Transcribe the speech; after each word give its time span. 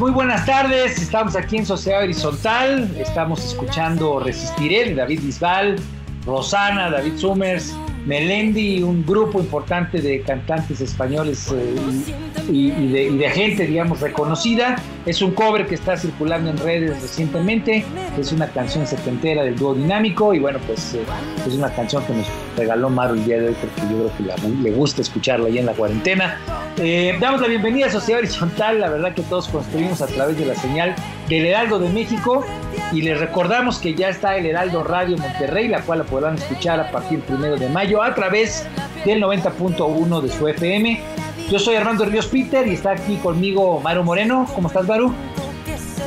Muy 0.00 0.12
buenas 0.12 0.46
tardes. 0.46 0.96
Estamos 1.02 1.36
aquí 1.36 1.58
en 1.58 1.66
Sociedad 1.66 2.02
Horizontal. 2.02 2.90
Estamos 2.98 3.44
escuchando 3.44 4.18
Resistiré 4.18 4.86
de 4.86 4.94
David 4.94 5.20
Bisbal, 5.20 5.76
Rosana, 6.24 6.88
David 6.90 7.18
Summers, 7.18 7.76
Melendi, 8.06 8.82
un 8.82 9.04
grupo 9.04 9.40
importante 9.40 10.00
de 10.00 10.22
cantantes 10.22 10.80
españoles 10.80 11.52
eh, 11.54 11.74
y, 12.50 12.70
de, 13.18 13.28
gente, 13.28 13.66
digamos, 13.66 14.00
reconocida. 14.00 14.76
Es 15.04 15.20
un 15.20 15.32
cover 15.32 15.66
que 15.66 15.74
está 15.74 15.98
circulando 15.98 16.48
en 16.48 16.56
redes 16.56 17.02
recientemente. 17.02 17.84
Es 18.18 18.32
una 18.32 18.46
canción 18.46 18.86
setentera 18.86 19.42
del 19.42 19.56
dúo 19.56 19.74
dinámico. 19.74 20.32
Y 20.32 20.38
bueno, 20.38 20.60
pues 20.66 20.94
eh, 20.94 21.00
es 21.46 21.52
una 21.52 21.68
canción 21.74 22.02
que 22.06 22.14
nos 22.14 22.26
regaló 22.56 22.88
Maru 22.88 23.16
el 23.16 23.24
día 23.26 23.38
de 23.38 23.48
hoy 23.48 23.56
porque 23.60 23.82
yo 23.82 24.10
creo 24.16 24.40
que 24.40 24.48
le 24.62 24.70
gusta 24.70 25.02
escucharla 25.02 25.48
ahí 25.48 25.58
en 25.58 25.66
la 25.66 25.72
cuarentena. 25.74 26.38
Eh, 26.78 27.16
damos 27.20 27.40
la 27.40 27.48
bienvenida 27.48 27.86
a 27.86 27.90
Sociedad 27.90 28.20
Horizontal, 28.20 28.80
la 28.80 28.88
verdad 28.88 29.14
que 29.14 29.22
todos 29.22 29.48
construimos 29.48 30.00
a 30.00 30.06
través 30.06 30.38
de 30.38 30.46
la 30.46 30.54
señal 30.54 30.94
del 31.28 31.46
Heraldo 31.46 31.78
de 31.78 31.88
México 31.90 32.44
y 32.92 33.02
les 33.02 33.18
recordamos 33.18 33.78
que 33.78 33.94
ya 33.94 34.08
está 34.08 34.36
el 34.36 34.46
Heraldo 34.46 34.82
Radio 34.82 35.18
Monterrey, 35.18 35.68
la 35.68 35.82
cual 35.82 35.98
la 35.98 36.04
podrán 36.04 36.36
escuchar 36.36 36.80
a 36.80 36.90
partir 36.90 37.18
del 37.18 37.26
primero 37.26 37.56
de 37.56 37.68
mayo 37.68 38.02
a 38.02 38.14
través 38.14 38.66
del 39.04 39.22
90.1 39.22 40.20
de 40.20 40.28
su 40.30 40.48
FM. 40.48 41.00
Yo 41.50 41.58
soy 41.58 41.74
Armando 41.74 42.04
Ríos 42.04 42.26
Peter 42.26 42.66
y 42.66 42.74
está 42.74 42.92
aquí 42.92 43.16
conmigo 43.16 43.80
Maru 43.80 44.04
Moreno. 44.04 44.46
¿Cómo 44.54 44.68
estás, 44.68 44.86
Maru? 44.86 45.12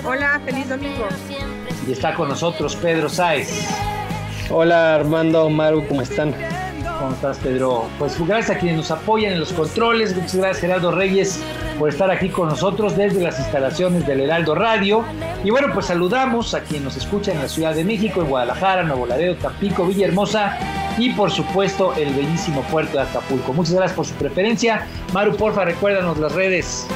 Hola, 0.05 0.41
feliz 0.45 0.67
domingo. 0.69 1.05
Y 1.87 1.91
está 1.91 2.15
con 2.15 2.29
nosotros 2.29 2.75
Pedro 2.77 3.09
Sáez. 3.09 3.67
Hola 4.49 4.95
Armando, 4.95 5.49
Maru, 5.49 5.85
¿cómo 5.87 6.01
están? 6.01 6.33
¿Cómo 7.03 7.15
estás, 7.15 7.37
Pedro? 7.39 7.89
Pues 7.99 8.17
gracias 8.25 8.55
a 8.55 8.59
quienes 8.61 8.77
nos 8.77 8.89
apoyan 8.89 9.33
en 9.33 9.41
los 9.41 9.51
controles. 9.51 10.15
Muchas 10.15 10.35
gracias, 10.35 10.61
Gerardo 10.61 10.89
Reyes, 10.89 11.43
por 11.77 11.89
estar 11.89 12.09
aquí 12.09 12.29
con 12.29 12.47
nosotros 12.47 12.95
desde 12.95 13.21
las 13.21 13.37
instalaciones 13.39 14.07
del 14.07 14.21
Heraldo 14.21 14.55
Radio. 14.55 15.03
Y 15.43 15.49
bueno, 15.49 15.67
pues 15.73 15.87
saludamos 15.87 16.53
a 16.53 16.61
quien 16.61 16.85
nos 16.85 16.95
escucha 16.95 17.33
en 17.33 17.39
la 17.39 17.49
Ciudad 17.49 17.75
de 17.75 17.83
México, 17.83 18.21
en 18.21 18.29
Guadalajara, 18.29 18.83
Nuevo 18.83 19.05
Laredo, 19.05 19.35
Tampico, 19.35 19.85
Villahermosa 19.85 20.57
y 20.97 21.09
por 21.09 21.29
supuesto 21.29 21.93
el 21.95 22.13
bellísimo 22.13 22.61
puerto 22.71 22.97
de 22.97 23.03
Acapulco. 23.03 23.51
Muchas 23.51 23.73
gracias 23.73 23.97
por 23.97 24.05
su 24.05 24.13
preferencia. 24.13 24.87
Maru, 25.11 25.35
porfa, 25.35 25.65
recuérdanos 25.65 26.17
las 26.19 26.31
redes. 26.31 26.87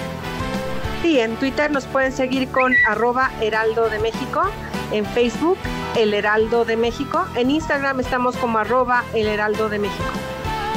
Sí, 1.01 1.19
en 1.19 1.35
Twitter 1.35 1.69
nos 1.69 1.85
pueden 1.85 2.13
seguir 2.13 2.47
con 2.47 2.73
arroba 2.88 3.31
Heraldo 3.41 3.90
de 3.90 4.00
México, 4.00 4.44
en 4.92 5.06
Facebook 5.06 5.58
El 5.96 6.14
Heraldo 6.14 6.66
de 6.66 6.75
México, 6.78 7.25
en 7.36 7.50
Instagram 7.52 8.00
estamos 8.00 8.38
como 8.38 8.59
arroba 8.59 9.03
El 9.14 9.28
Heraldo 9.28 9.68
de 9.70 9.80
México. 9.80 10.06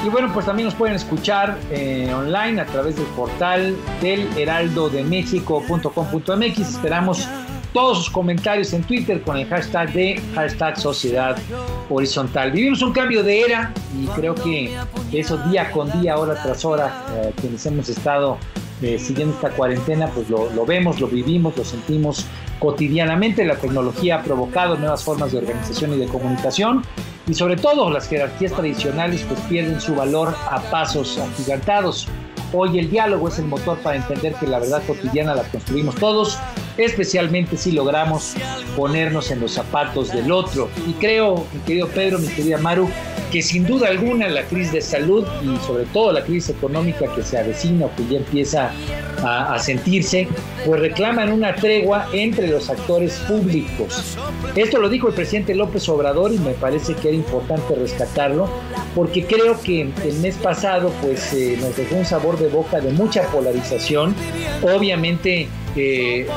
Y 0.05 0.09
bueno, 0.09 0.33
pues 0.33 0.47
también 0.47 0.67
nos 0.67 0.75
pueden 0.75 0.97
escuchar 0.97 1.57
eh, 1.71 2.13
online 2.15 2.61
a 2.61 2.67
través 2.67 2.97
del 2.97 3.07
portal 3.09 3.77
del 4.01 4.27
heraldodemexico.com.mx. 4.39 6.59
Esperamos 6.59 7.29
todos 7.75 7.99
sus 7.99 8.09
comentarios 8.11 8.73
en 8.73 8.83
Twitter 8.83 9.21
con 9.23 9.37
el 9.37 9.47
hashtag 9.49 9.93
de 9.93 10.21
hashtag 10.35 10.77
Sociedad 10.79 11.37
Horizontal. 11.89 12.51
Vivimos 12.51 12.83
un 12.83 12.93
cambio 12.93 13.23
de 13.23 13.43
era 13.43 13.73
y 13.97 14.07
creo 14.07 14.35
que 14.35 14.77
eso 15.13 15.39
día 15.49 15.71
con 15.71 15.89
día, 16.01 16.17
hora 16.17 16.43
tras 16.43 16.65
hora, 16.65 17.05
eh, 17.13 17.33
quienes 17.39 17.65
hemos 17.67 17.91
estado 17.91 18.39
eh, 18.83 18.99
siguiendo 18.99 19.35
esta 19.35 19.51
cuarentena, 19.51 20.09
pues 20.09 20.31
lo, 20.31 20.51
lo 20.51 20.65
vemos, 20.65 21.01
lo 21.01 21.09
vivimos, 21.09 21.57
lo 21.57 21.65
sentimos 21.65 22.25
cotidianamente. 22.59 23.45
La 23.45 23.57
tecnología 23.57 24.17
ha 24.17 24.23
provocado 24.23 24.77
nuevas 24.77 25.05
formas 25.05 25.33
de 25.33 25.39
organización 25.39 25.95
y 25.95 25.99
de 25.99 26.07
comunicación 26.07 26.83
y 27.27 27.35
sobre 27.35 27.57
todo 27.57 27.91
las 27.91 28.09
jerarquías 28.09 28.53
tradicionales 28.53 29.25
pues 29.29 29.41
pierden 29.43 29.81
su 29.81 29.95
valor 29.95 30.35
a 30.51 30.61
pasos 30.71 31.19
agigantados. 31.19 32.09
Hoy 32.53 32.79
el 32.81 32.91
diálogo 32.91 33.29
es 33.29 33.39
el 33.39 33.47
motor 33.47 33.79
para 33.79 33.97
entender 33.97 34.35
que 34.35 34.47
la 34.47 34.59
verdad 34.59 34.83
cotidiana 34.87 35.37
la 35.37 35.45
construimos 35.45 35.95
todos, 35.95 36.39
especialmente 36.85 37.57
si 37.57 37.73
logramos 37.73 38.35
ponernos 38.77 39.31
en 39.31 39.41
los 39.41 39.53
zapatos 39.53 40.13
del 40.13 40.31
otro. 40.33 40.69
Y 40.87 40.93
creo, 40.95 41.47
mi 41.53 41.61
querido 41.61 41.89
Pedro, 41.89 42.19
mi 42.19 42.29
querida 42.29 42.59
Maru, 42.59 42.89
que 43.31 43.43
sin 43.43 43.65
duda 43.65 43.89
alguna 43.89 44.29
la 44.29 44.43
crisis 44.43 44.73
de 44.73 44.81
salud 44.81 45.25
y 45.43 45.57
sobre 45.67 45.85
todo 45.87 46.13
la 46.13 46.23
crisis 46.23 46.51
económica 46.51 47.07
que 47.15 47.23
se 47.23 47.39
avecina 47.39 47.87
o 47.87 47.95
que 47.95 48.07
ya 48.07 48.19
empieza 48.19 48.73
a, 49.23 49.59
sentirse, 49.59 50.27
pues 50.65 50.81
reclaman 50.81 51.31
una 51.31 51.55
tregua 51.55 52.09
entre 52.13 52.49
los 52.49 52.71
actores 52.71 53.15
públicos. 53.29 54.17
Esto 54.57 54.79
lo 54.79 54.89
dijo 54.89 55.09
el 55.09 55.15
presidente 55.15 55.55
López 55.55 55.87
Obrador 55.91 56.33
y 56.33 56.39
me 56.39 56.53
parece 56.53 56.95
que 56.95 57.09
era 57.09 57.17
importante 57.17 57.75
rescatarlo 57.75 58.49
porque 58.95 59.25
creo 59.25 59.61
que 59.61 59.83
el 59.83 60.15
mes 60.21 60.37
pasado 60.37 60.91
pues 61.03 61.33
eh, 61.35 61.59
nos 61.61 61.77
dejó 61.77 61.97
un 61.97 62.07
sabor 62.07 62.39
de 62.39 62.49
boca 62.49 62.81
de 62.81 62.93
mucha 62.93 63.23
polarización, 63.31 64.15
obviamente 64.63 65.49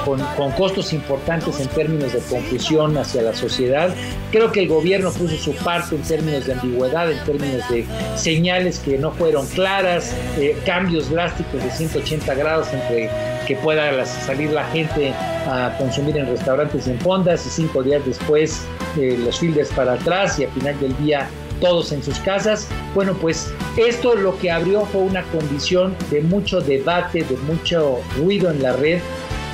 con, 0.05 0.51
costos 0.51 0.94
importantes 0.94 1.59
en 1.59 1.67
términos 1.67 2.13
de 2.13 2.19
confusión 2.19 2.97
hacia 2.97 3.21
la 3.21 3.33
sociedad. 3.33 3.94
Creo 4.31 4.51
que 4.51 4.61
el 4.61 4.67
gobierno 4.67 5.11
puso 5.11 5.35
su 5.38 5.53
parte 5.55 5.95
en 5.95 6.01
términos 6.03 6.45
de 6.45 6.53
ambigüedad, 6.53 7.11
en 7.11 7.23
términos 7.23 7.67
de 7.69 7.85
señales 8.16 8.79
que 8.79 8.97
no 8.97 9.11
fueron 9.11 9.45
claras, 9.47 10.15
eh, 10.38 10.57
cambios 10.65 11.09
drásticos 11.09 11.63
de 11.63 11.71
180 11.71 12.33
grados 12.35 12.68
entre 12.74 13.09
que 13.47 13.56
pueda 13.57 14.06
salir 14.06 14.51
la 14.51 14.65
gente 14.65 15.13
a 15.47 15.75
consumir 15.77 16.18
en 16.18 16.27
restaurantes 16.27 16.88
y 16.88 16.91
en 16.91 17.00
fondas 17.00 17.45
y 17.45 17.50
cinco 17.50 17.83
días 17.83 18.01
después 18.06 18.65
eh, 18.97 19.18
los 19.19 19.39
filters 19.39 19.69
para 19.69 19.94
atrás 19.94 20.39
y 20.39 20.45
al 20.45 20.51
final 20.51 20.80
del 20.80 20.97
día 20.97 21.27
todos 21.63 21.94
en 21.94 22.04
sus 22.04 22.19
casas. 22.19 22.68
Bueno, 22.94 23.13
pues 23.13 23.51
esto 23.77 24.15
lo 24.15 24.38
que 24.38 24.51
abrió 24.51 24.86
fue 24.86 25.01
una 25.01 25.24
condición 25.24 25.95
de 26.12 26.19
mucho 26.21 26.60
debate, 26.60 27.24
de 27.24 27.38
mucho 27.38 28.01
ruido 28.18 28.51
en 28.51 28.62
la 28.62 28.74
red, 28.74 29.00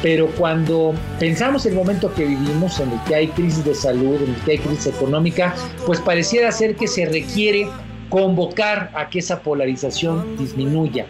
pero 0.02 0.28
cuando 0.32 0.96
pensamos 1.20 1.68
el 1.68 1.76
momento 1.76 2.12
que 2.16 2.26
vivimos, 2.26 2.80
en 2.80 2.92
el 2.92 3.00
que 3.04 3.14
hay 3.14 3.28
crisis 3.28 3.64
de 3.64 3.76
salud, 3.76 4.16
en 4.16 4.34
el 4.34 4.42
que 4.42 4.52
hay 4.54 4.58
crisis 4.58 4.88
económica, 4.88 5.54
pues 5.86 6.00
pareciera 6.00 6.52
ser 6.52 6.76
que 6.76 6.88
se 6.88 7.06
requiere 7.06 7.68
convocar 8.10 8.90
a 8.96 9.08
que 9.10 9.20
esa 9.20 9.42
polarización 9.42 10.36
disminuya. 10.36 11.06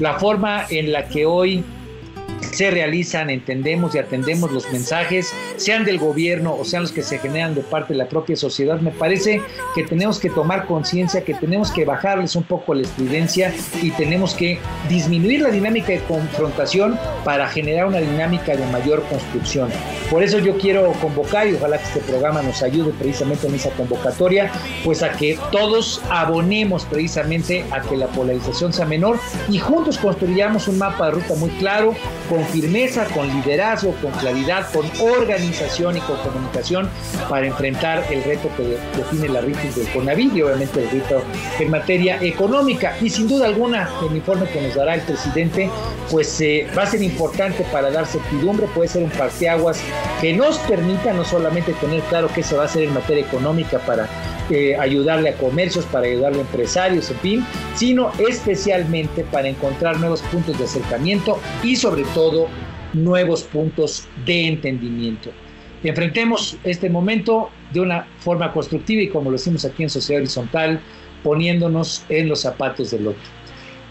La 0.00 0.18
forma 0.18 0.66
en 0.68 0.90
la 0.90 1.06
que 1.06 1.26
hoy 1.26 1.62
se 2.52 2.70
realizan, 2.70 3.30
entendemos 3.30 3.94
y 3.94 3.98
atendemos 3.98 4.50
los 4.52 4.70
mensajes, 4.72 5.32
sean 5.56 5.84
del 5.84 5.98
gobierno 5.98 6.54
o 6.54 6.64
sean 6.64 6.82
los 6.82 6.92
que 6.92 7.02
se 7.02 7.18
generan 7.18 7.54
de 7.54 7.62
parte 7.62 7.92
de 7.92 7.98
la 7.98 8.08
propia 8.08 8.36
sociedad. 8.36 8.80
Me 8.80 8.90
parece 8.90 9.40
que 9.74 9.84
tenemos 9.84 10.18
que 10.18 10.30
tomar 10.30 10.66
conciencia, 10.66 11.22
que 11.24 11.34
tenemos 11.34 11.70
que 11.70 11.84
bajarles 11.84 12.36
un 12.36 12.44
poco 12.44 12.74
la 12.74 12.82
estridencia 12.82 13.52
y 13.82 13.90
tenemos 13.92 14.34
que 14.34 14.58
disminuir 14.88 15.42
la 15.42 15.50
dinámica 15.50 15.92
de 15.92 16.00
confrontación 16.00 16.98
para 17.24 17.48
generar 17.48 17.86
una 17.86 17.98
dinámica 17.98 18.56
de 18.56 18.66
mayor 18.66 19.02
construcción. 19.04 19.70
Por 20.10 20.22
eso 20.22 20.38
yo 20.38 20.58
quiero 20.58 20.92
convocar 20.94 21.46
y 21.46 21.54
ojalá 21.54 21.78
que 21.78 21.84
este 21.84 22.00
programa 22.00 22.42
nos 22.42 22.62
ayude 22.62 22.92
precisamente 22.98 23.46
en 23.46 23.54
esa 23.54 23.70
convocatoria, 23.70 24.50
pues 24.84 25.02
a 25.02 25.12
que 25.12 25.38
todos 25.52 26.02
abonemos 26.10 26.84
precisamente 26.84 27.64
a 27.70 27.80
que 27.80 27.96
la 27.96 28.06
polarización 28.08 28.72
sea 28.72 28.86
menor 28.86 29.18
y 29.48 29.58
juntos 29.58 29.98
construyamos 29.98 30.68
un 30.68 30.78
mapa 30.78 31.06
de 31.06 31.12
ruta 31.12 31.34
muy 31.34 31.50
claro, 31.50 31.94
con 32.28 32.39
firmeza, 32.46 33.04
con 33.06 33.28
liderazgo, 33.28 33.94
con 34.02 34.12
claridad, 34.12 34.70
con 34.72 34.86
organización 35.00 35.96
y 35.96 36.00
con 36.00 36.16
comunicación 36.18 36.88
para 37.28 37.46
enfrentar 37.46 38.04
el 38.10 38.22
reto 38.24 38.48
que 38.56 38.78
define 38.96 39.28
la 39.28 39.40
crisis 39.40 39.76
del 39.76 39.88
CONAVID 39.88 40.34
y 40.34 40.42
obviamente 40.42 40.82
el 40.82 40.90
reto 40.90 41.22
en 41.58 41.70
materia 41.70 42.18
económica. 42.22 42.96
Y 43.00 43.10
sin 43.10 43.28
duda 43.28 43.46
alguna, 43.46 43.88
el 44.08 44.16
informe 44.16 44.46
que 44.48 44.60
nos 44.60 44.74
dará 44.74 44.94
el 44.94 45.02
presidente, 45.02 45.70
pues 46.10 46.40
eh, 46.40 46.66
va 46.76 46.82
a 46.82 46.86
ser 46.86 47.02
importante 47.02 47.64
para 47.72 47.90
dar 47.90 48.06
certidumbre, 48.06 48.66
puede 48.74 48.88
ser 48.88 49.02
un 49.02 49.10
parteaguas 49.10 49.80
que 50.20 50.32
nos 50.32 50.58
permita 50.58 51.12
no 51.12 51.24
solamente 51.24 51.72
tener 51.74 52.00
claro 52.02 52.28
qué 52.34 52.42
se 52.42 52.56
va 52.56 52.62
a 52.62 52.66
hacer 52.66 52.84
en 52.84 52.94
materia 52.94 53.24
económica 53.24 53.78
para 53.80 54.08
eh, 54.50 54.76
ayudarle 54.76 55.28
a 55.28 55.34
comercios, 55.34 55.84
para 55.86 56.06
ayudarle 56.06 56.38
a 56.38 56.40
empresarios, 56.40 57.08
en 57.10 57.18
fin, 57.18 57.46
sino 57.76 58.10
especialmente 58.18 59.22
para 59.30 59.48
encontrar 59.48 60.00
nuevos 60.00 60.22
puntos 60.22 60.58
de 60.58 60.64
acercamiento 60.64 61.38
y 61.62 61.76
sobre 61.76 62.02
todo 62.14 62.29
nuevos 62.92 63.42
puntos 63.44 64.08
de 64.24 64.48
entendimiento. 64.48 65.30
Enfrentemos 65.82 66.58
este 66.64 66.90
momento 66.90 67.50
de 67.72 67.80
una 67.80 68.06
forma 68.18 68.52
constructiva 68.52 69.02
y 69.02 69.08
como 69.08 69.30
lo 69.30 69.36
hicimos 69.36 69.64
aquí 69.64 69.82
en 69.82 69.90
Sociedad 69.90 70.20
Horizontal, 70.20 70.80
poniéndonos 71.22 72.04
en 72.08 72.28
los 72.28 72.40
zapatos 72.40 72.90
del 72.90 73.08
otro. 73.08 73.22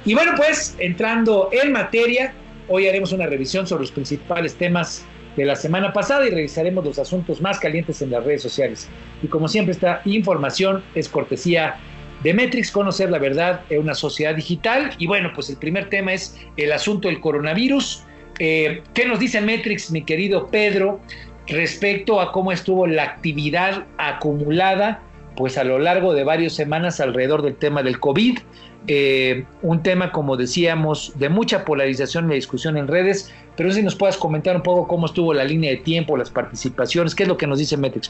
Y 0.06 0.14
bueno, 0.14 0.34
pues 0.38 0.76
entrando 0.80 1.50
en 1.52 1.72
materia, 1.72 2.34
hoy 2.68 2.88
haremos 2.88 3.12
una 3.12 3.26
revisión 3.26 3.68
sobre 3.68 3.84
los 3.84 3.92
principales 3.92 4.56
temas 4.56 5.06
de 5.36 5.46
la 5.46 5.56
semana 5.56 5.94
pasada 5.94 6.28
y 6.28 6.32
revisaremos 6.32 6.84
los 6.86 7.00
asuntos 7.00 7.42
más 7.42 7.60
calientes 7.60 8.02
en 8.02 8.12
las 8.12 8.24
redes 8.24 8.42
sociales. 8.42 8.88
Y 9.24 9.28
como 9.28 9.48
siempre, 9.48 9.74
esta 9.74 10.02
información 10.06 10.84
es 10.96 11.10
cortesía 11.10 11.78
de 12.24 12.34
Metrix, 12.34 12.72
conocer 12.72 13.10
la 13.10 13.20
verdad 13.20 13.62
en 13.70 13.82
una 13.82 13.96
sociedad 13.96 14.36
digital. 14.36 14.92
Y 14.98 15.08
bueno, 15.08 15.32
pues 15.34 15.50
el 15.50 15.58
primer 15.58 15.90
tema 15.90 16.14
es 16.14 16.38
el 16.58 16.72
asunto 16.72 17.08
del 17.08 17.20
coronavirus. 17.20 18.04
Eh, 18.40 18.82
¿Qué 18.94 19.06
nos 19.06 19.20
dice 19.20 19.42
Metrix, 19.42 19.92
mi 19.92 20.04
querido 20.04 20.48
Pedro, 20.48 21.02
respecto 21.48 22.22
a 22.22 22.32
cómo 22.32 22.52
estuvo 22.52 22.88
la 22.88 23.04
actividad 23.04 23.86
acumulada 23.98 25.02
pues 25.36 25.58
a 25.58 25.64
lo 25.64 25.80
largo 25.80 26.14
de 26.14 26.24
varias 26.24 26.54
semanas 26.54 27.00
alrededor 27.00 27.42
del 27.42 27.56
tema 27.56 27.84
del 27.84 28.00
COVID? 28.00 28.40
Eh, 28.88 29.46
un 29.62 29.84
tema, 29.84 30.12
como 30.12 30.38
decíamos, 30.38 31.14
de 31.20 31.30
mucha 31.30 31.66
polarización 31.66 32.32
y 32.32 32.36
discusión 32.36 32.78
en 32.78 32.88
redes, 32.88 33.32
pero 33.56 33.72
si 33.72 33.84
nos 33.84 33.96
puedas 33.96 34.18
comentar 34.18 34.56
un 34.56 34.64
poco 34.64 34.88
cómo 34.88 35.06
estuvo 35.06 35.34
la 35.34 35.44
línea 35.44 35.72
de 35.72 35.78
tiempo, 35.78 36.18
las 36.18 36.30
participaciones, 36.30 37.14
qué 37.14 37.24
es 37.24 37.30
lo 37.30 37.38
que 37.38 37.46
nos 37.46 37.60
dice 37.60 37.76
Metrix. 37.78 38.10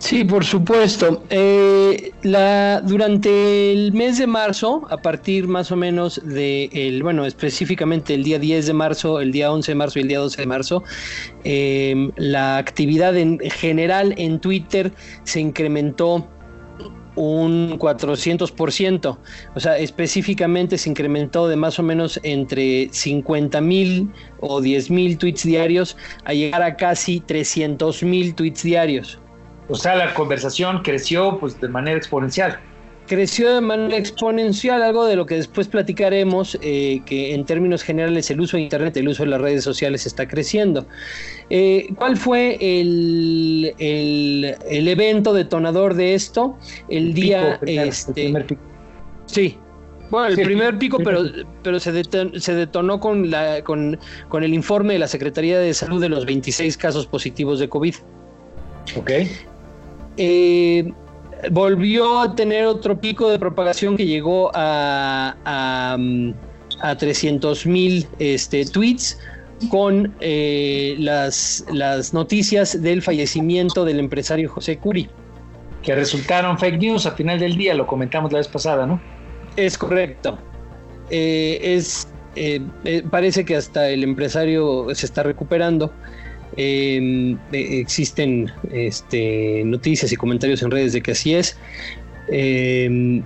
Sí, 0.00 0.24
por 0.24 0.46
supuesto. 0.46 1.22
Eh, 1.28 2.12
la, 2.22 2.80
durante 2.80 3.70
el 3.70 3.92
mes 3.92 4.16
de 4.16 4.26
marzo, 4.26 4.86
a 4.90 4.96
partir 4.96 5.46
más 5.46 5.70
o 5.70 5.76
menos 5.76 6.22
de, 6.24 6.70
el, 6.72 7.02
bueno, 7.02 7.26
específicamente 7.26 8.14
el 8.14 8.24
día 8.24 8.38
10 8.38 8.66
de 8.66 8.72
marzo, 8.72 9.20
el 9.20 9.30
día 9.30 9.52
11 9.52 9.72
de 9.72 9.74
marzo 9.74 9.98
y 9.98 10.02
el 10.02 10.08
día 10.08 10.18
12 10.18 10.40
de 10.40 10.46
marzo, 10.46 10.82
eh, 11.44 12.10
la 12.16 12.56
actividad 12.56 13.14
en 13.18 13.38
general 13.40 14.14
en 14.16 14.40
Twitter 14.40 14.90
se 15.24 15.40
incrementó 15.40 16.26
un 17.14 17.78
400%, 17.78 19.18
o 19.54 19.60
sea, 19.60 19.76
específicamente 19.76 20.78
se 20.78 20.88
incrementó 20.88 21.46
de 21.46 21.56
más 21.56 21.78
o 21.78 21.82
menos 21.82 22.18
entre 22.22 22.88
50 22.90 23.60
mil 23.60 24.10
o 24.40 24.62
10 24.62 24.90
mil 24.90 25.18
tweets 25.18 25.44
diarios 25.44 25.98
a 26.24 26.32
llegar 26.32 26.62
a 26.62 26.76
casi 26.76 27.20
300 27.20 28.02
mil 28.02 28.34
tweets 28.34 28.62
diarios. 28.62 29.20
O 29.70 29.76
sea, 29.76 29.94
la 29.94 30.12
conversación 30.14 30.82
creció 30.82 31.38
pues 31.38 31.60
de 31.60 31.68
manera 31.68 31.96
exponencial 31.96 32.58
creció 33.10 33.52
de 33.52 33.60
manera 33.60 33.96
exponencial, 33.96 34.84
algo 34.84 35.04
de 35.04 35.16
lo 35.16 35.26
que 35.26 35.34
después 35.34 35.66
platicaremos, 35.66 36.56
eh, 36.62 37.02
que 37.04 37.34
en 37.34 37.44
términos 37.44 37.82
generales 37.82 38.30
el 38.30 38.40
uso 38.40 38.56
de 38.56 38.62
Internet, 38.62 38.96
el 38.96 39.08
uso 39.08 39.24
de 39.24 39.30
las 39.30 39.40
redes 39.40 39.64
sociales 39.64 40.06
está 40.06 40.28
creciendo. 40.28 40.86
Eh, 41.50 41.88
¿Cuál 41.96 42.16
fue 42.16 42.56
el, 42.60 43.74
el, 43.78 44.88
evento 44.88 45.34
detonador 45.34 45.94
de 45.94 46.14
esto? 46.14 46.56
El 46.88 47.12
día... 47.12 47.58
este, 47.66 48.10
el 48.10 48.26
primer 48.26 48.46
pico. 48.46 48.62
Sí, 49.26 49.58
bueno, 50.08 50.28
el 50.28 50.46
primer 50.46 50.78
pico, 50.78 50.98
pero, 51.02 51.24
pero 51.64 51.80
se, 51.80 51.90
detonó, 51.90 52.38
se 52.38 52.54
detonó 52.54 53.00
con, 53.00 53.28
la, 53.28 53.64
con, 53.64 53.98
con, 54.28 54.44
el 54.44 54.54
informe 54.54 54.92
de 54.92 55.00
la 55.00 55.08
Secretaría 55.08 55.58
de 55.58 55.74
Salud 55.74 56.00
de 56.00 56.10
los 56.10 56.26
26 56.26 56.76
casos 56.76 57.08
positivos 57.08 57.58
de 57.58 57.68
COVID. 57.68 57.94
Ok. 58.96 59.10
Eh, 60.22 60.92
volvió 61.50 62.20
a 62.20 62.34
tener 62.34 62.66
otro 62.66 63.00
pico 63.00 63.30
de 63.30 63.38
propagación 63.38 63.96
que 63.96 64.04
llegó 64.04 64.50
a, 64.54 65.34
a, 65.46 65.96
a 66.82 66.96
300 66.96 67.64
mil 67.64 68.06
este, 68.18 68.66
tweets 68.66 69.18
con 69.70 70.14
eh, 70.20 70.94
las, 70.98 71.64
las 71.72 72.12
noticias 72.14 72.82
del 72.82 73.00
fallecimiento 73.00 73.84
del 73.84 73.98
empresario 73.98 74.50
José 74.50 74.78
Curi. 74.78 75.08
Que 75.82 75.94
resultaron 75.94 76.58
fake 76.58 76.78
news 76.78 77.06
al 77.06 77.14
final 77.14 77.38
del 77.38 77.56
día, 77.56 77.74
lo 77.74 77.86
comentamos 77.86 78.30
la 78.32 78.38
vez 78.38 78.48
pasada, 78.48 78.86
¿no? 78.86 79.00
Es 79.56 79.78
correcto. 79.78 80.38
Eh, 81.10 81.58
es, 81.62 82.08
eh, 82.36 82.60
parece 83.10 83.44
que 83.44 83.56
hasta 83.56 83.88
el 83.88 84.04
empresario 84.04 84.94
se 84.94 85.06
está 85.06 85.22
recuperando. 85.22 85.92
Em, 86.56 87.38
existen 87.52 88.50
este, 88.72 89.62
noticias 89.64 90.10
y 90.12 90.16
comentarios 90.16 90.62
en 90.62 90.70
redes 90.70 90.92
de 90.92 91.00
que 91.00 91.12
así 91.12 91.34
es. 91.34 91.56
Em, 92.28 93.22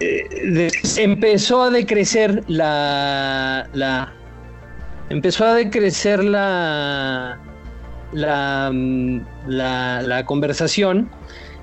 eh, 0.00 0.70
empezó 0.96 1.62
a 1.62 1.70
decrecer 1.70 2.42
la, 2.48 3.68
la, 3.72 4.12
empezó 5.10 5.44
a 5.46 5.54
decrecer 5.54 6.24
la 6.24 7.38
la, 8.12 8.70
la, 9.46 10.02
la 10.02 10.26
conversación 10.26 11.10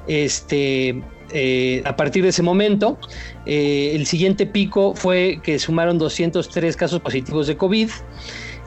este 0.08 1.04
eh, 1.32 1.84
a 1.86 1.96
partir 1.96 2.24
de 2.24 2.30
ese 2.30 2.42
momento, 2.42 2.98
eh, 3.46 3.92
el 3.94 4.08
siguiente 4.08 4.48
pico 4.48 4.96
fue 4.96 5.40
que 5.44 5.60
sumaron 5.60 6.00
203 6.00 6.76
casos 6.76 7.02
positivos 7.02 7.46
de 7.46 7.56
COVID 7.56 7.90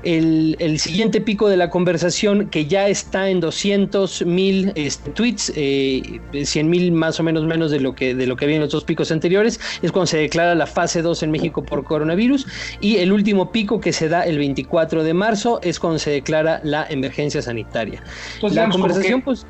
el, 0.02 0.78
siguiente 0.78 1.20
pico 1.20 1.48
de 1.48 1.56
la 1.56 1.70
conversación, 1.70 2.48
que 2.48 2.66
ya 2.66 2.88
está 2.88 3.28
en 3.28 3.40
200 3.40 4.26
mil 4.26 4.72
este, 4.74 5.10
tweets, 5.10 5.52
eh, 5.56 6.20
100 6.32 6.68
mil 6.68 6.92
más 6.92 7.20
o 7.20 7.22
menos 7.22 7.44
menos 7.44 7.70
de 7.70 7.80
lo, 7.80 7.94
que, 7.94 8.14
de 8.14 8.26
lo 8.26 8.36
que 8.36 8.44
había 8.44 8.56
en 8.56 8.62
los 8.62 8.72
dos 8.72 8.84
picos 8.84 9.12
anteriores, 9.12 9.60
es 9.82 9.92
cuando 9.92 10.06
se 10.06 10.18
declara 10.18 10.54
la 10.54 10.66
fase 10.66 11.02
2 11.02 11.22
en 11.22 11.30
México 11.30 11.62
por 11.62 11.84
coronavirus. 11.84 12.46
Y 12.80 12.96
el 12.98 13.12
último 13.12 13.52
pico 13.52 13.80
que 13.80 13.92
se 13.92 14.08
da 14.08 14.22
el 14.22 14.38
24 14.38 15.04
de 15.04 15.14
marzo 15.14 15.60
es 15.62 15.78
cuando 15.78 15.98
se 15.98 16.10
declara 16.10 16.60
la 16.64 16.86
emergencia 16.88 17.42
sanitaria. 17.42 18.02
la 18.42 18.68
conversación, 18.68 19.22
pues 19.22 19.46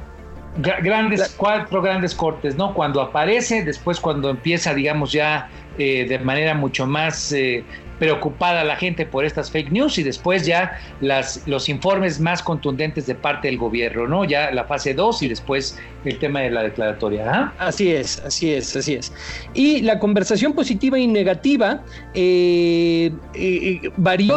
grandes 0.58 1.34
cuatro 1.36 1.80
grandes 1.80 2.14
cortes 2.14 2.56
no 2.56 2.74
cuando 2.74 3.00
aparece 3.00 3.64
después 3.64 3.98
cuando 3.98 4.28
empieza 4.28 4.74
digamos 4.74 5.10
ya 5.10 5.48
eh, 5.78 6.04
de 6.06 6.18
manera 6.18 6.54
mucho 6.54 6.86
más 6.86 7.32
eh, 7.32 7.64
preocupada 8.02 8.64
la 8.64 8.74
gente 8.74 9.06
por 9.06 9.24
estas 9.24 9.48
fake 9.52 9.70
news 9.70 9.96
y 9.96 10.02
después 10.02 10.44
ya 10.44 10.76
las, 11.00 11.46
los 11.46 11.68
informes 11.68 12.18
más 12.18 12.42
contundentes 12.42 13.06
de 13.06 13.14
parte 13.14 13.46
del 13.46 13.58
gobierno, 13.58 14.08
¿no? 14.08 14.24
Ya 14.24 14.50
la 14.50 14.64
fase 14.64 14.92
2 14.92 15.22
y 15.22 15.28
después 15.28 15.78
el 16.04 16.18
tema 16.18 16.40
de 16.40 16.50
la 16.50 16.64
declaratoria. 16.64 17.30
¿ah? 17.32 17.52
Así 17.58 17.92
es, 17.92 18.18
así 18.26 18.52
es, 18.52 18.74
así 18.74 18.94
es. 18.94 19.12
Y 19.54 19.82
la 19.82 20.00
conversación 20.00 20.52
positiva 20.52 20.98
y 20.98 21.06
negativa 21.06 21.84
eh, 22.14 23.12
eh, 23.34 23.80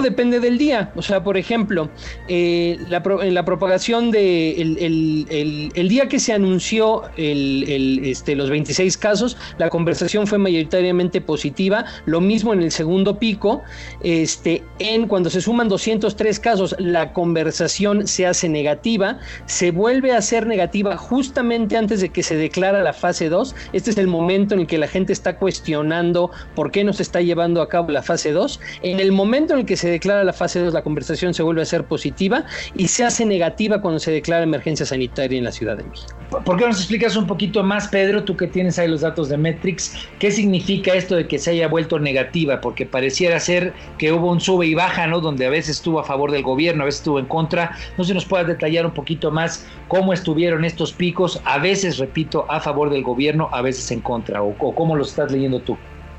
depende 0.03 0.39
del 0.39 0.59
día. 0.59 0.91
O 0.95 1.01
sea, 1.01 1.23
por 1.23 1.35
ejemplo, 1.35 1.89
eh, 2.27 2.77
la, 2.87 3.01
en 3.21 3.33
la 3.33 3.45
propagación 3.45 4.11
de 4.11 4.61
el, 4.61 5.71
el, 5.73 5.89
día 5.89 6.07
que 6.07 6.19
se 6.19 6.33
anunció 6.33 7.03
este, 7.17 8.35
los 8.35 8.51
26 8.51 8.95
casos, 8.97 9.37
la 9.57 9.69
conversación 9.69 10.27
fue 10.27 10.37
mayoritariamente 10.37 11.19
positiva. 11.19 11.85
Lo 12.05 12.21
mismo 12.21 12.53
en 12.53 12.61
el 12.61 12.71
segundo 12.71 13.17
pico 13.17 13.54
este, 14.01 14.63
en 14.79 15.07
cuando 15.07 15.29
se 15.29 15.41
suman 15.41 15.69
203 15.69 16.39
casos, 16.39 16.75
la 16.79 17.13
conversación 17.13 18.07
se 18.07 18.25
hace 18.27 18.49
negativa, 18.49 19.19
se 19.45 19.71
vuelve 19.71 20.11
a 20.11 20.21
ser 20.21 20.47
negativa 20.47 20.97
justamente 20.97 21.77
antes 21.77 22.01
de 22.01 22.09
que 22.09 22.23
se 22.23 22.35
declara 22.35 22.83
la 22.83 22.93
fase 22.93 23.29
2. 23.29 23.55
Este 23.73 23.91
es 23.91 23.97
el 23.97 24.07
momento 24.07 24.53
en 24.53 24.61
el 24.61 24.67
que 24.67 24.77
la 24.77 24.87
gente 24.87 25.13
está 25.13 25.37
cuestionando 25.37 26.31
por 26.55 26.71
qué 26.71 26.83
no 26.83 26.93
se 26.93 27.03
está 27.03 27.21
llevando 27.21 27.61
a 27.61 27.69
cabo 27.69 27.91
la 27.91 28.03
fase 28.03 28.31
2. 28.31 28.59
En 28.83 28.99
el 28.99 29.11
momento 29.11 29.53
en 29.53 29.59
el 29.61 29.65
que 29.65 29.77
se 29.77 29.89
declara 29.89 30.23
la 30.23 30.33
fase 30.33 30.59
2, 30.59 30.73
la 30.73 30.83
conversación 30.83 31.33
se 31.33 31.43
vuelve 31.43 31.61
a 31.61 31.65
ser 31.65 31.85
positiva 31.85 32.45
y 32.75 32.87
se 32.87 33.03
hace 33.03 33.25
negativa 33.25 33.81
cuando 33.81 33.99
se 33.99 34.11
declara 34.11 34.43
emergencia 34.43 34.85
sanitaria 34.85 35.37
en 35.37 35.43
la 35.43 35.51
Ciudad 35.51 35.77
de 35.77 35.83
México. 35.83 36.15
¿Por 36.43 36.57
qué 36.57 36.65
nos 36.65 36.77
explicas 36.77 37.15
un 37.15 37.27
poquito 37.27 37.63
más, 37.63 37.87
Pedro, 37.87 38.23
tú 38.23 38.35
que 38.35 38.47
tienes 38.47 38.77
ahí 38.79 38.87
los 38.87 39.01
datos 39.01 39.29
de 39.29 39.37
Metrix, 39.37 39.93
qué 40.19 40.31
significa 40.31 40.93
esto 40.93 41.15
de 41.15 41.27
que 41.27 41.39
se 41.39 41.51
haya 41.51 41.67
vuelto 41.67 41.99
negativa? 41.99 42.61
Porque 42.61 42.85
pareciera 42.85 43.39
ser 43.45 43.73
que 43.97 44.11
hubo 44.11 44.31
un 44.31 44.39
sube 44.39 44.65
y 44.65 44.73
baja, 44.73 45.07
¿no? 45.07 45.21
Donde 45.21 45.45
a 45.45 45.49
veces 45.49 45.77
estuvo 45.77 45.99
a 45.99 46.03
favor 46.03 46.31
del 46.31 46.43
gobierno, 46.43 46.83
a 46.83 46.85
veces 46.85 47.01
estuvo 47.01 47.19
en 47.19 47.25
contra. 47.25 47.71
No 47.97 48.03
sé 48.03 48.09
si 48.09 48.13
nos 48.13 48.25
puedas 48.25 48.47
detallar 48.47 48.85
un 48.85 48.93
poquito 48.93 49.31
más 49.31 49.65
cómo 49.87 50.13
estuvieron 50.13 50.65
estos 50.65 50.91
picos, 50.91 51.41
a 51.45 51.59
veces, 51.59 51.97
repito, 51.97 52.45
a 52.49 52.59
favor 52.59 52.89
del 52.89 53.03
gobierno, 53.03 53.49
a 53.51 53.61
veces 53.61 53.91
en 53.91 54.01
contra, 54.01 54.41
o, 54.41 54.55
cómo 54.57 54.95
los 54.95 55.09
estás 55.09 55.31
leyendo 55.31 55.59
tú. 55.59 55.77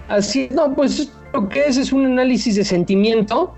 Así, 0.09 0.49
no, 0.53 0.73
pues 0.75 1.13
lo 1.33 1.49
que 1.49 1.65
es 1.65 1.77
es 1.77 1.93
un 1.93 2.07
análisis 2.07 2.55
de 2.55 2.65
sentimiento 2.65 3.53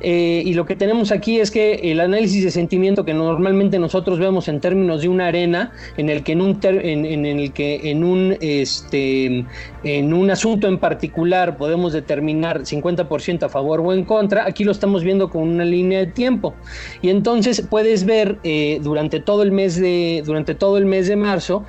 eh, 0.00 0.42
y 0.44 0.54
lo 0.54 0.66
que 0.66 0.76
tenemos 0.76 1.12
aquí 1.12 1.40
es 1.40 1.50
que 1.50 1.74
el 1.90 2.00
análisis 2.00 2.44
de 2.44 2.50
sentimiento 2.50 3.04
que 3.04 3.14
normalmente 3.14 3.78
nosotros 3.78 4.18
vemos 4.18 4.48
en 4.48 4.60
términos 4.60 5.02
de 5.02 5.08
una 5.08 5.28
arena, 5.28 5.72
en 5.96 6.08
el 6.08 6.22
que 6.22 6.32
en 6.32 6.40
un, 6.40 6.58
en, 6.62 7.24
el 7.26 7.52
que 7.52 7.90
en 7.90 8.04
un, 8.04 8.36
este, 8.40 9.44
en 9.84 10.12
un 10.12 10.30
asunto 10.30 10.68
en 10.68 10.78
particular 10.78 11.56
podemos 11.56 11.92
determinar 11.92 12.60
50% 12.60 13.44
a 13.44 13.48
favor 13.48 13.80
o 13.80 13.92
en 13.92 14.04
contra, 14.04 14.46
aquí 14.46 14.64
lo 14.64 14.72
estamos 14.72 15.04
viendo 15.04 15.30
con 15.30 15.42
una 15.42 15.64
línea 15.64 16.00
de 16.00 16.06
tiempo. 16.08 16.54
Y 17.00 17.10
entonces 17.10 17.62
puedes 17.68 18.04
ver 18.04 18.38
eh, 18.44 18.80
durante 18.82 19.20
todo 19.20 19.42
el 19.42 19.52
mes 19.52 19.80
de, 19.80 20.22
durante 20.24 20.54
todo 20.54 20.76
el 20.76 20.86
mes 20.86 21.08
de 21.08 21.16
marzo, 21.16 21.64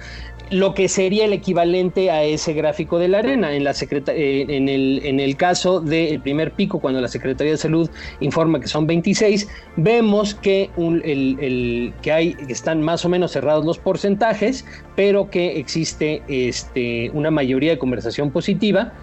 lo 0.52 0.74
que 0.74 0.88
sería 0.88 1.26
el 1.26 1.34
equivalente 1.34 2.12
a 2.12 2.24
ese 2.24 2.54
gráfico 2.54 3.00
de 3.00 3.08
la 3.08 3.20
arena. 3.20 3.54
En, 3.54 3.64
la 3.64 3.72
eh, 3.72 4.46
en, 4.48 4.70
el, 4.70 5.02
en 5.04 5.20
el 5.20 5.36
caso 5.36 5.82
del 5.82 6.22
primer 6.22 6.52
pico, 6.52 6.80
cuando 6.80 7.02
la 7.02 7.08
Secretaría 7.08 7.54
de 7.54 7.58
Salud 7.58 7.90
informa 8.20 8.60
que 8.60 8.68
son 8.68 8.88
26, 8.88 9.48
vemos 9.78 10.36
que, 10.36 10.70
el, 10.78 11.94
que, 12.02 12.12
hay, 12.12 12.34
que 12.34 12.54
están 12.54 12.82
más 12.82 13.06
o 13.06 13.10
menos 13.10 13.32
cerrados 13.32 13.66
los 13.66 13.78
porcentajes, 13.78 14.66
pero 14.96 15.30
que 15.30 15.60
existe 15.60 16.22
este, 16.28 17.10
una 17.12 17.32
mayoría 17.32 17.72
de 17.72 17.78
conversación 17.78 18.32
positiva 18.32 18.94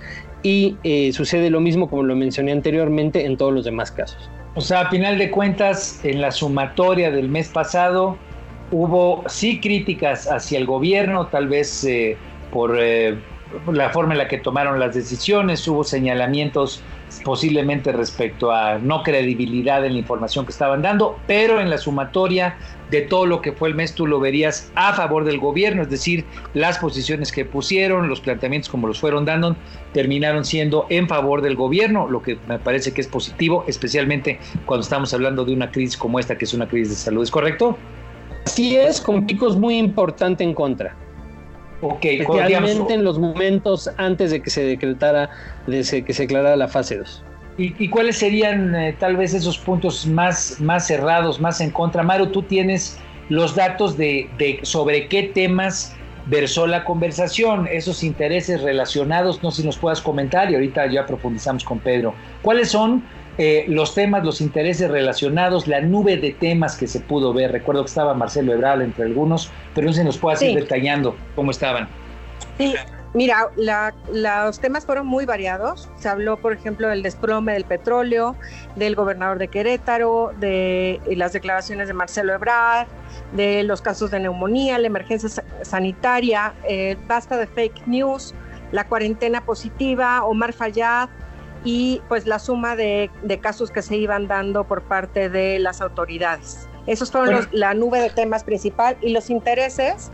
y 0.43 0.77
eh, 0.83 1.13
sucede 1.13 1.51
lo 1.51 1.61
mismo 1.61 1.89
como 1.89 2.03
lo 2.03 2.17
mencioné 2.17 2.53
anteriormente 2.53 3.25
en 3.25 3.37
todos 3.37 3.53
los 3.53 3.65
demás 3.65 3.93
casos. 3.93 4.31
O 4.55 4.61
sea, 4.61 4.83
a 4.83 4.91
final 4.91 5.19
de 5.19 5.31
cuentas, 5.31 6.05
en 6.05 6.21
la 6.21 6.31
sumatoria 6.31 7.11
del 7.11 7.29
mes 7.29 7.49
pasado, 7.49 8.19
hubo 8.73 9.23
sí 9.29 9.61
críticas 9.61 10.27
hacia 10.27 10.59
el 10.59 10.67
gobierno, 10.67 11.27
tal 11.27 11.47
vez 11.47 11.85
eh, 11.85 12.17
por 12.51 12.77
eh, 12.79 13.17
la 13.71 13.91
forma 13.91 14.15
en 14.15 14.19
la 14.19 14.29
que 14.29 14.39
tomaron 14.39 14.81
las 14.81 14.95
decisiones, 14.95 15.67
hubo 15.69 15.85
señalamientos 15.85 16.83
posiblemente 17.23 17.93
respecto 17.93 18.51
a 18.51 18.79
no 18.79 19.03
credibilidad 19.03 19.85
en 19.85 19.93
la 19.93 19.99
información 19.99 20.47
que 20.47 20.53
estaban 20.53 20.81
dando, 20.81 21.19
pero 21.27 21.61
en 21.61 21.69
la 21.69 21.77
sumatoria 21.77 22.57
de 22.91 23.03
todo 23.03 23.27
lo 23.27 23.43
que 23.43 23.53
fue 23.53 23.69
el 23.69 23.75
mes 23.75 23.95
tú 23.95 24.07
lo 24.07 24.19
verías 24.19 24.73
a 24.75 24.95
favor 24.95 25.25
del 25.25 25.39
gobierno, 25.39 25.83
es 25.83 25.91
decir, 25.91 26.25
las 26.55 26.79
posiciones 26.79 27.31
que 27.31 27.45
pusieron, 27.45 28.09
los 28.09 28.23
planteamientos 28.23 28.71
como 28.71 28.87
los 28.87 28.99
fueron 28.99 29.27
dando, 29.27 29.57
terminaron 29.93 30.47
siendo 30.47 30.87
en 30.89 31.07
favor 31.07 31.43
del 31.43 31.55
gobierno, 31.55 32.09
lo 32.09 32.23
que 32.23 32.39
me 32.49 32.59
parece 32.59 32.93
que 32.93 33.03
es 33.03 33.09
positivo, 33.09 33.65
especialmente 33.67 34.41
cuando 34.65 34.83
estamos 34.83 35.13
hablando 35.13 35.45
de 35.45 35.53
una 35.53 35.71
crisis 35.71 35.99
como 35.99 36.19
esta, 36.19 36.39
que 36.39 36.47
es 36.47 36.55
una 36.55 36.67
crisis 36.67 36.89
de 36.91 36.97
salud, 36.97 37.23
¿es 37.23 37.31
correcto? 37.31 37.77
Así 38.45 38.77
es, 38.77 39.01
con 39.01 39.27
picos 39.27 39.57
muy 39.57 39.79
importantes 39.79 40.47
en 40.47 40.55
contra. 40.55 40.97
Ok, 41.81 42.05
especialmente 42.05 42.95
en 42.95 43.05
los 43.05 43.19
momentos 43.19 43.91
antes 43.97 44.31
de 44.31 44.41
que 44.41 44.51
se 44.51 44.65
decretara, 44.65 45.31
de 45.67 46.05
que 46.05 46.13
se 46.13 46.23
declarara 46.23 46.57
la 46.57 46.69
fase 46.69 46.99
2. 46.99 47.25
¿Y, 47.59 47.89
cuáles 47.89 48.17
serían 48.17 48.75
eh, 48.75 48.97
tal 48.99 49.17
vez 49.17 49.35
esos 49.35 49.59
puntos 49.59 50.07
más, 50.07 50.59
más 50.59 50.87
cerrados, 50.87 51.39
más 51.39 51.61
en 51.61 51.71
contra? 51.71 52.03
Maru, 52.03 52.29
tú 52.29 52.43
tienes 52.43 52.99
los 53.29 53.55
datos 53.55 53.97
de, 53.99 54.29
de 54.39 54.61
sobre 54.63 55.07
qué 55.09 55.25
temas 55.25 55.95
versó 56.27 56.67
la 56.67 56.85
conversación, 56.85 57.69
esos 57.71 58.03
intereses 58.03 58.63
relacionados, 58.63 59.43
no 59.43 59.51
sé 59.51 59.63
si 59.63 59.67
nos 59.67 59.77
puedas 59.77 60.01
comentar 60.01 60.51
y 60.51 60.55
ahorita 60.55 60.87
ya 60.87 61.05
profundizamos 61.05 61.65
con 61.65 61.79
Pedro. 61.79 62.15
¿Cuáles 62.41 62.71
son 62.71 63.03
eh, 63.39 63.65
los 63.69 63.95
temas, 63.95 64.25
los 64.25 64.41
intereses 64.41 64.91
relacionados, 64.91 65.67
la 65.67 65.81
nube 65.81 66.17
de 66.19 66.33
temas 66.33 66.77
que 66.77 66.87
se 66.87 67.01
pudo 67.01 67.33
ver. 67.33 67.53
Recuerdo 67.53 67.83
que 67.83 67.89
estaba 67.89 68.13
Marcelo 68.15 68.53
Ebral 68.53 68.83
entre 68.83 69.05
algunos, 69.05 69.51
pero 69.75 69.87
no 69.87 69.93
se 69.93 70.05
nos 70.05 70.19
puede 70.19 70.51
ir 70.51 70.59
detallando 70.59 71.17
cómo 71.35 71.51
estaban. 71.51 71.89
Sí, 72.59 72.75
mira, 73.15 73.49
los 74.13 74.61
temas 74.61 74.85
fueron 74.85 75.07
muy 75.07 75.25
variados. 75.25 75.89
Se 75.97 76.11
habló, 76.11 76.37
por 76.37 76.53
ejemplo, 76.53 76.89
del 76.89 77.03
desplome 77.03 77.55
del 77.55 77.65
petróleo, 77.65 78.37
del 78.77 78.95
gobernador 78.95 79.39
de 79.39 79.49
Querétaro, 79.49 80.33
de 80.39 81.01
las 81.17 81.33
declaraciones 81.33 81.89
de 81.89 81.95
Marcelo 81.95 82.35
Ebrard, 82.35 82.87
de 83.35 83.63
los 83.63 83.81
casos 83.81 84.11
de 84.11 84.21
neumonía, 84.21 84.79
la 84.79 84.89
emergencia 84.89 85.43
sanitaria, 85.63 86.53
eh, 86.69 86.99
basta 87.09 87.39
de 87.39 87.47
fake 87.47 87.87
news, 87.87 88.35
la 88.73 88.87
cuarentena 88.87 89.43
positiva, 89.43 90.23
Omar 90.25 90.53
Fayad, 90.53 91.09
y 91.65 92.03
pues 92.09 92.27
la 92.27 92.39
suma 92.39 92.77
de, 92.77 93.11
casos 93.41 93.71
que 93.71 93.83
se 93.83 93.97
iban 93.97 94.29
dando 94.29 94.65
por 94.65 94.83
parte 94.83 95.29
de 95.29 95.59
las 95.59 95.81
autoridades. 95.81 96.69
Esos 96.87 97.13
fueron 97.13 97.49
la 97.53 97.75
nube 97.75 98.01
de 98.01 98.11
temas 98.11 98.43
principal 98.43 98.97
y 99.01 99.11
los 99.11 99.31
intereses 99.31 100.11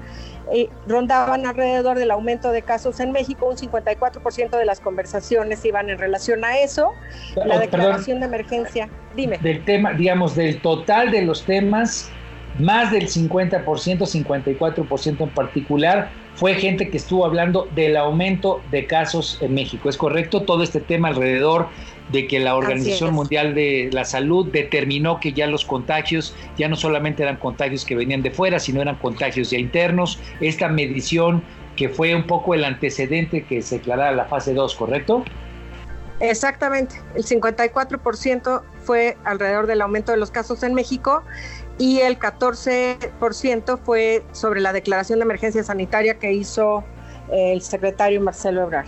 eh, 0.52 0.68
rondaban 0.86 1.46
alrededor 1.46 1.98
del 1.98 2.10
aumento 2.10 2.52
de 2.52 2.62
casos 2.62 3.00
en 3.00 3.12
México, 3.12 3.46
un 3.46 3.56
54% 3.56 4.50
de 4.50 4.64
las 4.64 4.80
conversaciones 4.80 5.64
iban 5.64 5.90
en 5.90 5.98
relación 5.98 6.44
a 6.44 6.58
eso. 6.58 6.92
La 7.36 7.56
oh, 7.56 7.58
declaración 7.58 8.20
de 8.20 8.26
emergencia, 8.26 8.88
dime. 9.14 9.38
Del 9.38 9.64
tema, 9.64 9.92
digamos, 9.92 10.34
del 10.34 10.60
total 10.60 11.10
de 11.10 11.22
los 11.22 11.44
temas, 11.44 12.10
más 12.58 12.90
del 12.90 13.08
50%, 13.08 13.64
54% 13.64 15.20
en 15.20 15.30
particular, 15.30 16.10
fue 16.38 16.54
gente 16.54 16.88
que 16.88 16.98
estuvo 16.98 17.26
hablando 17.26 17.68
del 17.74 17.96
aumento 17.96 18.62
de 18.70 18.86
casos 18.86 19.38
en 19.40 19.54
México. 19.54 19.88
¿Es 19.88 19.96
correcto? 19.96 20.42
Todo 20.42 20.62
este 20.62 20.78
tema 20.78 21.08
alrededor 21.08 21.66
de 22.12 22.28
que 22.28 22.38
la 22.38 22.54
Organización 22.54 23.12
Mundial 23.12 23.56
de 23.56 23.90
la 23.92 24.04
Salud 24.04 24.46
determinó 24.52 25.18
que 25.18 25.32
ya 25.32 25.48
los 25.48 25.64
contagios 25.64 26.36
ya 26.56 26.68
no 26.68 26.76
solamente 26.76 27.24
eran 27.24 27.38
contagios 27.38 27.84
que 27.84 27.96
venían 27.96 28.22
de 28.22 28.30
fuera, 28.30 28.60
sino 28.60 28.80
eran 28.80 28.94
contagios 28.96 29.50
ya 29.50 29.58
internos. 29.58 30.20
Esta 30.40 30.68
medición 30.68 31.42
que 31.74 31.88
fue 31.88 32.14
un 32.14 32.24
poco 32.24 32.54
el 32.54 32.62
antecedente 32.62 33.42
que 33.42 33.60
se 33.60 33.78
declarara 33.78 34.12
la 34.12 34.26
fase 34.26 34.54
2, 34.54 34.76
¿correcto? 34.76 35.24
Exactamente, 36.20 37.00
el 37.14 37.24
54% 37.24 38.62
fue 38.82 39.16
alrededor 39.24 39.66
del 39.66 39.80
aumento 39.80 40.12
de 40.12 40.18
los 40.18 40.30
casos 40.30 40.62
en 40.62 40.74
México 40.74 41.22
y 41.78 42.00
el 42.00 42.18
14% 42.18 43.78
fue 43.84 44.24
sobre 44.32 44.60
la 44.60 44.72
declaración 44.72 45.20
de 45.20 45.24
emergencia 45.24 45.62
sanitaria 45.62 46.18
que 46.18 46.32
hizo 46.32 46.84
eh, 47.32 47.52
el 47.52 47.62
secretario 47.62 48.20
Marcelo 48.20 48.62
Ebrard. 48.62 48.86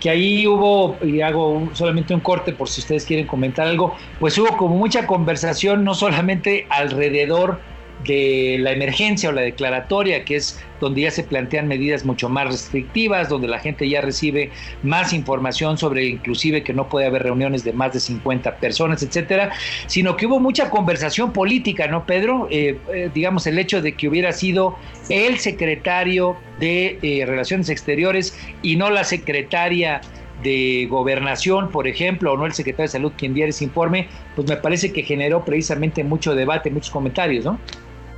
Que, 0.00 0.10
ahí 0.10 0.44
hubo, 0.44 0.96
y 1.02 1.20
hago 1.20 1.68
solamente 1.72 2.12
un 2.12 2.18
corte 2.18 2.52
por 2.52 2.68
si 2.68 2.80
ustedes 2.80 3.04
quieren 3.04 3.28
comentar 3.28 3.68
algo, 3.68 3.94
pues 4.18 4.36
hubo 4.36 4.56
como 4.56 4.76
mucha 4.76 5.06
conversación, 5.06 5.84
no 5.84 5.94
solamente 5.94 6.66
alrededor 6.68 7.60
de 8.04 8.58
la 8.60 8.72
emergencia 8.72 9.28
o 9.28 9.32
la 9.32 9.42
declaratoria, 9.42 10.24
que 10.24 10.36
es 10.36 10.60
donde 10.80 11.02
ya 11.02 11.10
se 11.10 11.24
plantean 11.24 11.66
medidas 11.66 12.04
mucho 12.04 12.28
más 12.28 12.46
restrictivas, 12.46 13.28
donde 13.28 13.48
la 13.48 13.58
gente 13.58 13.88
ya 13.88 14.00
recibe 14.00 14.50
más 14.82 15.12
información 15.12 15.76
sobre 15.76 16.06
inclusive 16.06 16.62
que 16.62 16.72
no 16.72 16.88
puede 16.88 17.06
haber 17.06 17.24
reuniones 17.24 17.64
de 17.64 17.72
más 17.72 17.92
de 17.92 18.00
50 18.00 18.56
personas, 18.56 19.02
etcétera, 19.02 19.50
sino 19.86 20.16
que 20.16 20.26
hubo 20.26 20.38
mucha 20.38 20.70
conversación 20.70 21.32
política, 21.32 21.88
¿no, 21.88 22.06
Pedro? 22.06 22.48
Eh, 22.50 22.78
eh, 22.92 23.10
digamos, 23.12 23.46
el 23.46 23.58
hecho 23.58 23.82
de 23.82 23.92
que 23.92 24.08
hubiera 24.08 24.32
sido 24.32 24.76
el 25.08 25.38
secretario 25.38 26.36
de 26.60 26.98
eh, 27.02 27.26
Relaciones 27.26 27.68
Exteriores 27.68 28.38
y 28.62 28.76
no 28.76 28.90
la 28.90 29.04
secretaria 29.04 30.00
de 30.42 30.86
gobernación, 30.88 31.70
por 31.70 31.88
ejemplo, 31.88 32.32
o 32.32 32.36
no 32.36 32.46
el 32.46 32.52
secretario 32.52 32.84
de 32.84 32.92
salud 32.92 33.12
quien 33.16 33.34
diera 33.34 33.50
ese 33.50 33.64
informe, 33.64 34.08
pues 34.36 34.48
me 34.48 34.56
parece 34.56 34.92
que 34.92 35.02
generó 35.02 35.44
precisamente 35.44 36.04
mucho 36.04 36.36
debate, 36.36 36.70
muchos 36.70 36.90
comentarios, 36.90 37.44
¿no? 37.44 37.58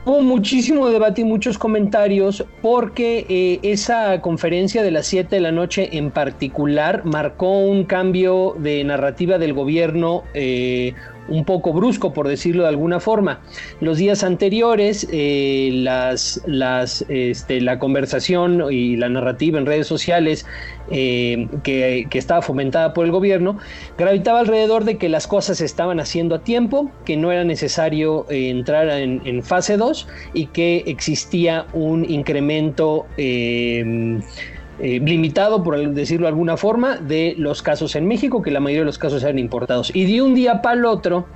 Hubo 0.07 0.23
muchísimo 0.23 0.88
debate 0.88 1.21
y 1.21 1.25
muchos 1.25 1.59
comentarios 1.59 2.47
porque 2.62 3.26
eh, 3.28 3.61
esa 3.62 4.23
conferencia 4.23 4.83
de 4.83 4.90
las 4.90 5.07
7 5.07 5.37
de 5.37 5.42
la 5.42 5.52
noche 5.52 5.90
en 5.92 6.11
particular 6.11 7.04
marcó 7.04 7.59
un 7.59 7.85
cambio 7.85 8.57
de 8.59 8.83
narrativa 8.83 9.37
del 9.37 9.52
gobierno 9.52 10.25
eh, 10.33 10.95
un 11.30 11.45
poco 11.45 11.73
brusco, 11.73 12.12
por 12.12 12.28
decirlo 12.28 12.64
de 12.64 12.69
alguna 12.69 13.00
forma. 13.00 13.40
Los 13.80 13.99
días 13.99 14.25
anteriores, 14.25 15.07
eh, 15.12 15.71
las, 15.73 16.42
las, 16.47 17.04
este, 17.09 17.61
la 17.61 17.78
conversación 17.78 18.64
y 18.71 18.97
la 18.97 19.09
narrativa 19.09 19.59
en 19.59 19.66
redes 19.66 19.87
sociales 19.87 20.45
eh, 20.90 21.49
que, 21.62 22.07
estaba 22.12 22.42
fomentada 22.42 22.92
por 22.92 23.07
el 23.07 23.12
gobierno 23.12 23.59
gravitaba 23.97 24.40
alrededor 24.40 24.85
de 24.85 24.99
que 24.99 25.09
las 25.09 25.26
cosas 25.26 25.59
se 25.59 25.64
estaban 25.64 26.00
haciendo 26.00 26.35
a 26.35 26.40
tiempo, 26.40 26.90
que 27.04 27.16
no 27.16 27.33
era 27.33 27.45
necesario 27.45 28.26
entrar 28.28 28.90
en, 28.90 29.23
en, 29.25 29.42
fase 29.42 29.76
2 29.76 29.90
y 30.33 30.47
que 30.47 30.85
existía 30.87 31.67
un 31.73 32.09
incremento 32.09 33.07
eh, 33.17 34.21
limitado, 34.81 35.63
por 35.63 35.79
decirlo 35.91 36.27
de 36.27 36.29
alguna 36.29 36.57
forma, 36.57 36.97
de 36.97 37.35
los 37.37 37.63
casos 37.63 37.95
en 37.97 38.09
México, 38.09 38.41
que 38.43 38.51
la 38.51 38.61
mayoría 38.61 38.81
de 38.81 38.87
los 38.87 38.99
casos 38.99 39.23
eran 39.23 39.39
importados. 39.39 39.95
Y 39.95 40.11
de 40.11 40.23
un 40.23 40.35
día 40.35 40.63
para 40.63 40.77
el 40.77 40.85
otro, 40.87 41.27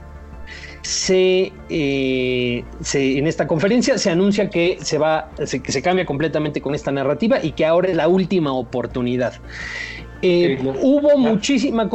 se, 0.84 1.52
eh, 1.70 2.64
en 2.92 3.26
esta 3.26 3.46
conferencia 3.46 3.96
se 3.96 4.10
anuncia 4.10 4.50
que 4.50 4.78
se 4.82 4.98
va, 4.98 5.30
que 5.36 5.72
se 5.72 5.82
cambia 5.82 6.04
completamente 6.04 6.60
con 6.60 6.74
esta 6.74 6.92
narrativa 6.92 7.42
y 7.42 7.52
que 7.52 7.64
ahora 7.64 7.88
es 7.88 7.96
la 7.96 8.08
última 8.08 8.52
oportunidad. 8.52 9.34
Eh, 10.26 10.58
hubo 10.80 11.18
muchísima 11.18 11.90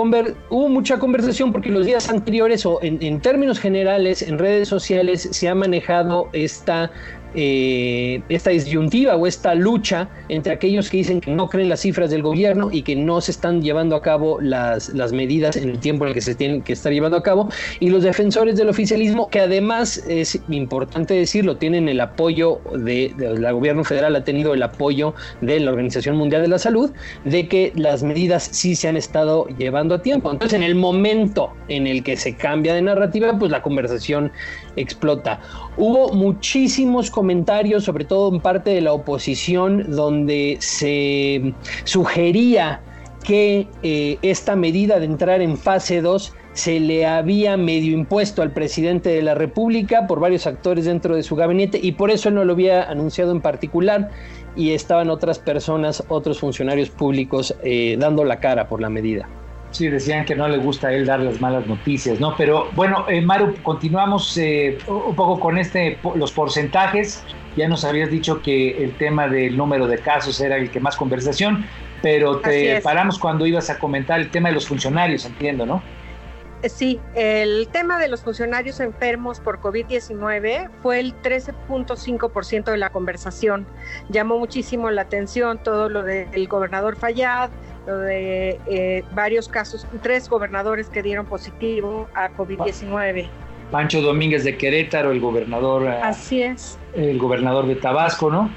hubo 0.51 0.69
mucha 0.69 0.99
conversación 0.99 1.51
porque 1.51 1.71
los 1.71 1.87
días 1.87 2.11
anteriores 2.11 2.63
o 2.63 2.77
en, 2.83 3.19
términos 3.21 3.57
generales 3.59 4.21
en 4.21 4.37
redes 4.37 4.67
sociales 4.67 5.29
se 5.31 5.49
ha 5.49 5.55
manejado 5.55 6.29
esta 6.31 6.91
eh, 7.35 8.21
esta 8.29 8.49
disyuntiva 8.49 9.15
o 9.15 9.27
esta 9.27 9.55
lucha 9.55 10.09
entre 10.29 10.53
aquellos 10.53 10.89
que 10.89 10.97
dicen 10.97 11.21
que 11.21 11.31
no 11.31 11.49
creen 11.49 11.69
las 11.69 11.81
cifras 11.81 12.09
del 12.09 12.23
gobierno 12.23 12.69
y 12.71 12.81
que 12.81 12.95
no 12.95 13.21
se 13.21 13.31
están 13.31 13.61
llevando 13.61 13.95
a 13.95 14.01
cabo 14.01 14.39
las, 14.41 14.89
las 14.89 15.13
medidas 15.13 15.55
en 15.55 15.69
el 15.69 15.79
tiempo 15.79 16.05
en 16.05 16.09
el 16.09 16.13
que 16.13 16.21
se 16.21 16.35
tienen 16.35 16.61
que 16.61 16.73
estar 16.73 16.91
llevando 16.91 17.17
a 17.17 17.23
cabo, 17.23 17.49
y 17.79 17.89
los 17.89 18.03
defensores 18.03 18.57
del 18.57 18.69
oficialismo, 18.69 19.29
que 19.29 19.39
además 19.39 20.03
es 20.07 20.39
importante 20.49 21.13
decirlo, 21.13 21.57
tienen 21.57 21.89
el 21.89 22.01
apoyo 22.01 22.61
de, 22.73 23.13
del 23.17 23.51
gobierno 23.53 23.83
federal, 23.83 24.15
ha 24.15 24.23
tenido 24.23 24.53
el 24.53 24.63
apoyo 24.63 25.13
de 25.41 25.59
la 25.59 25.71
Organización 25.71 26.17
Mundial 26.17 26.41
de 26.41 26.47
la 26.47 26.59
Salud, 26.59 26.91
de 27.25 27.47
que 27.47 27.71
las 27.75 28.03
medidas 28.03 28.49
sí 28.51 28.75
se 28.75 28.87
han 28.87 28.97
estado 28.97 29.47
llevando 29.57 29.95
a 29.95 30.01
tiempo. 30.01 30.31
Entonces, 30.31 30.55
en 30.55 30.63
el 30.63 30.75
momento 30.75 31.53
en 31.67 31.87
el 31.87 32.03
que 32.03 32.17
se 32.17 32.35
cambia 32.35 32.73
de 32.73 32.81
narrativa, 32.81 33.37
pues 33.37 33.51
la 33.51 33.61
conversación 33.61 34.31
explota. 34.75 35.39
Hubo 35.81 36.11
muchísimos 36.11 37.09
comentarios, 37.09 37.85
sobre 37.85 38.03
todo 38.03 38.35
en 38.35 38.41
parte 38.41 38.71
de 38.71 38.81
la 38.81 38.91
oposición, 38.91 39.95
donde 39.95 40.57
se 40.59 41.53
sugería 41.85 42.81
que 43.23 43.65
eh, 43.81 44.17
esta 44.21 44.57
medida 44.57 44.99
de 44.99 45.05
entrar 45.05 45.41
en 45.41 45.55
fase 45.55 46.01
2 46.01 46.33
se 46.51 46.81
le 46.81 47.05
había 47.05 47.55
medio 47.55 47.93
impuesto 47.93 48.41
al 48.41 48.51
presidente 48.51 49.07
de 49.07 49.21
la 49.21 49.35
República 49.35 50.05
por 50.05 50.19
varios 50.19 50.47
actores 50.47 50.83
dentro 50.83 51.15
de 51.15 51.23
su 51.23 51.37
gabinete 51.37 51.79
y 51.81 51.93
por 51.93 52.11
eso 52.11 52.27
él 52.27 52.35
no 52.35 52.43
lo 52.43 52.51
había 52.51 52.83
anunciado 52.83 53.31
en 53.31 53.39
particular 53.39 54.09
y 54.57 54.71
estaban 54.71 55.09
otras 55.09 55.39
personas, 55.39 56.03
otros 56.09 56.39
funcionarios 56.39 56.89
públicos 56.89 57.55
eh, 57.63 57.95
dando 57.97 58.25
la 58.25 58.41
cara 58.41 58.67
por 58.67 58.81
la 58.81 58.89
medida. 58.89 59.29
Sí, 59.71 59.87
decían 59.87 60.25
que 60.25 60.35
no 60.35 60.47
le 60.47 60.57
gusta 60.57 60.87
a 60.87 60.93
él 60.93 61.05
dar 61.05 61.19
las 61.19 61.39
malas 61.39 61.67
noticias, 61.67 62.19
¿no? 62.19 62.35
Pero 62.35 62.69
bueno, 62.75 63.05
eh, 63.07 63.21
Maru, 63.21 63.53
continuamos 63.61 64.35
eh, 64.37 64.77
un 64.87 65.15
poco 65.15 65.39
con 65.39 65.57
este 65.57 65.99
los 66.15 66.31
porcentajes. 66.31 67.23
Ya 67.55 67.67
nos 67.67 67.85
habías 67.85 68.09
dicho 68.09 68.41
que 68.41 68.83
el 68.83 68.97
tema 68.97 69.27
del 69.27 69.55
número 69.55 69.87
de 69.87 69.99
casos 69.99 70.39
era 70.41 70.57
el 70.57 70.71
que 70.71 70.79
más 70.79 70.97
conversación, 70.97 71.65
pero 72.01 72.39
te 72.39 72.81
paramos 72.81 73.19
cuando 73.19 73.45
ibas 73.45 73.69
a 73.69 73.77
comentar 73.77 74.19
el 74.19 74.31
tema 74.31 74.49
de 74.49 74.55
los 74.55 74.67
funcionarios, 74.67 75.25
entiendo, 75.25 75.65
¿no? 75.65 75.81
Eh, 76.61 76.69
sí, 76.69 76.99
el 77.15 77.67
tema 77.71 77.99
de 77.99 78.09
los 78.09 78.21
funcionarios 78.23 78.79
enfermos 78.79 79.39
por 79.39 79.61
COVID-19 79.61 80.69
fue 80.81 80.99
el 80.99 81.13
13.5% 81.21 82.65
de 82.65 82.77
la 82.77 82.89
conversación. 82.89 83.65
Llamó 84.09 84.39
muchísimo 84.39 84.89
la 84.91 85.03
atención 85.03 85.61
todo 85.63 85.89
lo 85.89 86.03
del 86.03 86.47
gobernador 86.47 86.97
Fayad, 86.97 87.49
de 87.97 88.59
eh, 88.67 89.03
varios 89.13 89.47
casos, 89.47 89.87
tres 90.01 90.29
gobernadores 90.29 90.89
que 90.89 91.01
dieron 91.01 91.25
positivo 91.25 92.07
a 92.13 92.29
COVID-19. 92.29 93.27
Pancho 93.71 94.01
Domínguez 94.01 94.43
de 94.43 94.57
Querétaro, 94.57 95.11
el 95.11 95.19
gobernador. 95.19 95.85
Eh, 95.85 95.99
Así 96.01 96.41
es. 96.41 96.79
El 96.93 97.19
gobernador 97.19 97.67
de 97.67 97.75
Tabasco, 97.75 98.31
¿no? 98.31 98.49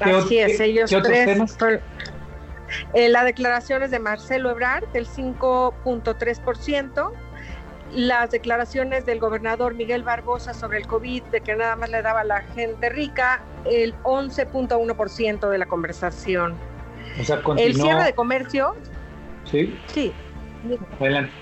Así 0.00 0.38
es, 0.38 0.60
ellos 0.60 0.90
tres. 1.02 1.40
Eh, 2.94 3.08
la 3.08 3.24
declaración 3.24 3.82
es 3.82 3.90
de 3.90 3.98
Marcelo 3.98 4.50
Ebrard, 4.50 4.86
del 4.92 5.06
5.3%. 5.06 7.12
Las 7.92 8.30
declaraciones 8.30 9.04
del 9.04 9.18
gobernador 9.18 9.74
Miguel 9.74 10.04
Barbosa 10.04 10.54
sobre 10.54 10.78
el 10.78 10.86
COVID, 10.86 11.24
de 11.24 11.40
que 11.40 11.56
nada 11.56 11.74
más 11.74 11.90
le 11.90 12.02
daba 12.02 12.20
a 12.20 12.24
la 12.24 12.42
gente 12.42 12.88
rica, 12.88 13.42
el 13.64 13.96
11.1% 14.04 15.48
de 15.48 15.58
la 15.58 15.66
conversación. 15.66 16.54
El 17.18 17.74
cierre 17.74 18.04
de 18.04 18.12
comercio. 18.14 18.74
Sí. 19.44 19.78
Sí. 19.86 20.12
Adelante. 21.00 21.32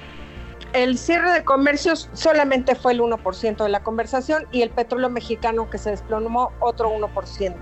El 0.73 0.99
cierre 0.99 1.33
de 1.33 1.45
comercios 1.45 2.11
solamente 2.13 2.75
fue 2.75 2.93
el 2.93 3.01
1% 3.01 3.63
de 3.63 3.69
la 3.69 3.83
conversación 3.83 4.47
y 4.53 4.63
el 4.63 4.71
petróleo 4.71 5.09
mexicano 5.09 5.71
que 5.71 5.79
se 5.79 5.91
desplomó 5.91 6.53
otro 6.61 6.91
1%. 6.91 7.55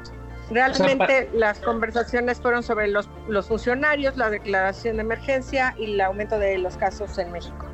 Realmente 0.50 1.28
las 1.32 1.58
conversaciones 1.60 2.40
fueron 2.40 2.62
sobre 2.62 2.88
los, 2.88 3.08
los 3.28 3.48
funcionarios, 3.48 4.16
la 4.16 4.30
declaración 4.30 4.96
de 4.96 5.02
emergencia 5.02 5.74
y 5.78 5.94
el 5.94 6.00
aumento 6.00 6.38
de 6.38 6.58
los 6.58 6.76
casos 6.76 7.16
en 7.18 7.32
México. 7.32 7.66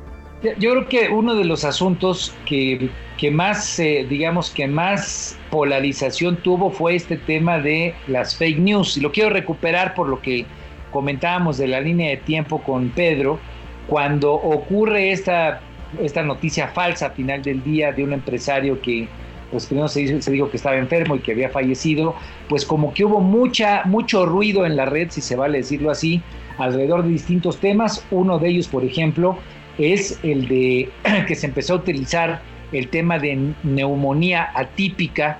Yo 0.43 0.71
creo 0.71 0.87
que 0.89 1.09
uno 1.09 1.35
de 1.35 1.45
los 1.45 1.63
asuntos 1.63 2.35
que, 2.45 2.89
que 3.17 3.31
más, 3.31 3.79
eh, 3.79 4.05
digamos, 4.09 4.49
que 4.49 4.67
más 4.67 5.37
polarización 5.49 6.35
tuvo 6.35 6.69
fue 6.69 6.95
este 6.95 7.15
tema 7.15 7.59
de 7.59 7.95
las 8.07 8.35
fake 8.35 8.59
news. 8.59 8.97
Y 8.97 9.01
lo 9.01 9.13
quiero 9.13 9.29
recuperar 9.29 9.93
por 9.93 10.09
lo 10.09 10.21
que 10.21 10.45
comentábamos 10.91 11.57
de 11.57 11.67
la 11.67 11.79
línea 11.79 12.09
de 12.09 12.17
tiempo 12.17 12.61
con 12.61 12.89
Pedro, 12.89 13.39
cuando 13.87 14.33
ocurre 14.33 15.11
esta, 15.11 15.61
esta 16.01 16.23
noticia 16.23 16.67
falsa 16.67 17.07
a 17.07 17.09
final 17.11 17.41
del 17.41 17.63
día 17.63 17.93
de 17.93 18.03
un 18.03 18.11
empresario 18.13 18.81
que 18.81 19.07
pues 19.49 19.67
primero 19.67 19.87
se, 19.87 20.21
se, 20.21 20.31
dijo 20.31 20.49
que 20.49 20.57
estaba 20.57 20.75
enfermo 20.77 21.15
y 21.15 21.19
que 21.19 21.31
había 21.31 21.49
fallecido, 21.49 22.15
pues 22.49 22.65
como 22.65 22.93
que 22.93 23.05
hubo 23.05 23.21
mucha, 23.21 23.83
mucho 23.85 24.25
ruido 24.25 24.65
en 24.65 24.75
la 24.75 24.85
red, 24.85 25.11
si 25.11 25.21
se 25.21 25.35
vale 25.35 25.59
decirlo 25.59 25.91
así, 25.91 26.21
alrededor 26.57 27.03
de 27.03 27.09
distintos 27.09 27.59
temas. 27.59 28.03
Uno 28.09 28.39
de 28.39 28.49
ellos, 28.49 28.67
por 28.67 28.83
ejemplo, 28.83 29.37
es 29.77 30.19
el 30.23 30.47
de 30.47 30.89
que 31.27 31.35
se 31.35 31.47
empezó 31.47 31.73
a 31.73 31.75
utilizar 31.77 32.41
el 32.71 32.89
tema 32.89 33.19
de 33.19 33.53
neumonía 33.63 34.49
atípica 34.55 35.37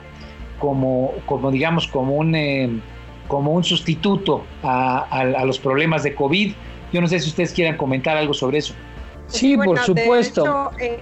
como, 0.59 1.13
como 1.25 1.51
digamos, 1.51 1.87
como 1.87 2.15
un, 2.15 2.35
eh, 2.35 2.69
como 3.27 3.51
un 3.51 3.63
sustituto 3.63 4.45
a, 4.63 5.43
los 5.45 5.59
problemas 5.59 6.03
de 6.03 6.15
COVID. 6.15 6.53
Yo 6.91 7.01
no 7.01 7.07
sé 7.07 7.19
si 7.19 7.29
ustedes 7.29 7.51
quieran 7.51 7.75
comentar 7.75 8.15
algo 8.15 8.33
sobre 8.33 8.59
eso. 8.59 8.73
Sí, 9.27 9.57
por 9.57 9.79
supuesto. 9.79 10.71
Eh, 10.79 10.99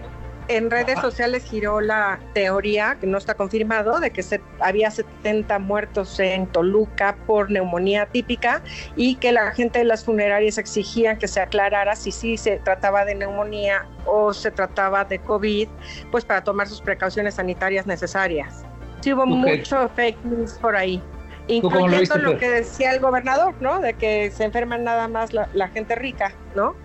en 0.57 0.69
redes 0.71 0.99
sociales 0.99 1.43
giró 1.43 1.81
la 1.81 2.19
teoría, 2.33 2.97
que 2.99 3.07
no 3.07 3.17
está 3.17 3.35
confirmado, 3.35 3.99
de 3.99 4.11
que 4.11 4.23
se, 4.23 4.41
había 4.59 4.91
70 4.91 5.59
muertos 5.59 6.19
en 6.19 6.47
Toluca 6.47 7.15
por 7.25 7.49
neumonía 7.51 8.05
típica 8.05 8.61
y 8.95 9.15
que 9.15 9.31
la 9.31 9.51
gente 9.51 9.79
de 9.79 9.85
las 9.85 10.03
funerarias 10.05 10.57
exigían 10.57 11.17
que 11.17 11.27
se 11.27 11.39
aclarara 11.39 11.95
si 11.95 12.11
sí 12.11 12.37
se 12.37 12.57
trataba 12.57 13.05
de 13.05 13.15
neumonía 13.15 13.85
o 14.05 14.33
se 14.33 14.51
trataba 14.51 15.05
de 15.05 15.19
COVID, 15.19 15.67
pues 16.11 16.25
para 16.25 16.43
tomar 16.43 16.67
sus 16.67 16.81
precauciones 16.81 17.35
sanitarias 17.35 17.85
necesarias. 17.87 18.65
Sí 19.01 19.13
hubo 19.13 19.25
mucho 19.25 19.89
fake 19.95 20.23
news 20.25 20.53
por 20.61 20.75
ahí. 20.75 21.01
Incluyendo 21.47 22.17
lo, 22.17 22.37
que 22.37 22.49
decía 22.49 22.93
el 22.93 22.99
gobernador, 22.99 23.55
¿no? 23.59 23.79
De 23.79 23.93
que 23.93 24.31
se 24.31 24.43
enferman 24.43 24.83
nada 24.83 25.07
más 25.07 25.33
la, 25.33 25.49
la 25.53 25.67
gente 25.69 25.95
rica, 25.95 26.33
¿no? 26.55 26.75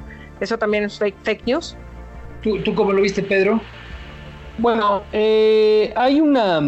Eso 0.40 0.59
también 0.59 0.85
es 0.85 0.98
fake, 0.98 1.16
fake 1.22 1.46
news. 1.46 1.76
¿Tú, 2.64 2.74
cómo 2.76 2.92
lo 2.92 3.02
viste, 3.02 3.22
Pedro? 3.22 3.61
Bueno, 4.59 5.02
eh, 5.12 5.92
hay 5.96 6.20
una... 6.20 6.61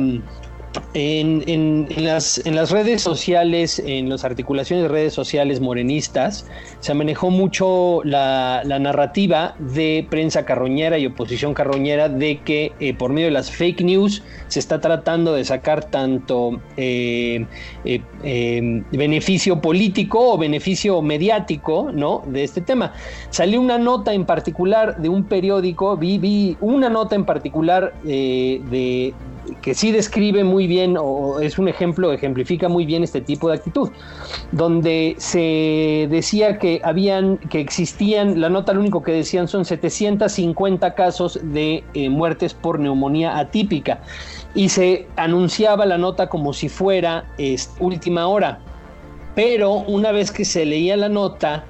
En, 0.94 1.87
las, 1.96 2.44
en, 2.46 2.54
las, 2.54 2.70
redes 2.70 3.02
sociales, 3.02 3.78
en 3.78 4.09
las 4.09 4.24
articulaciones 4.24 4.85
de 4.85 4.88
redes 4.88 5.14
sociales 5.14 5.61
morenistas, 5.61 6.46
se 6.81 6.94
manejó 6.94 7.31
mucho 7.31 8.00
la, 8.04 8.62
narrativa 8.64 9.54
de 9.59 10.07
prensa 10.11 10.44
carroñera 10.44 10.98
y 10.98 11.07
oposición 11.07 11.54
carroñera 11.54 12.09
de 12.09 12.40
que 12.40 12.72
eh, 12.81 12.94
por 12.94 13.12
medio 13.12 13.26
de 13.26 13.33
las 13.33 13.50
fake 13.50 13.83
news 13.83 14.22
se 14.48 14.61
está 14.61 14.81
tratando 14.81 15.35
de 15.35 15.44
sacar 15.44 15.85
tanto 15.85 16.61
eh, 16.76 17.46
beneficio 18.92 19.61
político 19.61 20.35
o 20.35 20.38
beneficio 20.38 21.00
mediático 21.02 21.90
¿no? 21.92 22.22
de 22.26 22.44
este 22.44 22.61
tema. 22.61 22.92
Salió 23.31 23.61
una 23.61 23.78
nota 23.78 24.12
en 24.12 24.24
particular 24.26 24.96
de 24.98 25.09
un 25.09 25.24
periódico, 25.24 25.96
vi, 25.96 26.18
vi 26.18 26.57
una 26.61 26.88
nota 26.88 27.14
en 27.14 27.24
particular 27.24 27.94
de 28.02 29.14
que 29.62 29.74
sí 29.74 29.92
describe 29.92 30.44
muy 30.44 30.66
bien 30.66 30.96
o 30.98 31.40
es 31.40 31.58
un 31.58 31.68
ejemplo, 31.68 32.12
ejemplifica 32.12 32.68
muy 32.68 32.87
bien 32.87 33.02
este 33.02 33.20
tipo 33.20 33.48
de 33.48 33.56
actitud, 33.56 33.90
donde 34.52 35.14
se 35.18 36.06
decía 36.11 36.58
que 36.58 36.80
habían, 36.84 37.38
que 37.38 37.61
existían, 37.61 38.40
la 38.40 38.48
nota 38.48 38.72
lo 38.72 38.80
único 38.80 39.02
que 39.02 39.12
decían 39.12 39.48
son 39.48 39.64
750 39.64 40.94
casos 40.94 41.38
de 41.42 41.84
eh, 41.94 42.08
muertes 42.08 42.54
por 42.54 42.78
neumonía 42.78 43.38
atípica 43.38 44.00
y 44.54 44.68
se 44.68 45.06
anunciaba 45.16 45.87
la 45.87 45.98
nota 45.98 46.28
como 46.28 46.52
si 46.52 46.68
fuera 46.68 47.24
última 47.78 48.26
hora. 48.26 48.61
Pero 49.34 49.72
una 49.72 50.11
vez 50.11 50.32
que 50.32 50.44
se 50.44 50.64
leía 50.64 50.96
la 50.96 51.08
nota, 51.08 51.64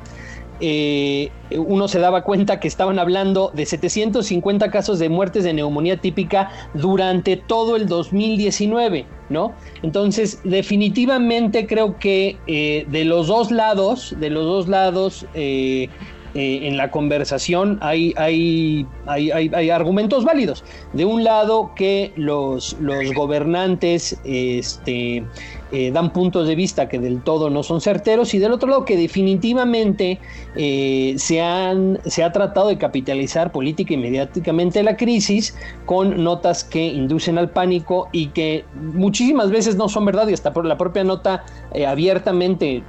eh, 0.60 1.30
uno 1.50 1.88
se 1.88 1.98
daba 1.98 2.22
cuenta 2.22 2.60
que 2.60 2.68
estaban 2.68 2.98
hablando 2.98 3.50
de 3.54 3.66
750 3.66 4.70
casos 4.70 4.98
de 4.98 5.08
muertes 5.08 5.44
de 5.44 5.52
neumonía 5.52 5.96
típica 5.98 6.50
durante 6.74 7.36
todo 7.36 7.76
el 7.76 7.86
2019, 7.86 9.06
¿no? 9.28 9.52
Entonces, 9.82 10.40
definitivamente 10.44 11.66
creo 11.66 11.98
que 11.98 12.36
eh, 12.46 12.86
de 12.88 13.04
los 13.04 13.28
dos 13.28 13.50
lados, 13.50 14.14
de 14.18 14.30
los 14.30 14.44
dos 14.44 14.68
lados, 14.68 15.26
eh, 15.34 15.88
en 16.34 16.76
la 16.76 16.90
conversación 16.90 17.78
hay, 17.80 18.12
hay, 18.16 18.86
hay, 19.06 19.30
hay, 19.30 19.70
argumentos 19.70 20.24
válidos. 20.24 20.62
De 20.92 21.04
un 21.04 21.24
lado 21.24 21.72
que 21.74 22.12
los, 22.16 22.76
los 22.80 23.12
gobernantes 23.14 24.20
este, 24.24 25.24
eh, 25.70 25.90
dan 25.90 26.14
puntos 26.14 26.48
de 26.48 26.54
vista 26.54 26.88
que 26.88 26.98
del 26.98 27.20
todo 27.20 27.50
no 27.50 27.62
son 27.62 27.82
certeros 27.82 28.32
y 28.32 28.38
del 28.38 28.52
otro 28.52 28.70
lado 28.70 28.84
que 28.86 28.96
definitivamente 28.96 30.18
eh, 30.56 31.14
se, 31.18 31.42
han, 31.42 31.98
se 32.06 32.24
ha 32.24 32.32
tratado 32.32 32.68
de 32.68 32.78
capitalizar 32.78 33.52
política 33.52 33.92
y 33.92 33.98
mediáticamente 33.98 34.82
la 34.82 34.96
crisis 34.96 35.54
con 35.84 36.24
notas 36.24 36.64
que 36.64 36.86
inducen 36.86 37.36
al 37.36 37.50
pánico 37.50 38.08
y 38.12 38.28
que 38.28 38.64
muchísimas 38.74 39.50
veces 39.50 39.76
no 39.76 39.90
son 39.90 40.06
verdad 40.06 40.26
y 40.28 40.32
hasta 40.32 40.54
por 40.54 40.64
la 40.64 40.78
propia 40.78 41.04
nota 41.04 41.44
eh, 41.74 41.86
abiertamente 41.86 42.82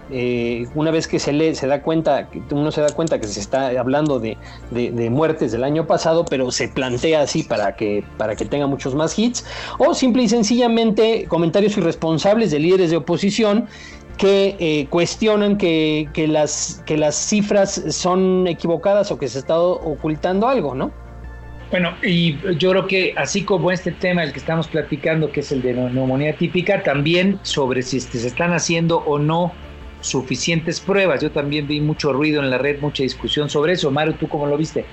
una 0.74 0.92
vez 0.92 1.08
que 1.08 1.20
se 1.20 1.34
lee 1.34 1.56
se 1.56 1.68
da 1.68 1.82
cuenta 1.82 2.30
uno 2.52 2.72
se 2.72 2.80
da 2.82 2.90
cuenta 2.92 3.20
que 3.20 3.28
se 3.28 3.42
está 3.42 3.68
hablando 3.78 4.20
de, 4.20 4.38
de, 4.72 5.10
muertes 5.10 5.52
del 5.52 5.66
año 5.66 5.86
pasado 5.86 6.24
pero 6.24 6.52
se 6.52 6.70
plantea 6.70 7.22
así 7.22 7.44
para 7.44 7.76
que 7.76 8.06
para 8.18 8.36
que 8.36 8.46
tenga 8.46 8.68
muchos 8.68 8.96
más 8.96 9.18
hits 9.20 9.46
o 9.80 9.94
simple 9.94 10.24
y 10.24 10.30
sencillamente 10.30 11.26
comentarios 11.28 11.78
irresponsables 11.78 12.52
del 12.52 12.69
líderes 12.70 12.92
de 12.92 12.98
oposición 12.98 13.68
que 14.18 14.58
eh, 14.60 14.88
cuestionan 14.90 15.58
que, 15.58 16.08
las, 16.28 16.84
que 16.86 16.98
las 16.98 17.16
cifras 17.16 17.82
son 17.90 18.48
equivocadas 18.48 19.12
o 19.12 19.18
que 19.18 19.28
se 19.28 19.40
está 19.40 19.58
ocultando 19.60 20.48
algo, 20.48 20.76
¿no? 20.76 20.92
Bueno, 21.72 21.94
y 22.04 22.36
yo 22.58 22.72
creo 22.72 22.88
que 22.88 23.14
así 23.16 23.44
como 23.44 23.72
este 23.72 23.92
tema 23.92 24.24
el 24.24 24.34
que 24.34 24.40
estamos 24.40 24.68
platicando, 24.68 25.32
que 25.32 25.40
es 25.40 25.52
el 25.52 25.62
de 25.62 25.74
neumonía 25.74 26.36
típica, 26.36 26.84
también 26.84 27.40
sobre 27.44 27.82
si 27.82 28.00
se 28.00 28.28
están 28.28 28.54
haciendo 28.54 28.98
o 28.98 29.20
no 29.20 29.54
suficientes 30.02 30.80
pruebas. 30.80 31.22
Yo 31.22 31.32
también 31.32 31.68
vi 31.68 31.80
mucho 31.80 32.12
ruido 32.12 32.42
en 32.42 32.50
la 32.50 32.58
red, 32.58 32.80
mucha 32.82 33.04
discusión 33.04 33.50
sobre 33.50 33.74
eso. 33.74 33.92
Mario, 33.92 34.16
¿tú 34.20 34.28
cómo 34.28 34.48
lo 34.48 34.58
viste? 34.58 34.86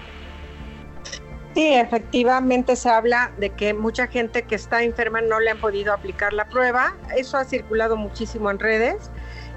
Sí, 1.57 1.73
efectivamente 1.73 2.77
se 2.77 2.91
habla 2.91 3.33
de 3.39 3.49
que 3.49 3.73
mucha 3.73 4.09
gente 4.09 4.43
que 4.43 4.55
está 4.57 4.83
enferma 4.83 5.23
no 5.23 5.41
le 5.41 5.53
han 5.53 5.59
podido 5.59 5.95
aplicar 5.95 6.35
la 6.35 6.45
prueba. 6.51 6.95
Eso 7.17 7.39
ha 7.39 7.47
circulado 7.47 7.97
muchísimo 7.97 8.51
en 8.51 8.59
redes 8.59 9.11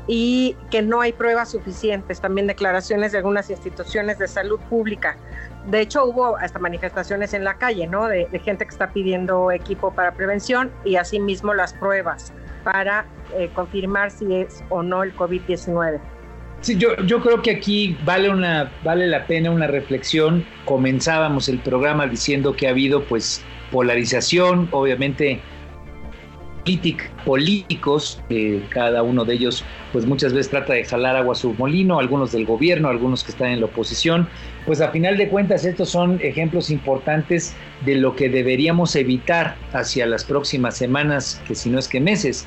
y 0.07 0.55
que 0.71 0.81
no 0.81 1.01
hay 1.01 1.11
pruebas 1.11 1.51
suficientes. 1.51 2.21
También 2.21 2.47
declaraciones 2.47 3.11
de 3.11 3.17
algunas 3.17 3.49
instituciones 3.49 4.17
de 4.17 4.29
salud 4.29 4.61
pública. 4.69 5.17
De 5.65 5.81
hecho, 5.81 6.05
hubo 6.05 6.37
hasta 6.37 6.57
manifestaciones 6.57 7.33
en 7.33 7.43
la 7.43 7.55
calle, 7.55 7.85
¿no? 7.85 8.07
De, 8.07 8.29
gente 8.45 8.63
que 8.63 8.71
está 8.71 8.93
pidiendo 8.93 9.51
equipo 9.51 9.91
para 9.91 10.13
prevención 10.13 10.71
y 10.85 10.95
asimismo 10.95 11.53
las 11.53 11.73
pruebas 11.73 12.31
para 12.63 13.07
eh, 13.35 13.51
confirmar 13.53 14.09
si 14.09 14.35
es 14.35 14.63
o 14.69 14.83
no 14.83 15.03
el 15.03 15.13
COVID-19. 15.17 15.99
Sí, 16.61 16.75
yo, 16.77 16.95
yo 17.05 17.21
creo 17.21 17.41
que 17.41 17.51
aquí 17.51 17.97
vale, 18.03 18.29
una, 18.29 18.71
vale 18.83 19.07
la 19.07 19.25
pena 19.25 19.51
una 19.51 19.67
reflexión. 19.67 20.45
Comenzábamos 20.65 21.47
el 21.47 21.59
programa 21.59 22.07
diciendo 22.07 22.53
que 22.53 22.67
ha 22.67 22.71
habido 22.71 23.03
pues 23.05 23.43
polarización, 23.71 24.67
obviamente 24.71 25.41
políticos, 27.25 28.21
cada 28.69 29.01
uno 29.01 29.25
de 29.25 29.33
ellos 29.33 29.63
pues 29.91 30.05
muchas 30.05 30.33
veces 30.33 30.51
trata 30.51 30.73
de 30.73 30.85
jalar 30.85 31.15
agua 31.15 31.33
a 31.33 31.35
su 31.35 31.53
molino, 31.55 31.99
algunos 31.99 32.31
del 32.31 32.45
gobierno, 32.45 32.89
algunos 32.89 33.23
que 33.23 33.31
están 33.31 33.49
en 33.49 33.59
la 33.59 33.65
oposición, 33.65 34.27
pues 34.65 34.81
a 34.81 34.89
final 34.89 35.17
de 35.17 35.29
cuentas 35.29 35.65
estos 35.65 35.89
son 35.89 36.19
ejemplos 36.21 36.69
importantes 36.69 37.55
de 37.85 37.95
lo 37.95 38.15
que 38.15 38.29
deberíamos 38.29 38.95
evitar 38.95 39.55
hacia 39.73 40.05
las 40.05 40.23
próximas 40.23 40.77
semanas, 40.77 41.41
que 41.47 41.55
si 41.55 41.69
no 41.69 41.79
es 41.79 41.87
que 41.87 41.99
meses. 41.99 42.45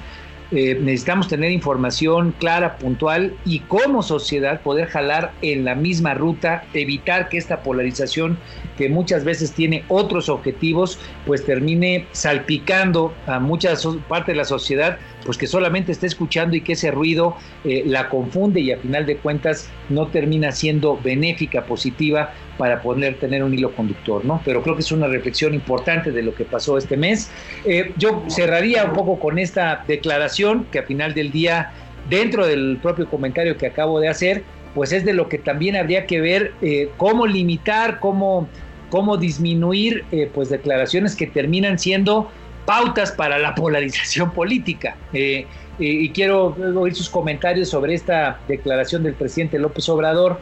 Eh, 0.54 0.78
necesitamos 0.78 1.28
tener 1.28 1.50
información 1.50 2.34
clara, 2.38 2.76
puntual 2.76 3.34
y 3.46 3.60
como 3.60 4.02
sociedad 4.02 4.60
poder 4.60 4.86
jalar 4.88 5.32
en 5.40 5.64
la 5.64 5.74
misma 5.74 6.12
ruta, 6.12 6.64
evitar 6.74 7.30
que 7.30 7.38
esta 7.38 7.62
polarización 7.62 8.36
que 8.76 8.90
muchas 8.90 9.24
veces 9.24 9.52
tiene 9.52 9.84
otros 9.88 10.28
objetivos, 10.28 10.98
pues 11.26 11.46
termine 11.46 12.06
salpicando 12.12 13.14
a 13.26 13.38
mucha 13.40 13.72
parte 14.08 14.32
de 14.32 14.36
la 14.36 14.44
sociedad, 14.44 14.98
pues 15.24 15.38
que 15.38 15.46
solamente 15.46 15.92
está 15.92 16.06
escuchando 16.06 16.56
y 16.56 16.60
que 16.60 16.72
ese 16.72 16.90
ruido 16.90 17.36
eh, 17.64 17.82
la 17.86 18.08
confunde 18.08 18.60
y 18.60 18.72
a 18.72 18.78
final 18.78 19.06
de 19.06 19.16
cuentas 19.16 19.70
no 19.88 20.08
termina 20.08 20.52
siendo 20.52 20.96
benéfica, 20.96 21.64
positiva 21.64 22.32
para 22.58 22.82
poder 22.82 23.18
tener 23.18 23.42
un 23.42 23.54
hilo 23.54 23.74
conductor, 23.74 24.24
¿no? 24.24 24.40
Pero 24.44 24.62
creo 24.62 24.74
que 24.74 24.82
es 24.82 24.92
una 24.92 25.06
reflexión 25.06 25.54
importante 25.54 26.10
de 26.10 26.22
lo 26.22 26.34
que 26.34 26.44
pasó 26.44 26.78
este 26.78 26.96
mes. 26.96 27.30
Eh, 27.64 27.92
yo 27.96 28.24
cerraría 28.28 28.84
un 28.84 28.92
poco 28.92 29.18
con 29.18 29.38
esta 29.38 29.84
declaración 29.86 30.66
que 30.70 30.80
a 30.80 30.82
final 30.82 31.14
del 31.14 31.30
día, 31.32 31.72
dentro 32.08 32.46
del 32.46 32.78
propio 32.82 33.08
comentario 33.08 33.56
que 33.56 33.66
acabo 33.66 34.00
de 34.00 34.08
hacer, 34.08 34.42
pues 34.74 34.92
es 34.92 35.04
de 35.04 35.12
lo 35.12 35.28
que 35.28 35.38
también 35.38 35.76
habría 35.76 36.06
que 36.06 36.20
ver 36.20 36.52
eh, 36.62 36.90
cómo 36.96 37.26
limitar, 37.26 38.00
cómo, 38.00 38.48
cómo 38.90 39.16
disminuir, 39.16 40.04
pues 40.34 40.48
declaraciones 40.48 41.14
que 41.14 41.26
terminan 41.26 41.78
siendo 41.78 42.30
pautas 42.64 43.12
para 43.12 43.38
la 43.38 43.54
polarización 43.54 44.32
política. 44.32 44.96
y 45.78 46.10
quiero 46.10 46.54
oír 46.76 46.94
sus 46.94 47.08
comentarios 47.08 47.70
sobre 47.70 47.94
esta 47.94 48.38
declaración 48.46 49.02
del 49.02 49.14
presidente 49.14 49.58
López 49.58 49.88
Obrador 49.88 50.38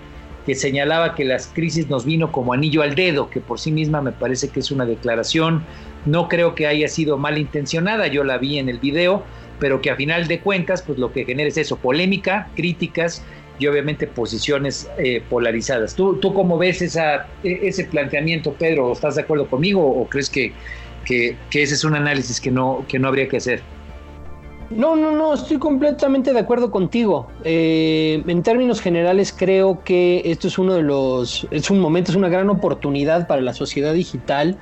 que 0.46 0.54
señalaba 0.54 1.14
que 1.14 1.24
las 1.24 1.48
crisis 1.48 1.88
nos 1.88 2.04
vino 2.04 2.32
como 2.32 2.52
anillo 2.52 2.82
al 2.82 2.94
dedo, 2.94 3.30
que 3.30 3.40
por 3.40 3.60
sí 3.60 3.72
misma 3.72 4.00
me 4.00 4.12
parece 4.12 4.48
que 4.48 4.60
es 4.60 4.70
una 4.70 4.86
declaración, 4.86 5.64
no 6.06 6.28
creo 6.28 6.54
que 6.54 6.66
haya 6.66 6.88
sido 6.88 7.18
malintencionada, 7.18 8.06
yo 8.06 8.24
la 8.24 8.38
vi 8.38 8.58
en 8.58 8.68
el 8.68 8.78
video, 8.78 9.22
pero 9.58 9.82
que 9.82 9.90
a 9.90 9.96
final 9.96 10.26
de 10.26 10.40
cuentas, 10.40 10.82
pues 10.82 10.98
lo 10.98 11.12
que 11.12 11.24
genera 11.24 11.48
es 11.48 11.58
eso, 11.58 11.76
polémica, 11.76 12.48
críticas 12.56 13.22
y 13.58 13.66
obviamente 13.66 14.06
posiciones 14.06 14.90
eh, 14.96 15.22
polarizadas. 15.28 15.94
¿Tú, 15.94 16.14
¿Tú 16.14 16.32
cómo 16.32 16.56
ves 16.56 16.80
esa, 16.80 17.26
e, 17.44 17.60
ese 17.62 17.84
planteamiento, 17.84 18.54
Pedro? 18.54 18.92
¿Estás 18.92 19.16
de 19.16 19.22
acuerdo 19.22 19.46
conmigo 19.48 19.86
o 19.86 20.08
crees 20.08 20.30
que, 20.30 20.54
que, 21.04 21.36
ese 21.52 21.74
es 21.74 21.84
un 21.84 21.94
análisis 21.94 22.40
que 22.40 22.50
no, 22.50 22.84
que 22.88 22.98
no 22.98 23.08
habría 23.08 23.28
que 23.28 23.38
hacer? 23.38 23.62
No, 24.70 24.94
no, 24.94 25.10
no, 25.10 25.34
estoy 25.34 25.58
completamente 25.58 26.32
de 26.32 26.38
acuerdo 26.38 26.70
contigo. 26.70 27.26
Eh, 27.42 28.22
en 28.26 28.42
términos 28.42 28.80
generales, 28.80 29.34
creo 29.36 29.82
que 29.82 30.22
esto 30.24 30.46
es 30.46 30.58
uno 30.58 30.74
de 30.74 30.82
los, 30.82 31.48
es 31.50 31.70
un 31.70 31.80
momento, 31.80 32.12
es 32.12 32.16
una 32.16 32.28
gran 32.28 32.48
oportunidad 32.50 33.26
para 33.26 33.40
la 33.40 33.52
sociedad 33.52 33.92
digital, 33.94 34.56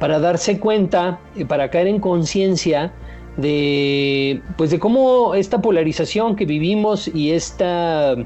para 0.00 0.18
darse 0.18 0.58
cuenta, 0.58 1.20
y 1.36 1.44
para 1.44 1.70
caer 1.70 1.86
en 1.86 2.00
conciencia 2.00 2.92
de, 3.36 4.42
pues 4.56 4.70
de 4.70 4.78
cómo 4.78 5.34
esta 5.34 5.60
polarización 5.60 6.36
que 6.36 6.46
vivimos 6.46 7.08
y 7.08 7.32
esta, 7.32 8.16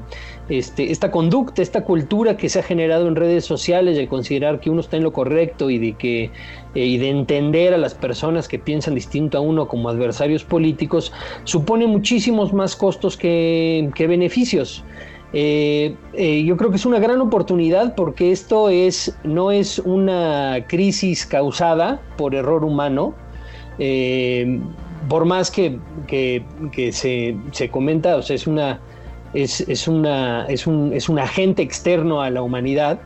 este, 0.49 0.91
esta 0.91 1.11
conducta, 1.11 1.61
esta 1.61 1.83
cultura 1.83 2.35
que 2.35 2.49
se 2.49 2.59
ha 2.59 2.63
generado 2.63 3.07
en 3.07 3.15
redes 3.15 3.45
sociales 3.45 3.95
de 3.95 4.07
considerar 4.07 4.59
que 4.59 4.69
uno 4.69 4.81
está 4.81 4.97
en 4.97 5.03
lo 5.03 5.13
correcto 5.13 5.69
y 5.69 5.77
de 5.77 5.93
que 5.93 6.31
eh, 6.75 6.85
y 6.85 6.97
de 6.97 7.09
entender 7.09 7.73
a 7.73 7.77
las 7.77 7.93
personas 7.93 8.47
que 8.47 8.59
piensan 8.59 8.95
distinto 8.95 9.37
a 9.37 9.41
uno 9.41 9.67
como 9.67 9.89
adversarios 9.89 10.43
políticos 10.43 11.13
supone 11.43 11.87
muchísimos 11.87 12.53
más 12.53 12.75
costos 12.75 13.15
que, 13.15 13.91
beneficios. 13.95 14.83
Eh, 15.33 15.95
eh, 16.13 16.43
yo 16.43 16.57
creo 16.57 16.71
que 16.71 16.77
es 16.77 16.85
una 16.87 16.97
gran 16.97 17.21
oportunidad 17.21 17.93
porque 17.93 18.31
esto 18.31 18.69
es, 18.69 19.15
no 19.23 19.51
es 19.51 19.77
una 19.77 20.65
crisis 20.67 21.27
causada 21.27 22.01
por 22.17 22.33
error 22.33 22.65
humano 22.65 23.13
por 25.07 25.25
más 25.25 25.49
que, 25.51 25.79
se, 26.91 27.69
comenta, 27.69 28.17
o 28.17 28.21
sea, 28.21 28.35
es 28.35 28.47
una 28.47 28.79
es, 29.33 29.87
una, 29.87 30.45
es, 30.45 30.67
un, 30.67 30.93
es 30.93 31.09
un 31.09 31.19
agente 31.19 31.61
externo 31.61 32.21
a 32.21 32.29
la 32.29 32.41
humanidad. 32.41 32.99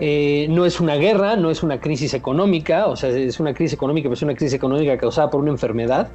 Eh, 0.00 0.48
no 0.50 0.66
es 0.66 0.80
una 0.80 0.96
guerra, 0.96 1.36
no 1.36 1.52
es 1.52 1.62
una 1.62 1.80
crisis 1.80 2.14
económica, 2.14 2.88
o 2.88 2.96
sea, 2.96 3.10
es 3.10 3.38
una 3.38 3.54
crisis 3.54 3.74
económica, 3.74 4.06
pero 4.06 4.14
es 4.14 4.22
una 4.22 4.34
crisis 4.34 4.54
económica 4.54 4.98
causada 4.98 5.30
por 5.30 5.40
una 5.40 5.52
enfermedad. 5.52 6.08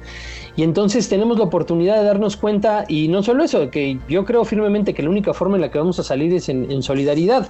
Y 0.54 0.64
entonces 0.64 1.08
tenemos 1.08 1.38
la 1.38 1.44
oportunidad 1.44 1.96
de 1.96 2.04
darnos 2.04 2.36
cuenta, 2.36 2.84
y 2.88 3.08
no 3.08 3.22
solo 3.22 3.42
eso, 3.42 3.70
que 3.70 3.98
yo 4.06 4.26
creo 4.26 4.44
firmemente 4.44 4.92
que 4.92 5.02
la 5.02 5.08
única 5.08 5.32
forma 5.32 5.56
en 5.56 5.62
la 5.62 5.70
que 5.70 5.78
vamos 5.78 5.98
a 5.98 6.02
salir 6.02 6.34
es 6.34 6.50
en, 6.50 6.82
solidaridad. 6.82 7.48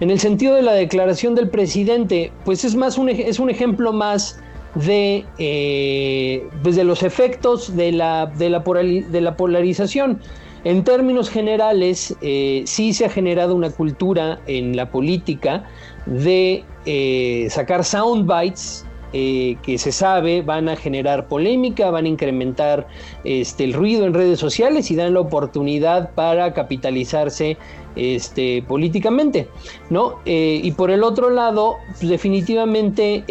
En 0.00 0.10
el 0.10 0.18
sentido 0.18 0.56
de 0.56 0.62
la 0.62 0.72
declaración 0.72 1.36
del 1.36 1.48
presidente, 1.48 2.32
pues 2.44 2.64
es 2.64 2.74
más 2.74 2.98
un, 2.98 3.08
es 3.08 3.38
un 3.38 3.48
ejemplo 3.48 3.92
más 3.92 4.40
de, 4.74 5.24
eh, 5.38 6.48
pues 6.62 6.76
los 6.84 7.02
efectos 7.02 7.74
de 7.76 7.92
la, 7.92 8.26
de 8.26 8.50
la, 8.50 8.60
de 8.60 9.20
la 9.20 9.36
polarización. 9.36 10.20
En 10.64 10.84
términos 10.84 11.30
generales, 11.30 12.14
eh, 12.20 12.62
sí 12.66 12.92
se 12.92 13.04
ha 13.06 13.10
generado 13.10 13.54
una 13.54 13.70
cultura 13.70 14.40
en 14.46 14.76
la 14.76 14.90
política 14.90 15.64
de 16.06 16.64
eh, 16.84 17.46
sacar 17.50 17.84
soundbites 17.84 18.84
eh, 19.12 19.56
que 19.62 19.78
se 19.78 19.92
sabe 19.92 20.42
van 20.42 20.68
a 20.68 20.76
generar 20.76 21.28
polémica, 21.28 21.90
van 21.90 22.04
a 22.04 22.08
incrementar 22.08 22.86
este, 23.24 23.64
el 23.64 23.72
ruido 23.72 24.06
en 24.06 24.14
redes 24.14 24.38
sociales 24.38 24.90
y 24.90 24.96
dan 24.96 25.14
la 25.14 25.20
oportunidad 25.20 26.10
para 26.14 26.52
capitalizarse 26.52 27.56
este, 27.96 28.62
políticamente, 28.62 29.48
¿no? 29.90 30.20
Eh, 30.26 30.60
y 30.62 30.70
por 30.72 30.90
el 30.90 31.02
otro 31.02 31.30
lado, 31.30 31.76
pues, 31.98 32.08
definitivamente 32.08 33.24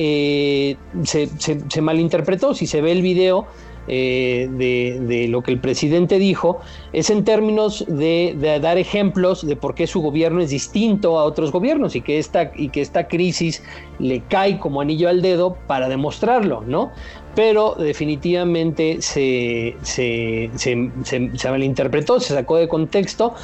se, 1.04 1.28
se 1.38 1.82
malinterpretó, 1.82 2.54
si 2.54 2.68
se 2.68 2.82
ve 2.82 2.92
el 2.92 3.02
video, 3.02 3.46
eh, 3.88 4.50
de, 4.52 5.28
lo 5.30 5.42
que 5.42 5.52
el 5.52 5.60
presidente 5.60 6.20
dijo 6.20 6.60
es 6.94 7.10
en 7.10 7.24
términos 7.24 7.86
de, 7.88 8.36
dar 8.62 8.78
ejemplos 8.78 9.46
de 9.46 9.56
por 9.56 9.76
qué 9.76 9.88
su 9.88 10.02
gobierno 10.02 10.42
es 10.42 10.50
distinto 10.50 11.18
a 11.20 11.24
otros 11.24 11.52
gobiernos 11.52 11.96
y 11.96 12.02
que 12.02 12.20
esta, 12.20 12.52
y 12.56 12.70
que 12.70 12.82
esta 12.82 13.08
crisis 13.08 13.64
le 14.00 14.22
cae 14.22 14.60
como 14.60 14.82
anillo 14.82 15.10
al 15.10 15.22
dedo 15.22 15.58
para 15.68 15.88
demostrarlo, 15.88 16.64
¿no? 16.68 16.92
Pero 17.36 17.76
definitivamente 17.76 19.02
se, 19.02 19.76
se, 19.84 20.50
se, 20.56 21.50
malinterpretó, 21.50 22.20
se 22.20 22.34
sacó 22.34 22.58
de 22.58 22.68
contexto, 22.68 23.36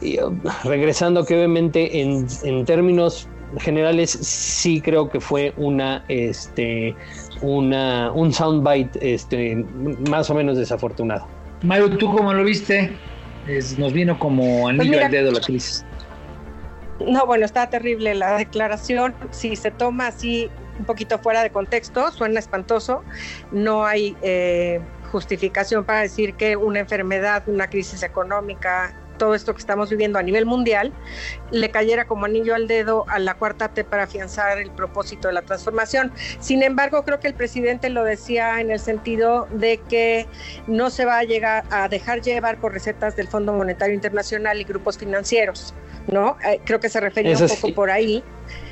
y, 0.00 0.20
uh, 0.20 0.30
regresando 0.64 1.24
que 1.24 1.36
obviamente 1.36 2.02
en, 2.02 2.26
en 2.42 2.64
términos 2.64 3.28
generales 3.58 4.10
sí 4.10 4.80
creo 4.80 5.08
que 5.08 5.20
fue 5.20 5.52
una 5.56 6.04
este 6.08 6.94
una, 7.42 8.10
un 8.12 8.32
soundbite 8.32 8.98
este, 9.14 9.56
más 10.08 10.30
o 10.30 10.34
menos 10.34 10.56
desafortunado. 10.56 11.26
Mario, 11.62 11.96
¿tú 11.96 12.10
cómo 12.10 12.32
lo 12.32 12.44
viste? 12.44 12.92
nos 13.78 13.92
vino 13.92 14.18
como 14.18 14.62
pues 14.62 14.80
anillo 14.80 15.04
al 15.04 15.10
dedo 15.10 15.30
la 15.30 15.40
crisis. 15.40 15.84
No, 16.98 17.26
bueno, 17.26 17.44
está 17.44 17.68
terrible 17.68 18.14
la 18.14 18.38
declaración. 18.38 19.14
Si 19.30 19.54
se 19.54 19.70
toma 19.70 20.08
así 20.08 20.50
un 20.78 20.84
poquito 20.84 21.18
fuera 21.18 21.42
de 21.42 21.50
contexto, 21.50 22.10
suena 22.10 22.40
espantoso. 22.40 23.04
No 23.52 23.84
hay 23.84 24.16
eh, 24.22 24.80
justificación 25.12 25.84
para 25.84 26.00
decir 26.00 26.34
que 26.34 26.56
una 26.56 26.80
enfermedad, 26.80 27.44
una 27.46 27.68
crisis 27.68 28.02
económica, 28.02 28.94
todo 29.16 29.34
esto 29.34 29.54
que 29.54 29.60
estamos 29.60 29.90
viviendo 29.90 30.18
a 30.18 30.22
nivel 30.22 30.46
mundial, 30.46 30.92
le 31.50 31.70
cayera 31.70 32.06
como 32.06 32.26
anillo 32.26 32.54
al 32.54 32.68
dedo 32.68 33.04
a 33.08 33.18
la 33.18 33.34
cuarta 33.34 33.68
T 33.68 33.84
para 33.84 34.04
afianzar 34.04 34.58
el 34.58 34.70
propósito 34.70 35.28
de 35.28 35.34
la 35.34 35.42
transformación. 35.42 36.12
Sin 36.40 36.62
embargo, 36.62 37.04
creo 37.04 37.20
que 37.20 37.28
el 37.28 37.34
presidente 37.34 37.90
lo 37.90 38.04
decía 38.04 38.60
en 38.60 38.70
el 38.70 38.78
sentido 38.78 39.46
de 39.50 39.78
que 39.88 40.26
no 40.66 40.90
se 40.90 41.04
va 41.04 41.18
a 41.18 41.24
llegar 41.24 41.64
a 41.70 41.88
dejar 41.88 42.20
llevar 42.20 42.58
por 42.58 42.72
recetas 42.72 43.16
del 43.16 43.28
Fondo 43.28 43.52
Monetario 43.52 43.94
Internacional 43.94 44.60
y 44.60 44.64
grupos 44.64 44.98
financieros, 44.98 45.74
¿no? 46.08 46.36
Eh, 46.44 46.60
creo 46.64 46.80
que 46.80 46.88
se 46.88 47.00
refería 47.00 47.36
un 47.36 47.48
poco 47.48 47.74
por 47.74 47.90
ahí 47.90 48.22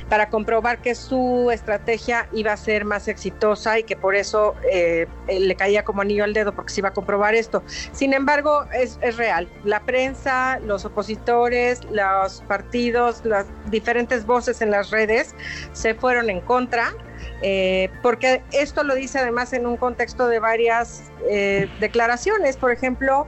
para 0.09 0.29
comprobar 0.29 0.81
que 0.81 0.95
su 0.95 1.49
estrategia 1.51 2.27
iba 2.31 2.53
a 2.53 2.57
ser 2.57 2.85
más 2.85 3.07
exitosa 3.07 3.79
y 3.79 3.83
que 3.83 3.95
por 3.95 4.15
eso 4.15 4.55
eh, 4.71 5.07
le 5.27 5.55
caía 5.55 5.83
como 5.83 6.01
anillo 6.01 6.23
al 6.23 6.33
dedo 6.33 6.53
porque 6.53 6.73
se 6.73 6.81
iba 6.81 6.89
a 6.89 6.93
comprobar 6.93 7.33
esto. 7.35 7.63
Sin 7.91 8.13
embargo, 8.13 8.65
es, 8.73 8.99
real. 9.17 9.47
La 9.63 9.81
prensa, 9.81 10.59
los 10.59 10.85
opositores, 10.85 11.81
los 11.91 12.41
partidos, 12.47 13.21
las 13.23 13.47
diferentes 13.69 14.25
voces 14.25 14.61
en 14.61 14.71
las 14.71 14.91
redes 14.91 15.35
se 15.73 15.95
fueron 15.95 16.29
en 16.29 16.41
contra. 16.41 16.93
Eh, 17.41 17.89
porque 18.01 18.43
esto 18.51 18.83
lo 18.83 18.93
dice 18.93 19.19
además 19.19 19.53
en 19.53 19.65
un 19.65 19.77
contexto 19.77 20.27
de 20.27 20.39
varias 20.39 21.11
eh, 21.29 21.69
declaraciones. 21.79 22.57
Por 22.57 22.71
ejemplo, 22.71 23.27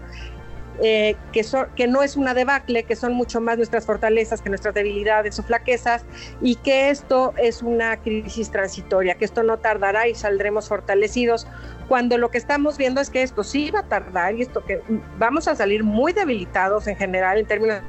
eh, 0.82 1.16
que, 1.32 1.46
que 1.76 1.88
no 1.88 2.04
es 2.04 2.16
una 2.16 2.34
debacle, 2.34 2.84
que 2.84 2.96
son 2.96 3.14
mucho 3.14 3.42
más 3.42 3.58
nuestras 3.58 3.86
fortalezas 3.86 4.42
que 4.42 4.50
nuestras 4.50 4.74
debilidades 4.74 5.40
o 5.40 5.44
flaquezas, 5.44 6.06
y 6.42 6.56
que 6.56 6.90
esto 6.90 7.34
es 7.38 7.62
una 7.62 7.98
crisis 7.98 8.52
transitoria, 8.52 9.16
que 9.16 9.26
esto 9.26 9.44
no 9.44 9.58
tardará 9.58 10.08
y 10.08 10.16
saldremos 10.16 10.68
fortalecidos, 10.68 11.48
cuando 11.88 12.18
lo 12.18 12.30
que 12.30 12.38
estamos 12.38 12.78
viendo 12.78 13.02
es 13.02 13.10
que 13.10 13.24
esto 13.24 13.44
sí 13.44 13.72
va 13.72 13.80
a 13.80 13.84
tardar 13.84 14.36
y 14.36 14.42
esto 14.42 14.64
que 14.66 14.82
vamos 15.18 15.48
a 15.48 15.56
salir 15.56 15.84
muy 15.84 16.14
debilitados 16.14 16.88
en 16.88 16.96
general, 16.96 17.40
en 17.40 17.46
términos 17.46 17.82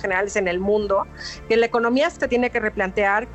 generales 0.00 0.36
en 0.36 0.48
el 0.48 0.58
mundo, 0.58 1.06
que 1.48 1.56
la 1.56 1.66
economía 1.66 2.08
se 2.10 2.26
tiene 2.28 2.50
que 2.50 2.60
replantear, 2.60 3.28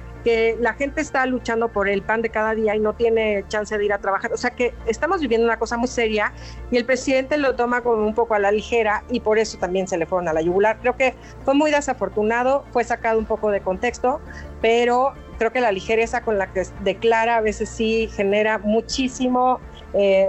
la 0.59 0.73
gente 0.73 1.01
está 1.01 1.25
luchando 1.25 1.69
por 1.69 1.87
el 1.87 2.01
pan 2.01 2.21
de 2.21 2.29
cada 2.29 2.53
día 2.55 2.75
y 2.75 2.79
no 2.79 2.93
tiene 2.93 3.45
chance 3.47 3.77
de 3.77 3.85
ir 3.85 3.93
a 3.93 3.99
trabajar. 3.99 4.33
O 4.33 4.37
sea 4.37 4.51
que 4.51 4.73
estamos 4.85 5.21
viviendo 5.21 5.45
una 5.45 5.57
cosa 5.57 5.77
muy 5.77 5.87
seria 5.87 6.33
y 6.71 6.77
el 6.77 6.85
presidente 6.85 7.37
lo 7.37 7.55
toma 7.55 7.81
como 7.81 8.05
un 8.05 8.13
poco 8.13 8.33
a 8.33 8.39
la 8.39 8.51
ligera 8.51 9.03
y 9.09 9.19
por 9.19 9.39
eso 9.39 9.57
también 9.57 9.87
se 9.87 9.97
le 9.97 10.05
fueron 10.05 10.27
a 10.27 10.33
la 10.33 10.41
yugular. 10.41 10.79
Creo 10.81 10.97
que 10.97 11.13
fue 11.43 11.53
muy 11.53 11.71
desafortunado, 11.71 12.65
fue 12.71 12.83
sacado 12.83 13.19
un 13.19 13.25
poco 13.25 13.51
de 13.51 13.61
contexto, 13.61 14.19
pero 14.61 15.13
creo 15.37 15.51
que 15.51 15.61
la 15.61 15.71
ligereza 15.71 16.21
con 16.21 16.37
la 16.37 16.51
que 16.51 16.63
declara 16.83 17.37
a 17.37 17.41
veces 17.41 17.69
sí 17.69 18.09
genera 18.15 18.57
muchísimo 18.57 19.59
eh, 19.93 20.27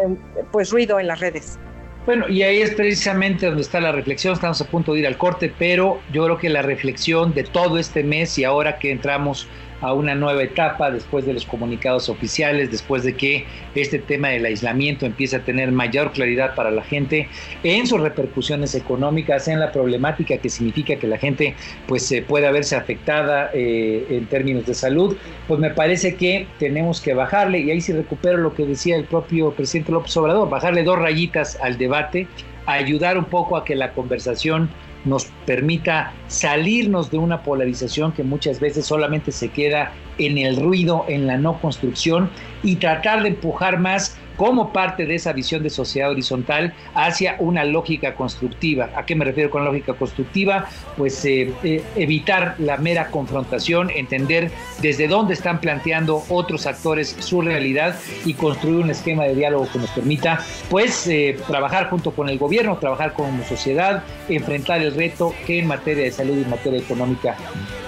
pues 0.53 0.71
ruido 0.71 1.01
en 1.01 1.09
las 1.09 1.21
redes. 1.21 1.59
Bueno, 2.07 2.27
y 2.27 2.43
ahí 2.43 2.63
es 2.63 2.71
precisamente 2.75 3.47
donde 3.47 3.61
está 3.61 3.81
la 3.81 3.93
reflexión, 3.93 4.33
estamos 4.33 4.59
a 4.63 4.65
punto 4.65 4.95
de 4.95 5.01
ir 5.01 5.07
al 5.07 5.19
corte, 5.19 5.53
pero 5.59 6.01
yo 6.11 6.25
creo 6.25 6.39
que 6.39 6.49
la 6.49 6.63
reflexión 6.63 7.35
de 7.35 7.45
todo 7.45 7.79
este 7.79 8.03
mes 8.03 8.39
y 8.39 8.45
ahora 8.45 8.79
que 8.79 8.91
entramos 8.91 9.47
a 9.81 9.93
una 9.93 10.14
nueva 10.14 10.43
etapa 10.43 10.91
después 10.91 11.27
de 11.27 11.35
los 11.35 11.45
comunicados 11.45 12.09
oficiales, 12.09 12.71
después 12.71 13.05
de 13.05 13.14
que 13.14 13.47
este 13.75 13.99
tema 13.99 14.29
del 14.29 14.45
aislamiento 14.45 15.07
empiece 15.07 15.37
a 15.37 15.41
tener 15.41 15.73
mayor 15.73 16.12
claridad 16.12 16.55
para 16.55 16.71
la 16.71 16.83
gente 16.83 17.29
en 17.62 17.87
sus 17.87 18.01
repercusiones 18.01 18.75
económicas, 18.75 19.49
en 19.49 19.61
la 19.61 19.73
problemática 19.73 20.38
que 20.38 20.49
significa 20.49 20.97
que 20.97 21.07
la 21.07 21.19
gente 21.19 21.55
pues 21.87 22.05
se 22.07 22.23
pueda 22.23 22.51
verse 22.51 22.77
afectada 22.77 23.51
eh, 23.55 24.07
en 24.11 24.27
términos 24.27 24.67
de 24.67 24.75
salud, 24.75 25.17
pues 25.47 25.61
me 25.61 25.71
parece 25.71 26.17
que 26.17 26.47
tenemos 26.59 27.01
que 27.01 27.14
bajarle, 27.14 27.61
y 27.61 27.71
ahí 27.71 27.81
sí 27.81 27.93
recupero 27.93 28.38
lo 28.38 28.55
que 28.55 28.64
decía 28.64 28.97
el 28.97 29.05
propio 29.05 29.53
presidente 29.53 29.93
López 29.93 30.17
Obrador, 30.17 30.49
bajarle 30.49 30.83
dos 30.83 30.99
rayitas 30.99 31.59
al 31.61 31.79
debate, 31.79 32.27
ayudar 32.69 33.17
un 33.17 33.25
poco 33.25 33.57
a 33.57 33.65
que 33.65 33.75
la 33.75 33.93
conversación 33.93 34.69
nos 35.05 35.27
permita 35.47 36.13
salirnos 36.27 37.11
de 37.11 37.19
una 37.19 37.43
polarización 37.43 38.13
que 38.13 38.23
muchas 38.23 38.61
veces 38.61 38.85
solamente 38.85 39.33
se 39.33 39.49
queda 39.49 39.93
en 40.19 40.37
el 40.39 40.57
ruido, 40.57 41.05
en 41.09 41.27
la 41.27 41.39
no 41.39 41.61
construcción 41.61 42.31
y 42.63 42.77
tratar 42.77 43.23
de 43.23 43.31
empujar 43.31 43.79
más 43.79 44.19
como 44.38 44.72
parte 44.72 45.05
de 45.05 45.16
esa 45.16 45.33
visión 45.33 45.64
de 45.64 45.68
sociedad 45.68 46.11
horizontal 46.11 46.72
hacia 46.94 47.37
una 47.40 47.64
lógica 47.64 48.14
constructiva. 48.14 48.88
¿A 48.94 49.05
qué 49.05 49.16
me 49.16 49.24
refiero 49.24 49.51
con 49.51 49.64
lógica 49.64 49.94
constructiva? 49.94 50.68
Pues 50.96 51.22
eh, 51.24 51.53
eh, 51.64 51.83
evitar 51.96 52.55
la 52.59 52.77
mera 52.77 53.09
confrontación, 53.11 53.90
entender 53.90 54.53
desde 54.81 55.09
dónde 55.09 55.35
están 55.35 55.61
planteando 55.61 56.22
otros 56.29 56.66
actores 56.66 57.16
su 57.18 57.42
realidad 57.42 57.98
y 58.24 58.35
construir 58.35 58.85
un 58.85 58.90
esquema 58.90 59.24
de 59.24 59.35
diálogo 59.35 59.68
que 59.72 59.81
nos 59.81 59.90
permita 59.90 60.38
pues 60.70 61.09
eh, 61.09 61.37
trabajar 61.48 61.90
junto 61.90 62.12
con 62.12 62.29
el 62.29 62.38
gobierno, 62.38 62.79
trabajar 62.79 63.14
como 63.14 63.42
sociedad, 63.44 64.05
enfrentar 64.29 64.81
el 64.83 64.94
reto 64.94 65.35
que 65.46 65.59
en 65.59 65.66
materia 65.66 66.05
de 66.05 66.12
salud 66.12 66.38
y 66.38 66.42
en 66.42 66.51
materia 66.51 66.79
económica 66.79 67.37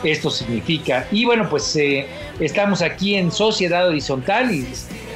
esto 0.02 0.30
significa. 0.30 1.06
Y 1.12 1.26
bueno, 1.26 1.48
pues 1.48 1.78
estamos 2.40 2.82
aquí 2.82 3.14
en 3.14 3.30
Sociedad 3.30 3.86
Horizontal 3.86 4.50
y 4.50 4.66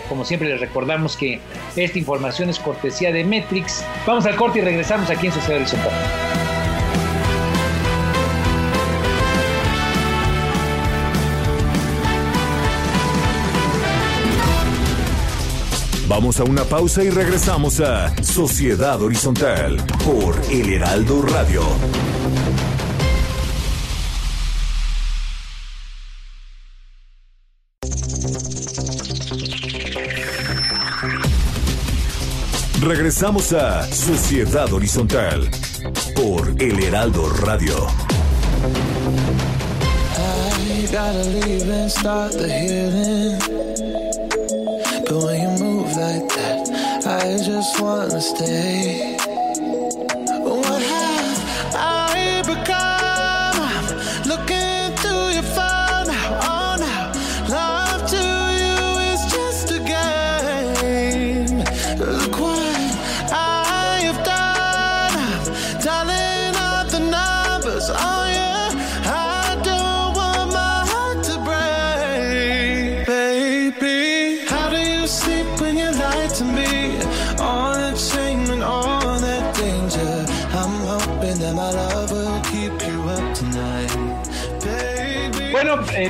como 0.08 0.24
siempre 0.24 0.48
les 0.48 0.60
recordamos 0.60 1.16
que 1.16 1.40
esta 1.76 1.98
información 1.98 2.50
es 2.50 2.58
cortesía 2.58 3.12
de 3.12 3.24
Metrix. 3.24 3.84
Vamos 4.06 4.26
al 4.26 4.36
corte 4.36 4.58
y 4.58 4.62
regresamos 4.62 5.10
aquí 5.10 5.26
en 5.26 5.32
Sociedad 5.32 5.60
Horizontal. 5.60 5.92
Vamos 16.06 16.38
a 16.38 16.44
una 16.44 16.64
pausa 16.64 17.02
y 17.02 17.10
regresamos 17.10 17.80
a 17.80 18.14
Sociedad 18.22 19.02
Horizontal 19.02 19.78
por 20.04 20.40
El 20.50 20.72
Heraldo 20.72 21.22
Radio. 21.22 21.62
Regresamos 32.84 33.54
a 33.54 33.82
Sociedad 33.90 34.70
Horizontal 34.70 35.48
por 36.14 36.54
El 36.60 36.84
Heraldo 36.84 37.30
Radio. 37.30 37.74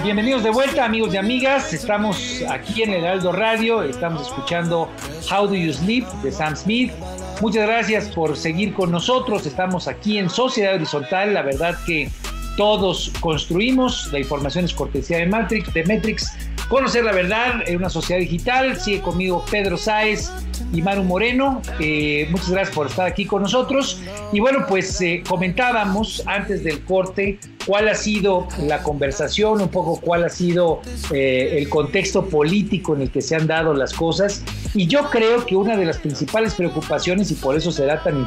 Bienvenidos 0.05 0.43
de 0.43 0.51
vuelta 0.51 0.85
amigos 0.85 1.15
y 1.15 1.17
amigas. 1.17 1.73
Estamos 1.73 2.43
aquí 2.51 2.83
en 2.83 2.93
el 2.93 3.07
Aldo 3.07 3.33
Radio, 3.33 3.83
estamos 3.83 4.29
escuchando 4.29 4.91
How 5.31 5.47
Do 5.47 5.55
You 5.55 5.73
Sleep 5.73 6.07
de 6.23 6.31
Sam 6.31 6.55
Smith. 6.55 6.93
Muchas 7.41 7.67
gracias 7.67 8.09
por 8.11 8.37
seguir 8.37 8.75
con 8.75 8.91
nosotros. 8.91 9.47
Estamos 9.47 9.89
aquí 9.89 10.19
en 10.19 10.29
Sociedad 10.29 10.75
Horizontal. 10.75 11.33
La 11.33 11.41
verdad 11.41 11.79
que 11.87 12.11
todos 12.59 13.13
construimos. 13.21 14.13
La 14.13 14.19
información 14.19 14.67
es 14.67 14.75
cortesía 14.75 15.19
de 15.19 15.27
Matrix, 15.27 15.73
de 15.73 15.85
Matrix. 15.85 16.37
Conocer 16.69 17.05
la 17.05 17.13
verdad 17.13 17.63
en 17.67 17.79
una 17.79 17.89
sociedad 17.89 18.21
digital. 18.21 18.79
Sigue 18.79 19.01
conmigo 19.01 19.43
Pedro 19.51 19.79
Sáez 19.79 20.31
y 20.75 20.83
Maru 20.83 21.05
Moreno. 21.05 21.63
Eh, 21.81 22.29
muchas 22.31 22.51
gracias 22.51 22.75
por 22.75 22.89
estar 22.89 23.07
aquí 23.07 23.25
con 23.25 23.41
nosotros. 23.41 24.03
Y 24.33 24.41
bueno, 24.41 24.67
pues 24.69 25.01
eh, 25.01 25.23
comentábamos 25.27 26.23
antes 26.27 26.63
del 26.63 26.85
corte 26.85 27.39
cuál 27.67 27.89
ha 27.89 27.95
sido 27.95 28.47
la 28.63 28.83
conversación, 28.83 29.61
un 29.61 29.69
poco 29.69 30.01
cuál 30.01 30.25
ha 30.25 30.29
sido 30.29 30.81
eh, 31.13 31.57
el 31.59 31.69
contexto 31.69 32.27
político 32.27 32.95
en 32.95 33.03
el 33.03 33.11
que 33.11 33.23
se 33.23 33.37
han 33.37 33.47
dado 33.47 33.75
las 33.75 33.93
cosas. 33.93 34.43
Y 34.75 34.87
yo 34.87 35.09
creo 35.11 35.45
que 35.47 35.57
una 35.57 35.77
de 35.77 35.85
las 35.85 35.99
principales 35.99 36.55
preocupaciones, 36.55 37.31
y 37.31 37.35
por 37.35 37.57
eso 37.57 37.71
será 37.71 38.03
tan, 38.03 38.25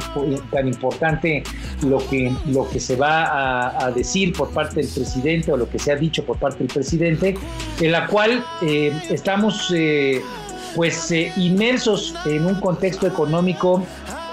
tan 0.50 0.68
importante 0.68 1.42
lo 1.86 1.98
que, 2.08 2.32
lo 2.46 2.68
que 2.68 2.80
se 2.80 2.96
va 2.96 3.84
a, 3.84 3.90
decir 3.90 4.32
por 4.32 4.50
parte 4.50 4.80
del 4.80 4.88
presidente 4.88 5.50
o 5.50 5.56
lo 5.56 5.68
que 5.68 5.78
se 5.78 5.90
ha 5.90 5.96
dicho 5.96 6.24
por 6.24 6.36
parte 6.38 6.58
del 6.58 6.68
presidente, 6.68 7.36
en 7.80 7.92
la 7.92 8.06
cual 8.06 8.44
estamos 8.60 9.72
pues 10.74 11.10
eh, 11.10 11.32
inmersos 11.36 12.14
en 12.26 12.46
un 12.46 12.60
contexto 12.60 13.06
económico 13.06 13.82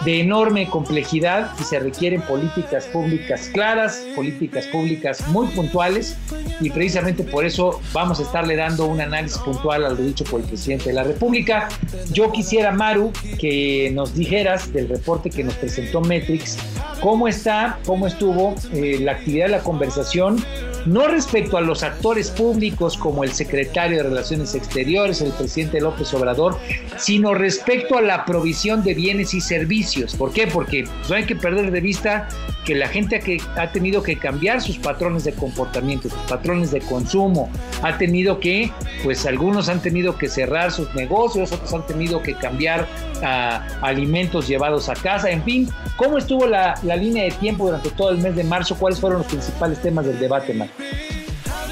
de 0.04 0.22
enorme 0.22 0.68
complejidad 0.70 1.52
y 1.60 1.64
se 1.64 1.80
requieren 1.80 2.22
políticas 2.22 2.86
públicas 2.86 3.50
claras, 3.54 4.06
políticas 4.16 4.66
públicas 4.68 5.28
muy 5.30 5.48
puntuales 5.48 6.18
y 6.60 6.70
precisamente 6.70 7.24
por 7.24 7.46
eso 7.46 7.80
vamos 7.94 8.20
a 8.20 8.24
estarle 8.24 8.56
dando 8.56 8.86
un 8.86 9.02
análisis 9.02 9.38
puntual 9.40 9.86
a 9.86 9.90
lo 9.90 9.96
dicho 9.96 10.24
por 10.26 10.42
el 10.42 10.48
presidente 10.48 10.90
de 10.90 10.94
la 10.94 11.04
República. 11.04 11.70
Yo 12.12 12.32
quisiera, 12.32 12.72
Maru, 12.72 13.12
que 13.40 13.92
nos 13.94 14.16
dijeras 14.16 14.72
del 14.74 14.90
reporte 14.90 15.30
que 15.30 15.44
nos 15.44 15.54
presentó 15.56 16.02
Metrix, 16.02 16.58
cómo 17.02 17.28
está, 17.28 17.80
cómo 17.86 18.08
estuvo 18.08 18.56
eh, 18.74 19.00
la 19.00 19.14
actividad 19.14 19.50
la 19.50 19.60
conversación 19.60 20.44
no 20.86 21.08
respecto 21.08 21.58
a 21.58 21.62
los 21.62 21.84
actores 21.84 22.30
públicos 22.32 22.98
como 22.98 23.24
el 23.24 23.32
secretario 23.32 23.98
de 23.98 24.04
Relaciones 24.04 24.56
Exteriores, 24.56 25.22
el 25.22 25.32
presidente 25.32 25.82
López 25.82 26.14
Obrador, 26.14 26.58
sino 26.98 27.34
respecto 27.34 27.98
a 27.98 28.02
la 28.02 28.26
provisión 28.26 28.84
de 28.84 28.94
bienes 28.94 29.34
y 29.34 29.42
servicios. 29.42 30.16
¿Por 30.16 30.32
qué? 30.32 30.48
Porque 30.48 30.86
no 31.10 31.16
hay 31.16 31.26
que 31.26 31.36
perder 31.36 31.72
de 31.72 31.82
vista 31.82 32.28
que 32.66 32.76
la 32.76 32.88
gente 32.88 33.20
que 33.20 33.38
ha 33.56 33.72
tenido 33.72 34.02
que 34.02 34.18
cambiar 34.18 34.60
sus 34.60 34.78
patrones 34.80 35.24
de 35.24 35.34
comportamiento, 35.34 36.10
sus 36.10 36.20
patrones 36.22 36.72
de 36.72 36.82
consumo, 36.82 37.50
ha 37.84 37.98
tenido 37.98 38.40
que, 38.40 38.72
pues 39.04 39.26
algunos 39.26 39.70
han 39.70 39.82
tenido 39.82 40.18
que 40.18 40.28
cerrar 40.28 40.72
sus 40.72 40.94
negocios, 40.96 41.52
otros 41.52 41.72
han 41.74 41.86
tenido 41.86 42.22
que 42.24 42.34
cambiar 42.34 42.88
a 43.24 43.66
alimentos 43.82 44.48
llevados 44.48 44.90
a 44.90 44.94
casa, 44.96 45.30
en 45.30 45.44
fin, 45.44 45.70
¿cómo 45.96 46.18
estuvo 46.18 46.48
la, 46.48 46.76
línea 46.84 47.24
de 47.26 47.32
tiempo 47.32 47.66
durante 47.66 47.92
todo 47.92 48.10
el 48.10 48.18
mes 48.18 48.36
de 48.36 48.44
marzo? 48.44 48.76
¿Cuáles 48.76 49.00
fueron 49.00 49.20
los 49.20 49.28
principales 49.28 49.80
temas 49.82 50.06
del 50.06 50.20
debate, 50.20 50.54
Mar? 50.54 50.70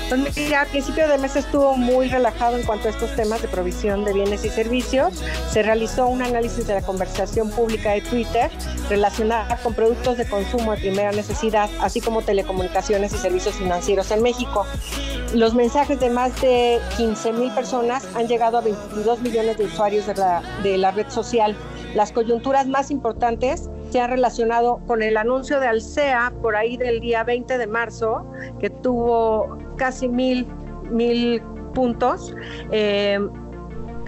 Pues 0.10 0.38
mira, 0.38 0.62
a 0.62 0.66
principio 0.66 1.08
de 1.08 1.18
mes 1.18 1.36
estuvo 1.36 1.76
muy 1.76 2.08
relajado 2.08 2.58
en 2.58 2.64
cuanto 2.64 2.88
a 2.88 2.92
estos 2.92 3.16
temas 3.16 3.42
de 3.42 3.48
provisión 3.48 4.06
de 4.06 4.14
bienes 4.14 4.46
y 4.46 4.50
servicios. 4.50 5.24
Se 5.50 5.64
realizó 5.64 6.08
un 6.08 6.22
análisis 6.22 6.68
de 6.68 6.76
la 6.76 6.82
conversación 6.82 7.50
pública 7.50 7.92
de 7.92 8.02
Twitter 8.02 8.52
relacionada 8.90 9.58
con 9.58 9.74
productos 9.74 10.18
de 10.18 10.28
consumo 10.28 10.74
de 10.74 10.78
primera 10.78 11.12
necesidad, 11.12 11.70
así 11.82 12.00
como 12.00 12.22
telecomunicaciones 12.22 13.14
y 13.14 13.18
servicios 13.18 13.56
financieros 13.56 14.12
en 14.12 14.22
México. 14.22 14.66
Los 15.34 15.56
mensajes 15.56 16.00
de 16.00 16.12
más 16.12 16.40
de 16.42 16.80
15 16.98 17.34
mil 17.34 17.52
personas 17.52 18.06
han 18.14 18.28
llegado 18.28 18.58
a 18.58 18.62
22 18.62 19.22
millones 19.22 19.58
de 19.58 19.66
usuarios 19.66 20.06
de 20.06 20.14
la, 20.14 20.44
de 20.62 20.78
la 20.78 20.92
red 20.92 21.10
social. 21.10 21.56
Las 21.96 22.12
coyunturas 22.12 22.68
más 22.68 22.92
importantes 22.92 23.70
se 23.94 24.02
han 24.02 24.10
relacionado 24.10 24.82
con 24.88 25.04
el 25.04 25.18
anuncio 25.18 25.60
de 25.60 25.68
Alsea 25.68 26.34
por 26.42 26.56
ahí 26.56 26.78
del 26.78 27.00
día 27.00 27.24
20 27.24 27.60
de 27.60 27.68
marzo, 27.68 28.26
que 28.60 28.72
tuvo 28.72 29.56
casi 29.78 30.10
mil, 30.10 30.48
mil 30.90 31.40
puntos. 31.76 32.36
Eh, 32.72 33.20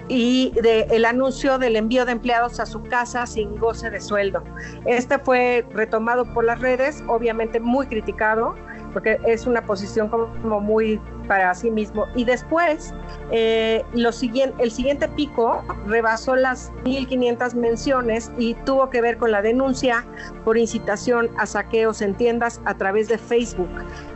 y 0.08 0.50
de, 0.60 0.88
el 0.90 1.04
anuncio 1.04 1.58
del 1.58 1.76
envío 1.76 2.04
de 2.04 2.12
empleados 2.12 2.58
a 2.58 2.66
su 2.66 2.82
casa 2.82 3.26
sin 3.26 3.56
goce 3.58 3.88
de 3.90 4.00
sueldo. 4.00 4.42
Este 4.86 5.20
fue 5.20 5.64
retomado 5.70 6.24
por 6.34 6.44
las 6.44 6.60
redes, 6.60 7.04
obviamente 7.06 7.60
muy 7.60 7.86
criticado, 7.86 8.56
porque 8.92 9.20
es 9.24 9.46
una 9.46 9.64
posición 9.64 10.08
como 10.08 10.60
muy 10.60 11.00
para 11.26 11.54
sí 11.54 11.70
mismo. 11.70 12.06
Y 12.14 12.24
después, 12.24 12.94
eh, 13.30 13.84
lo 13.92 14.10
el 14.10 14.70
siguiente 14.70 15.08
pico 15.08 15.64
rebasó 15.86 16.36
las 16.36 16.72
1.500 16.84 17.54
menciones 17.54 18.32
y 18.38 18.54
tuvo 18.64 18.90
que 18.90 19.00
ver 19.00 19.18
con 19.18 19.30
la 19.30 19.42
denuncia 19.42 20.04
por 20.44 20.56
incitación 20.56 21.30
a 21.38 21.46
saqueos 21.46 22.02
en 22.02 22.14
tiendas 22.14 22.60
a 22.64 22.74
través 22.74 23.08
de 23.08 23.18
Facebook, 23.18 23.70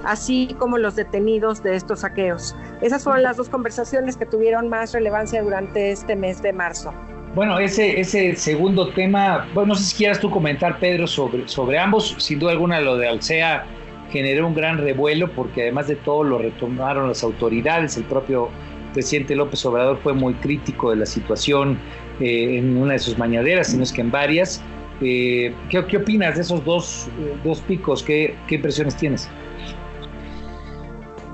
así 0.05 0.55
como 0.59 0.79
los 0.79 0.97
detenidos 0.97 1.63
de 1.63 1.77
estos 1.77 2.01
saqueos. 2.01 2.57
Esas 2.81 3.05
fueron 3.05 3.23
las 3.23 3.37
dos 3.37 3.49
conversaciones 3.49 4.17
que 4.17 4.27
tuvieron 4.27 4.69
más 4.69 4.93
relevancia 4.93 5.43
durante 5.43 5.91
este 5.93 6.17
mes 6.17 6.41
de 6.43 6.53
marzo. 6.53 6.95
Bueno, 7.35 7.61
ese, 7.61 8.01
ese 8.01 8.35
segundo 8.35 8.89
tema, 8.93 9.49
bueno, 9.55 9.69
no 9.69 9.75
sé 9.77 9.85
si 9.85 9.97
quieras 9.99 10.19
tú 10.19 10.31
comentar, 10.31 10.81
Pedro, 10.81 11.07
sobre, 11.07 11.47
sobre 11.47 11.79
ambos. 11.79 12.17
Sin 12.19 12.41
duda 12.41 12.53
alguna, 12.53 12.81
lo 12.81 12.97
de 12.97 13.09
Alsea 13.09 13.65
generó 14.11 14.47
un 14.47 14.55
gran 14.55 14.79
revuelo 14.79 15.31
porque 15.33 15.63
además 15.63 15.89
de 15.89 15.97
todo 15.97 16.25
lo 16.25 16.39
retomaron 16.39 17.09
las 17.09 17.23
autoridades, 17.23 17.97
el 17.97 18.05
propio 18.05 18.49
presidente 18.93 19.37
López 19.37 19.65
Obrador 19.67 19.99
fue 20.03 20.13
muy 20.13 20.35
crítico 20.35 20.91
de 20.91 20.97
la 20.97 21.07
situación 21.07 21.79
eh, 22.21 22.59
en 22.59 22.77
una 22.77 22.95
de 22.95 22.99
sus 22.99 23.17
mañaderas, 23.19 23.69
sino 23.69 23.83
es 23.83 23.93
que 23.93 24.01
en 24.01 24.11
varias. 24.11 24.63
Eh, 25.01 25.55
¿qué, 25.71 25.83
¿qué, 25.87 25.97
opinas 25.97 26.35
de 26.35 26.43
esos 26.43 26.63
dos, 26.65 27.09
eh, 27.21 27.35
dos 27.43 27.61
picos? 27.63 28.03
¿Qué, 28.03 28.35
¿Qué, 28.47 28.57
impresiones 28.57 28.97
tienes? 28.97 29.31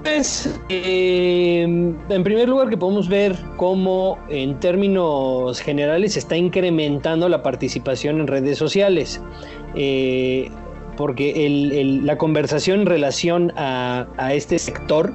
Pues, 0.05 0.57
en 0.69 2.23
primer 2.23 2.49
lugar 2.49 2.69
que 2.69 2.77
podemos 2.77 3.09
ver 3.09 3.35
cómo 3.57 4.21
en 4.29 4.61
términos 4.61 5.61
generales 5.61 6.13
se 6.13 6.21
está 6.21 6.37
incrementando 6.37 7.29
la 7.29 7.43
participación 7.43 8.21
en 8.21 8.29
redes 8.29 8.57
sociales 8.57 9.21
porque 10.97 12.01
la 12.03 12.19
conversación 12.19 12.81
en 12.81 12.87
relación 12.87 13.53
a, 13.57 14.07
este 14.33 14.59
sector 14.59 15.13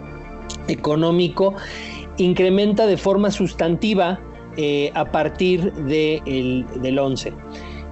económico 0.67 1.55
incrementa 2.17 2.85
de 2.85 2.97
forma 2.97 3.31
sustantiva 3.31 4.19
eh, 4.57 4.91
a 4.93 5.05
partir 5.11 5.73
del 5.73 6.99
11. 6.99 7.33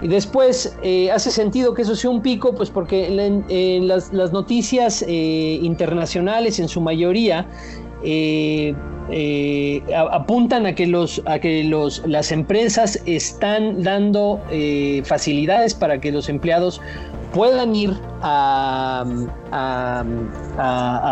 Y 0.02 0.08
después 0.08 0.78
eh, 0.82 1.12
hace 1.12 1.30
sentido 1.30 1.74
que 1.74 1.82
eso 1.82 1.96
sea 1.96 2.10
un 2.10 2.22
pico, 2.22 2.56
pues 2.56 2.70
porque 2.70 3.10
las, 3.82 4.14
noticias 4.14 5.04
eh, 5.08 5.60
internacionales 5.62 6.60
en 6.60 6.70
su 6.70 6.80
mayoría 6.80 7.48
apuntan 10.14 10.66
a 10.68 10.76
que, 10.76 10.88
los, 10.88 11.22
a 11.26 11.40
que 11.40 11.66
los, 11.66 12.02
las 12.08 12.32
empresas 12.32 13.02
están 13.06 13.84
dando 13.84 14.40
facilidades 15.04 15.74
para 15.74 16.00
que 16.00 16.12
los 16.12 16.30
empleados 16.30 16.80
puedan 17.34 17.76
ir 17.76 17.96
a, 18.22 19.06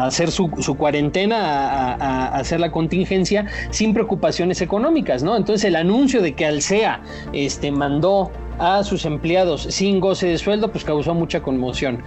hacer 0.05 0.31
su, 0.31 0.49
cuarentena, 0.77 1.95
a, 1.95 2.27
hacer 2.37 2.59
la 2.59 2.71
contingencia 2.71 3.45
sin 3.69 3.93
preocupaciones 3.93 4.61
económicas, 4.61 5.23
¿no? 5.23 5.35
Entonces 5.35 5.65
el 5.65 5.75
anuncio 5.75 6.21
de 6.21 6.33
que 6.33 6.45
Alsea 6.45 7.01
este, 7.33 7.71
mandó 7.71 8.31
a 8.59 8.83
sus 8.83 9.05
empleados 9.05 9.63
sin 9.69 9.99
goce 9.99 10.27
de 10.27 10.37
sueldo, 10.37 10.71
pues 10.71 10.83
causó 10.83 11.13
mucha 11.13 11.41
conmoción. 11.41 12.03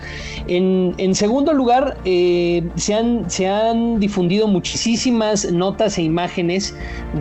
En, 0.46 1.14
segundo 1.14 1.52
lugar, 1.52 1.96
eh, 2.04 2.68
se, 2.76 2.94
han, 2.94 3.30
se 3.30 3.48
han 3.48 4.00
difundido 4.00 4.46
muchísimas 4.48 5.50
notas 5.52 5.98
e 5.98 6.02
imágenes 6.02 6.74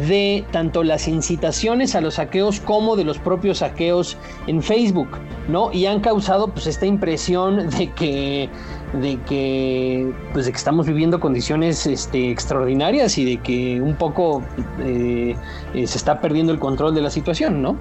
de 0.08 0.44
tanto 0.52 0.84
las 0.84 1.08
incitaciones 1.08 1.96
a 1.96 2.02
los 2.02 2.16
saqueos 2.16 2.60
como 2.60 2.96
de 2.96 3.04
los 3.04 3.18
propios 3.18 3.60
saqueos 3.60 4.18
en 4.48 4.62
Facebook, 4.62 5.10
¿no? 5.48 5.72
Y 5.72 5.86
han 5.86 6.00
causado 6.00 6.48
pues 6.48 6.68
esta 6.68 6.86
impresión 6.86 7.70
de 7.70 7.92
que 7.92 8.50
de 8.94 9.20
que 9.28 10.12
pues 10.34 10.46
de 10.46 10.52
que 10.52 10.58
estamos 10.58 10.88
viviendo 10.88 11.20
condiciones 11.20 11.86
este, 11.86 12.32
extraordinarias 12.32 13.18
y 13.18 13.26
de 13.26 13.38
que 13.38 13.80
un 13.82 13.96
poco 13.96 14.42
eh, 14.80 15.36
eh, 15.74 15.88
se 15.88 15.98
está 15.98 16.20
perdiendo 16.22 16.52
el 16.52 16.60
control 16.60 16.96
de 16.96 17.02
la 17.02 17.10
situación, 17.12 17.62
¿no? 17.62 17.78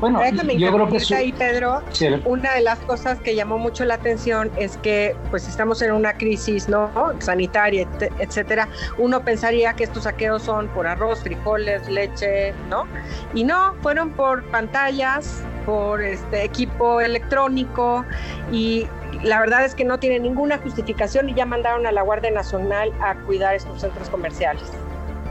Bueno, 0.00 0.20
yo 0.58 0.72
creo 0.72 0.88
que 0.88 1.14
ahí, 1.14 1.32
Pedro, 1.32 1.82
una 2.26 2.54
de 2.54 2.60
las 2.60 2.78
cosas 2.80 3.18
que 3.20 3.34
llamó 3.34 3.58
mucho 3.58 3.84
la 3.84 3.94
atención 3.94 4.50
es 4.56 4.76
que 4.78 5.16
pues 5.30 5.48
estamos 5.48 5.80
en 5.80 5.92
una 5.92 6.14
crisis 6.14 6.68
no 6.68 6.90
sanitaria, 7.18 7.88
etcétera. 8.18 8.68
Uno 8.98 9.22
pensaría 9.22 9.72
que 9.74 9.84
estos 9.84 10.04
saqueos 10.04 10.42
son 10.42 10.68
por 10.68 10.86
arroz, 10.86 11.22
frijoles, 11.22 11.88
leche, 11.88 12.52
¿no? 12.68 12.84
Y 13.34 13.44
no, 13.44 13.74
fueron 13.80 14.10
por 14.10 14.44
pantallas, 14.50 15.42
por 15.64 16.02
este 16.02 16.44
equipo 16.44 17.00
electrónico 17.00 18.04
y 18.52 18.86
la 19.22 19.40
verdad 19.40 19.64
es 19.64 19.74
que 19.74 19.84
no 19.84 19.98
tiene 19.98 20.20
ninguna 20.20 20.58
justificación 20.58 21.28
y 21.28 21.34
ya 21.34 21.46
mandaron 21.46 21.86
a 21.86 21.92
la 21.92 22.02
Guardia 22.02 22.30
Nacional 22.30 22.92
a 23.00 23.14
cuidar 23.14 23.54
estos 23.54 23.80
centros 23.80 24.10
comerciales. 24.10 24.62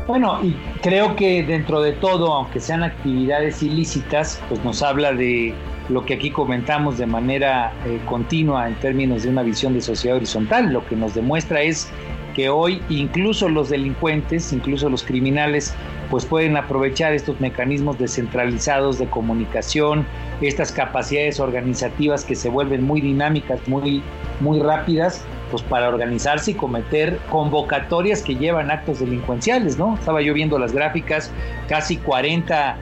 Bueno, 0.08 0.40
y 0.44 0.54
creo 0.84 1.16
que 1.16 1.42
dentro 1.42 1.82
de 1.82 1.94
todo, 1.94 2.32
aunque 2.32 2.60
sean 2.60 2.84
actividades 2.84 3.64
ilícitas, 3.64 4.40
pues 4.48 4.64
nos 4.64 4.84
habla 4.84 5.14
de 5.14 5.56
lo 5.90 6.06
que 6.06 6.14
aquí 6.14 6.30
comentamos 6.30 7.00
de 7.00 7.08
manera 7.08 7.74
eh, 7.88 8.00
continua 8.06 8.68
en 8.68 8.76
términos 8.76 9.24
de 9.24 9.30
una 9.30 9.42
visión 9.42 9.74
de 9.74 9.82
sociedad 9.82 10.18
horizontal. 10.18 10.72
Lo 10.72 10.86
que 10.86 10.96
nos 10.96 11.16
demuestra 11.16 11.64
es 11.64 11.90
que 12.36 12.50
hoy 12.50 12.84
incluso 12.90 13.50
los 13.50 13.70
delincuentes, 13.70 14.54
incluso 14.54 14.90
los 14.90 15.02
criminales, 15.02 15.74
pues 16.12 16.24
pueden 16.24 16.56
aprovechar 16.56 17.14
estos 17.14 17.40
mecanismos 17.40 17.98
descentralizados 17.98 19.00
de 19.00 19.08
comunicación, 19.08 20.06
estas 20.40 20.72
capacidades 20.72 21.40
organizativas 21.40 22.24
que 22.24 22.36
se 22.36 22.50
vuelven 22.50 22.84
muy 22.84 23.02
dinámicas, 23.02 23.60
muy, 23.68 24.04
muy 24.40 24.60
rápidas 24.60 25.26
pues 25.52 25.64
para 25.64 25.90
organizarse 25.90 26.52
y 26.52 26.54
cometer 26.54 27.20
convocatorias 27.30 28.22
que 28.22 28.36
llevan 28.36 28.72
actos 28.72 29.00
delincuenciales, 29.00 29.78
¿no? 29.78 29.96
Estaba 29.96 30.22
yo 30.22 30.34
viendo 30.34 30.58
las 30.58 30.74
gráficas, 30.74 31.32
casi 31.68 31.98
40, 31.98 32.78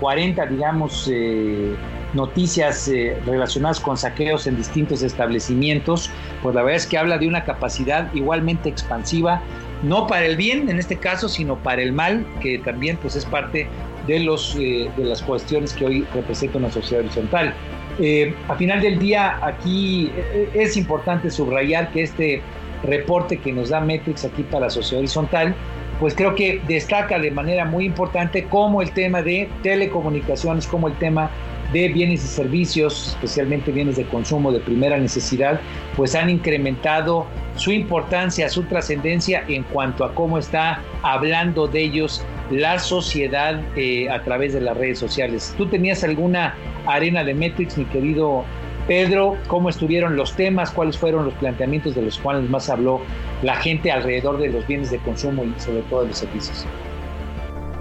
40 0.00 0.42
eh, 0.42 0.46
digamos, 0.50 1.08
eh, 1.12 1.74
noticias 2.14 2.88
eh, 2.88 3.16
relacionadas 3.26 3.80
con 3.80 3.96
saqueos 3.96 4.46
en 4.46 4.56
distintos 4.56 5.02
establecimientos, 5.02 6.10
pues 6.42 6.54
la 6.54 6.62
verdad 6.62 6.76
es 6.76 6.86
que 6.86 6.98
habla 6.98 7.18
de 7.18 7.26
una 7.26 7.44
capacidad 7.44 8.12
igualmente 8.14 8.68
expansiva, 8.68 9.40
no 9.82 10.06
para 10.06 10.26
el 10.26 10.36
bien 10.36 10.68
en 10.68 10.78
este 10.78 10.96
caso, 10.96 11.28
sino 11.28 11.56
para 11.56 11.82
el 11.82 11.92
mal, 11.92 12.24
que 12.40 12.58
también 12.58 12.96
pues 12.98 13.16
es 13.16 13.24
parte 13.24 13.66
de, 14.06 14.20
los, 14.20 14.54
de 14.56 14.90
las 14.98 15.22
cuestiones 15.22 15.72
que 15.72 15.84
hoy 15.86 16.06
representa 16.14 16.58
una 16.58 16.70
sociedad 16.70 17.04
horizontal. 17.04 17.54
Eh, 17.98 18.34
a 18.48 18.54
final 18.54 18.80
del 18.80 18.98
día, 18.98 19.38
aquí 19.42 20.10
eh, 20.16 20.48
es 20.54 20.76
importante 20.76 21.30
subrayar 21.30 21.90
que 21.92 22.02
este 22.02 22.42
reporte 22.82 23.38
que 23.38 23.52
nos 23.52 23.68
da 23.68 23.80
Metrix 23.80 24.24
aquí 24.24 24.42
para 24.42 24.66
la 24.66 24.70
sociedad 24.70 25.00
horizontal, 25.00 25.54
pues 26.00 26.14
creo 26.14 26.34
que 26.34 26.60
destaca 26.66 27.18
de 27.18 27.30
manera 27.30 27.64
muy 27.64 27.84
importante 27.84 28.44
como 28.44 28.82
el 28.82 28.90
tema 28.90 29.22
de 29.22 29.48
telecomunicaciones, 29.62 30.66
como 30.66 30.88
el 30.88 30.94
tema 30.94 31.30
de 31.72 31.88
bienes 31.88 32.24
y 32.24 32.28
servicios, 32.28 33.08
especialmente 33.08 33.72
bienes 33.72 33.96
de 33.96 34.04
consumo 34.04 34.52
de 34.52 34.60
primera 34.60 34.98
necesidad, 34.98 35.60
pues 35.96 36.14
han 36.14 36.28
incrementado 36.28 37.26
su 37.56 37.72
importancia, 37.72 38.48
su 38.48 38.64
trascendencia 38.64 39.44
en 39.48 39.62
cuanto 39.62 40.04
a 40.04 40.14
cómo 40.14 40.38
está 40.38 40.82
hablando 41.02 41.66
de 41.66 41.82
ellos 41.82 42.24
la 42.50 42.78
sociedad 42.78 43.60
eh, 43.76 44.10
a 44.10 44.22
través 44.22 44.52
de 44.52 44.60
las 44.60 44.76
redes 44.76 44.98
sociales. 44.98 45.54
¿Tú 45.56 45.66
tenías 45.66 46.04
alguna 46.04 46.54
arena 46.86 47.24
de 47.24 47.34
Metrix, 47.34 47.76
mi 47.78 47.84
querido 47.86 48.44
Pedro? 48.86 49.36
¿Cómo 49.46 49.68
estuvieron 49.68 50.16
los 50.16 50.34
temas? 50.34 50.70
¿Cuáles 50.70 50.96
fueron 50.98 51.24
los 51.24 51.34
planteamientos 51.34 51.94
de 51.94 52.02
los 52.02 52.18
cuales 52.18 52.50
más 52.50 52.68
habló 52.68 53.00
la 53.42 53.54
gente 53.56 53.92
alrededor 53.92 54.38
de 54.38 54.48
los 54.48 54.66
bienes 54.66 54.90
de 54.90 54.98
consumo 54.98 55.44
y 55.44 55.54
sobre 55.60 55.82
todo 55.82 56.02
de 56.02 56.08
los 56.08 56.18
servicios? 56.18 56.66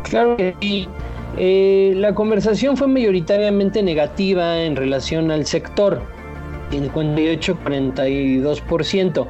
Claro 0.04 0.38
que 0.38 0.54
sí. 0.60 0.88
Eh, 1.38 1.94
la 1.96 2.14
conversación 2.14 2.76
fue 2.76 2.88
mayoritariamente 2.88 3.82
negativa 3.82 4.62
en 4.62 4.76
relación 4.76 5.32
al 5.32 5.46
sector, 5.46 6.02
58-42%. 6.72 9.28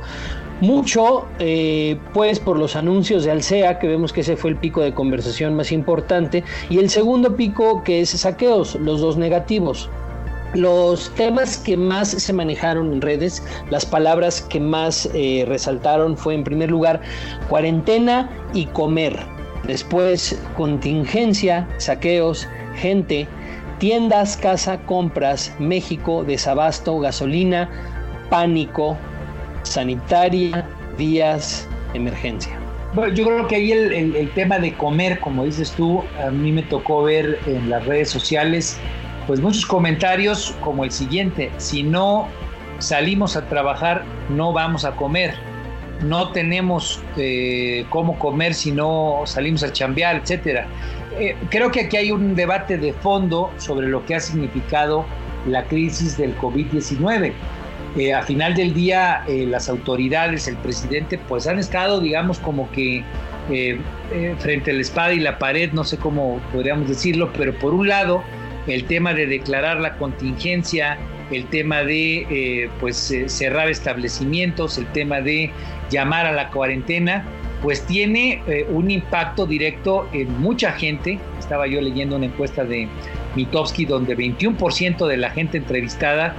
Mucho, 0.61 1.25
eh, 1.39 1.97
pues, 2.13 2.39
por 2.39 2.59
los 2.59 2.75
anuncios 2.75 3.23
de 3.23 3.31
Alsea, 3.31 3.79
que 3.79 3.87
vemos 3.87 4.13
que 4.13 4.21
ese 4.21 4.37
fue 4.37 4.51
el 4.51 4.57
pico 4.57 4.81
de 4.81 4.93
conversación 4.93 5.55
más 5.55 5.71
importante, 5.71 6.43
y 6.69 6.77
el 6.77 6.91
segundo 6.91 7.35
pico, 7.35 7.83
que 7.83 8.01
es 8.01 8.11
saqueos, 8.11 8.75
los 8.75 9.01
dos 9.01 9.17
negativos. 9.17 9.89
Los 10.53 11.09
temas 11.15 11.57
que 11.57 11.77
más 11.77 12.09
se 12.09 12.31
manejaron 12.31 12.93
en 12.93 13.01
redes, 13.01 13.41
las 13.71 13.87
palabras 13.87 14.41
que 14.41 14.59
más 14.59 15.09
eh, 15.15 15.45
resaltaron 15.47 16.15
fue 16.15 16.35
en 16.35 16.43
primer 16.43 16.69
lugar 16.69 17.01
cuarentena 17.49 18.29
y 18.53 18.65
comer. 18.67 19.17
Después 19.65 20.39
contingencia, 20.57 21.67
saqueos, 21.77 22.47
gente, 22.75 23.27
tiendas, 23.79 24.37
casa, 24.37 24.79
compras, 24.85 25.55
México, 25.57 26.23
desabasto, 26.23 26.99
gasolina, 26.99 27.67
pánico, 28.29 28.97
sanitaria, 29.63 30.65
días, 30.97 31.67
emergencia. 31.93 32.57
Bueno, 32.93 33.13
yo 33.13 33.25
creo 33.25 33.47
que 33.47 33.55
ahí 33.55 33.71
el, 33.71 34.31
tema 34.35 34.59
de 34.59 34.73
comer, 34.73 35.19
como 35.21 35.45
dices 35.45 35.71
tú, 35.71 36.03
a 36.21 36.29
mí 36.29 36.51
me 36.51 36.63
tocó 36.63 37.03
ver 37.03 37.39
en 37.45 37.69
las 37.69 37.85
redes 37.85 38.09
sociales, 38.09 38.77
pues 39.27 39.39
muchos 39.39 39.65
comentarios 39.65 40.53
como 40.59 40.83
el 40.83 40.91
siguiente, 40.91 41.51
si 41.57 41.83
no 41.83 42.27
salimos 42.79 43.37
a 43.37 43.47
trabajar, 43.47 44.03
no 44.29 44.51
vamos 44.51 44.83
a 44.83 44.91
comer, 44.97 45.35
no 46.03 46.31
tenemos 46.31 47.01
eh, 47.15 47.85
cómo 47.89 48.19
comer 48.19 48.53
si 48.53 48.73
no 48.73 49.21
salimos 49.25 49.63
a 49.63 49.71
chambear, 49.71 50.17
etcétera. 50.17 50.67
Eh, 51.17 51.37
creo 51.49 51.71
que 51.71 51.81
aquí 51.81 51.95
hay 51.95 52.11
un 52.11 52.35
debate 52.35 52.77
de 52.77 52.91
fondo 52.91 53.51
sobre 53.57 53.87
lo 53.87 54.05
que 54.05 54.15
ha 54.15 54.19
significado 54.19 55.05
la 55.47 55.63
crisis 55.63 56.17
del 56.17 56.37
COVID-19 56.37 57.31
eh, 57.97 58.13
a 58.13 58.23
final 58.23 58.55
del 58.55 58.73
día 58.73 59.23
eh, 59.27 59.45
las 59.45 59.67
autoridades, 59.67 60.47
el 60.47 60.55
presidente, 60.57 61.17
pues 61.17 61.45
han 61.47 61.59
estado, 61.59 61.99
digamos, 61.99 62.39
como 62.39 62.71
que 62.71 63.03
eh, 63.49 63.79
frente 64.39 64.71
a 64.71 64.73
la 64.73 64.81
espada 64.81 65.13
y 65.13 65.19
la 65.19 65.37
pared, 65.37 65.73
no 65.73 65.83
sé 65.83 65.97
cómo 65.97 66.39
podríamos 66.53 66.87
decirlo, 66.87 67.31
pero 67.33 67.53
por 67.53 67.73
un 67.73 67.89
lado, 67.89 68.23
el 68.67 68.85
tema 68.85 69.13
de 69.13 69.25
declarar 69.25 69.81
la 69.81 69.97
contingencia, 69.97 70.97
el 71.31 71.45
tema 71.45 71.83
de 71.83 72.69
pues 72.79 73.13
cerrar 73.27 73.69
establecimientos, 73.69 74.77
el 74.77 74.85
tema 74.87 75.21
de 75.21 75.51
llamar 75.89 76.25
a 76.25 76.31
la 76.31 76.49
cuarentena, 76.49 77.25
pues 77.61 77.85
tiene 77.85 78.43
un 78.69 78.91
impacto 78.91 79.45
directo 79.45 80.07
en 80.11 80.39
mucha 80.39 80.73
gente. 80.73 81.19
Estaba 81.39 81.67
yo 81.67 81.81
leyendo 81.81 82.17
una 82.17 82.25
encuesta 82.25 82.65
de 82.65 82.87
Mitowski 83.35 83.85
donde 83.85 84.15
21% 84.17 85.07
de 85.07 85.17
la 85.17 85.29
gente 85.29 85.57
entrevistada 85.57 86.35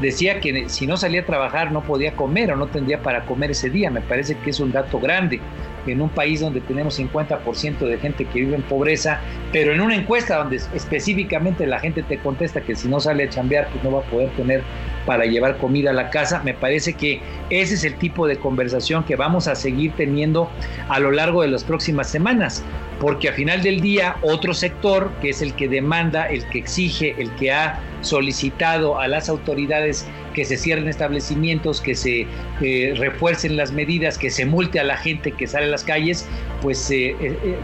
decía 0.00 0.40
que 0.40 0.68
si 0.68 0.86
no 0.86 0.96
salía 0.96 1.22
a 1.22 1.26
trabajar 1.26 1.72
no 1.72 1.82
podía 1.82 2.14
comer 2.14 2.52
o 2.52 2.56
no 2.56 2.66
tendría 2.66 3.02
para 3.02 3.24
comer 3.24 3.52
ese 3.52 3.70
día. 3.70 3.90
Me 3.90 4.00
parece 4.00 4.36
que 4.38 4.50
es 4.50 4.60
un 4.60 4.72
dato 4.72 4.98
grande 4.98 5.40
en 5.86 6.00
un 6.00 6.08
país 6.08 6.40
donde 6.40 6.60
tenemos 6.60 6.98
50% 6.98 7.78
de 7.78 7.98
gente 7.98 8.24
que 8.24 8.40
vive 8.40 8.56
en 8.56 8.62
pobreza, 8.62 9.20
pero 9.52 9.72
en 9.72 9.80
una 9.80 9.94
encuesta 9.94 10.36
donde 10.36 10.56
específicamente 10.74 11.66
la 11.66 11.78
gente 11.78 12.02
te 12.02 12.18
contesta 12.18 12.60
que 12.60 12.74
si 12.74 12.88
no 12.88 13.00
sale 13.00 13.24
a 13.24 13.28
chambear 13.28 13.68
pues 13.70 13.84
no 13.84 13.92
va 13.92 14.00
a 14.00 14.10
poder 14.10 14.30
tener 14.30 14.62
para 15.06 15.24
llevar 15.24 15.58
comida 15.58 15.90
a 15.90 15.92
la 15.92 16.10
casa, 16.10 16.42
me 16.42 16.52
parece 16.52 16.94
que 16.94 17.20
ese 17.50 17.74
es 17.74 17.84
el 17.84 17.94
tipo 17.94 18.26
de 18.26 18.36
conversación 18.36 19.04
que 19.04 19.14
vamos 19.14 19.46
a 19.46 19.54
seguir 19.54 19.92
teniendo 19.92 20.50
a 20.88 20.98
lo 20.98 21.12
largo 21.12 21.42
de 21.42 21.48
las 21.48 21.62
próximas 21.62 22.10
semanas, 22.10 22.64
porque 23.00 23.28
a 23.28 23.32
final 23.32 23.62
del 23.62 23.80
día 23.80 24.16
otro 24.22 24.52
sector, 24.52 25.12
que 25.20 25.30
es 25.30 25.42
el 25.42 25.54
que 25.54 25.68
demanda, 25.68 26.26
el 26.26 26.44
que 26.48 26.58
exige, 26.58 27.14
el 27.18 27.30
que 27.36 27.52
ha 27.52 27.80
solicitado 28.06 28.98
a 28.98 29.08
las 29.08 29.28
autoridades 29.28 30.06
que 30.34 30.44
se 30.44 30.56
cierren 30.56 30.88
establecimientos, 30.88 31.80
que 31.80 31.94
se 31.94 32.26
eh, 32.60 32.94
refuercen 32.96 33.56
las 33.56 33.72
medidas, 33.72 34.18
que 34.18 34.30
se 34.30 34.46
multe 34.46 34.80
a 34.80 34.84
la 34.84 34.96
gente 34.96 35.32
que 35.32 35.46
sale 35.46 35.66
a 35.66 35.68
las 35.68 35.84
calles, 35.84 36.26
pues 36.62 36.90
eh, 36.90 37.16
eh, 37.20 37.56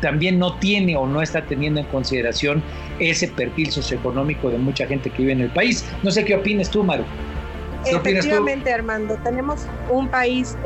también 0.00 0.38
no 0.38 0.58
tiene 0.58 0.96
o 0.96 1.06
no 1.06 1.22
está 1.22 1.42
teniendo 1.42 1.80
en 1.80 1.86
consideración 1.86 2.62
ese 2.98 3.28
perfil 3.28 3.70
socioeconómico 3.70 4.50
de 4.50 4.58
mucha 4.58 4.86
gente 4.86 5.10
que 5.10 5.18
vive 5.18 5.32
en 5.32 5.40
el 5.40 5.50
país. 5.50 5.84
No 6.02 6.10
sé 6.10 6.24
qué 6.24 6.34
opinas 6.34 6.70
tú, 6.70 6.84
Maru. 6.84 7.04
Efectivamente, 7.84 8.72
Armando, 8.72 9.16
tenemos 9.24 9.66
un 9.90 10.06
país 10.08 10.56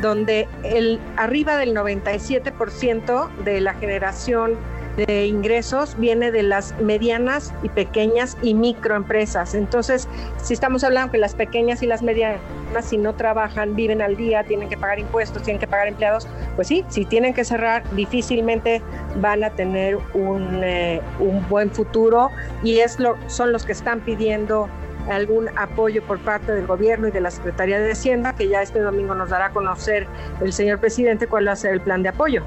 donde 0.00 0.48
el, 0.64 0.98
arriba 1.16 1.56
del 1.56 1.74
97% 1.74 3.28
de 3.44 3.60
la 3.60 3.74
generación 3.74 4.56
de 4.96 5.26
ingresos 5.26 5.96
viene 5.98 6.30
de 6.30 6.42
las 6.42 6.78
medianas 6.80 7.52
y 7.62 7.68
pequeñas 7.68 8.36
y 8.42 8.54
microempresas. 8.54 9.54
Entonces, 9.54 10.08
si 10.42 10.54
estamos 10.54 10.84
hablando 10.84 11.12
que 11.12 11.18
las 11.18 11.34
pequeñas 11.34 11.82
y 11.82 11.86
las 11.86 12.02
medianas, 12.02 12.40
si 12.82 12.96
no 12.96 13.14
trabajan, 13.14 13.74
viven 13.74 14.02
al 14.02 14.16
día, 14.16 14.44
tienen 14.44 14.68
que 14.68 14.76
pagar 14.76 14.98
impuestos, 14.98 15.42
tienen 15.42 15.60
que 15.60 15.66
pagar 15.66 15.88
empleados, 15.88 16.26
pues 16.56 16.68
sí, 16.68 16.84
si 16.88 17.04
tienen 17.04 17.34
que 17.34 17.44
cerrar, 17.44 17.82
difícilmente 17.94 18.82
van 19.20 19.44
a 19.44 19.50
tener 19.50 19.98
un, 20.14 20.62
eh, 20.62 21.00
un 21.18 21.46
buen 21.48 21.70
futuro 21.70 22.30
y 22.62 22.78
es 22.78 22.98
lo, 22.98 23.16
son 23.28 23.52
los 23.52 23.64
que 23.64 23.72
están 23.72 24.00
pidiendo 24.00 24.68
algún 25.10 25.48
apoyo 25.56 26.02
por 26.02 26.18
parte 26.18 26.52
del 26.52 26.66
gobierno 26.66 27.08
y 27.08 27.10
de 27.10 27.20
la 27.20 27.30
Secretaría 27.30 27.78
de 27.78 27.92
Hacienda, 27.92 28.34
que 28.34 28.48
ya 28.48 28.62
este 28.62 28.80
domingo 28.80 29.14
nos 29.14 29.30
dará 29.30 29.46
a 29.46 29.50
conocer 29.50 30.06
el 30.40 30.52
señor 30.52 30.80
presidente 30.80 31.26
cuál 31.26 31.46
va 31.46 31.52
a 31.52 31.56
ser 31.56 31.72
el 31.72 31.80
plan 31.80 32.02
de 32.02 32.08
apoyo. 32.08 32.42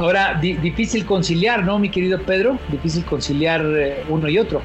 Ahora, 0.00 0.40
difícil 0.40 1.04
conciliar, 1.04 1.62
¿no, 1.62 1.78
mi 1.78 1.90
querido 1.90 2.18
Pedro? 2.22 2.58
Difícil 2.70 3.04
conciliar 3.04 3.62
eh, 3.62 4.02
uno 4.08 4.30
y 4.30 4.38
otro. 4.38 4.62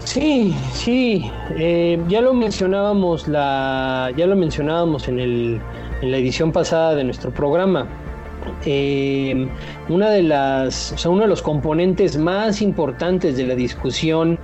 Sí, 0.00 0.54
sí, 0.74 1.30
eh, 1.56 1.98
ya 2.08 2.20
lo 2.20 2.34
mencionábamos 2.34 3.26
la, 3.26 4.12
ya 4.18 4.26
lo 4.26 4.36
mencionábamos 4.36 5.08
en, 5.08 5.18
el, 5.18 5.60
en 6.02 6.10
la 6.10 6.18
edición 6.18 6.52
pasada 6.52 6.94
de 6.94 7.04
nuestro 7.04 7.30
programa. 7.32 7.88
Eh, 8.66 9.48
una 9.88 10.10
de 10.10 10.22
las, 10.22 10.92
o 10.92 10.98
sea, 10.98 11.10
uno 11.10 11.22
de 11.22 11.28
los 11.28 11.40
componentes 11.40 12.18
más 12.18 12.60
importantes 12.60 13.34
de 13.34 13.46
la 13.46 13.54
discusión 13.54 14.38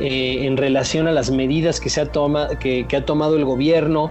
eh, 0.00 0.46
en 0.46 0.56
relación 0.56 1.08
a 1.08 1.12
las 1.12 1.30
medidas 1.30 1.78
que, 1.78 1.90
se 1.90 2.00
ha, 2.00 2.06
toma, 2.06 2.48
que, 2.58 2.86
que 2.86 2.96
ha 2.96 3.04
tomado 3.04 3.36
el 3.36 3.44
gobierno 3.44 4.10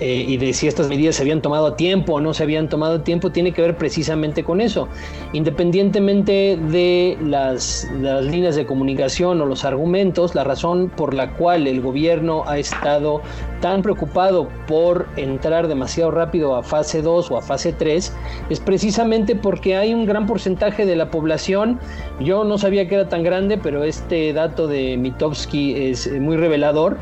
eh, 0.00 0.24
y 0.26 0.36
de 0.38 0.52
si 0.52 0.66
estas 0.66 0.88
medidas 0.88 1.16
se 1.16 1.22
habían 1.22 1.42
tomado 1.42 1.66
a 1.66 1.76
tiempo 1.76 2.14
o 2.14 2.20
no 2.20 2.34
se 2.34 2.42
habían 2.42 2.68
tomado 2.68 2.96
a 2.96 3.04
tiempo, 3.04 3.30
tiene 3.30 3.52
que 3.52 3.62
ver 3.62 3.76
precisamente 3.76 4.44
con 4.44 4.60
eso. 4.60 4.88
Independientemente 5.32 6.56
de 6.56 7.18
las, 7.22 7.88
las 8.00 8.24
líneas 8.24 8.56
de 8.56 8.66
comunicación 8.66 9.40
o 9.40 9.46
los 9.46 9.64
argumentos, 9.64 10.34
la 10.34 10.44
razón 10.44 10.90
por 10.96 11.14
la 11.14 11.32
cual 11.34 11.66
el 11.66 11.80
gobierno 11.80 12.44
ha 12.46 12.58
estado 12.58 13.20
tan 13.60 13.82
preocupado 13.82 14.48
por 14.66 15.06
entrar 15.16 15.68
demasiado 15.68 16.10
rápido 16.10 16.56
a 16.56 16.62
fase 16.62 17.02
2 17.02 17.30
o 17.30 17.36
a 17.36 17.42
fase 17.42 17.72
3 17.72 18.12
es 18.48 18.60
precisamente 18.60 19.36
porque 19.36 19.76
hay 19.76 19.92
un 19.92 20.06
gran 20.06 20.26
porcentaje 20.26 20.86
de 20.86 20.96
la 20.96 21.10
población, 21.10 21.78
yo 22.20 22.44
no 22.44 22.58
sabía 22.58 22.88
que 22.88 22.94
era 22.94 23.08
tan 23.08 23.22
grande, 23.22 23.58
pero 23.58 23.84
este 23.84 24.32
dato 24.32 24.66
de 24.66 24.96
Mitowski 24.96 25.90
es 25.90 26.10
muy 26.20 26.36
revelador, 26.36 26.96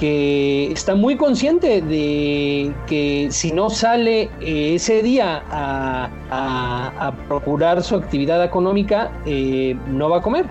que 0.00 0.72
está 0.72 0.94
muy 0.94 1.14
consciente 1.14 1.82
de 1.82 2.72
que 2.86 3.28
si 3.30 3.52
no 3.52 3.68
sale 3.68 4.30
eh, 4.40 4.76
ese 4.76 5.02
día 5.02 5.42
a, 5.50 7.12
procurar 7.28 7.82
su 7.82 7.96
actividad 7.96 8.42
económica, 8.42 9.12
eh, 9.26 9.76
no 9.88 10.08
va 10.08 10.18
a 10.18 10.22
comer, 10.22 10.46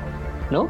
¿no? 0.51 0.69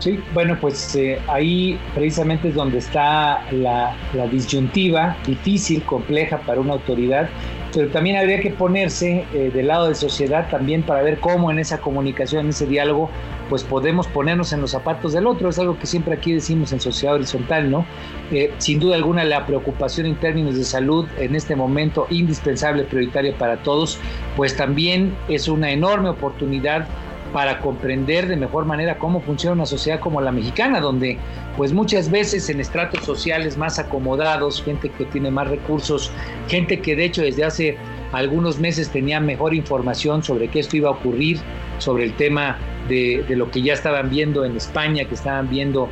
Sí, 0.00 0.18
bueno, 0.32 0.56
pues 0.58 0.96
eh, 0.96 1.20
ahí 1.28 1.78
precisamente 1.94 2.48
es 2.48 2.54
donde 2.54 2.78
está 2.78 3.44
la, 3.52 3.94
disyuntiva 4.32 5.14
difícil, 5.26 5.82
compleja 5.82 6.38
para 6.38 6.58
una 6.58 6.72
autoridad, 6.72 7.28
pero 7.74 7.88
también 7.88 8.16
habría 8.16 8.40
que 8.40 8.48
ponerse 8.48 9.26
eh, 9.34 9.50
del 9.52 9.66
lado 9.66 9.88
de 9.88 9.94
sociedad 9.94 10.48
también 10.50 10.82
para 10.84 11.02
ver 11.02 11.18
cómo 11.20 11.50
en 11.50 11.58
esa 11.58 11.82
comunicación, 11.82 12.46
en 12.46 12.50
ese 12.50 12.66
diálogo, 12.66 13.10
pues 13.50 13.62
podemos 13.62 14.06
ponernos 14.06 14.54
en 14.54 14.62
los 14.62 14.70
zapatos 14.70 15.12
del 15.12 15.26
otro. 15.26 15.50
Es 15.50 15.58
algo 15.58 15.78
que 15.78 15.86
siempre 15.86 16.14
aquí 16.14 16.32
decimos 16.32 16.72
en 16.72 16.80
Sociedad 16.80 17.16
Horizontal, 17.16 17.70
¿no? 17.70 17.84
Eh, 18.32 18.54
sin 18.56 18.80
duda 18.80 18.96
alguna 18.96 19.24
la 19.24 19.44
preocupación 19.44 20.06
en 20.06 20.14
términos 20.14 20.56
de 20.56 20.64
salud 20.64 21.06
en 21.18 21.36
este 21.36 21.56
momento 21.56 22.06
indispensable, 22.08 22.84
prioritaria 22.84 23.36
para 23.36 23.58
todos, 23.58 23.98
pues 24.34 24.56
también 24.56 25.14
es 25.28 25.46
una 25.46 25.70
enorme 25.72 26.08
oportunidad 26.08 26.88
para 27.32 27.60
comprender 27.60 28.26
de 28.26 28.36
mejor 28.36 28.64
manera 28.64 28.98
cómo 28.98 29.20
funciona 29.20 29.54
una 29.54 29.66
sociedad 29.66 30.00
como 30.00 30.20
la 30.20 30.32
mexicana, 30.32 30.80
donde 30.80 31.18
pues 31.56 31.72
muchas 31.72 32.10
veces 32.10 32.48
en 32.50 32.60
estratos 32.60 33.04
sociales 33.04 33.56
más 33.56 33.78
acomodados, 33.78 34.62
gente 34.62 34.88
que 34.90 35.04
tiene 35.04 35.30
más 35.30 35.48
recursos, 35.48 36.10
gente 36.48 36.80
que 36.80 36.96
de 36.96 37.04
hecho 37.04 37.22
desde 37.22 37.44
hace 37.44 37.76
algunos 38.12 38.58
meses 38.58 38.90
tenía 38.90 39.20
mejor 39.20 39.54
información 39.54 40.22
sobre 40.22 40.48
qué 40.48 40.60
esto 40.60 40.76
iba 40.76 40.88
a 40.88 40.92
ocurrir, 40.92 41.38
sobre 41.78 42.04
el 42.04 42.14
tema 42.14 42.58
de, 42.88 43.24
lo 43.28 43.50
que 43.50 43.62
ya 43.62 43.74
estaban 43.74 44.10
viendo 44.10 44.44
en 44.44 44.56
España, 44.56 45.04
que 45.04 45.14
estaban 45.14 45.48
viendo 45.48 45.88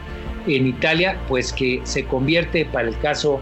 en 0.47 0.67
Italia, 0.67 1.19
pues 1.29 1.53
que 1.53 1.81
se 1.85 2.05
convierte 2.05 2.65
para 2.65 2.89
el 2.89 2.99
caso 2.99 3.41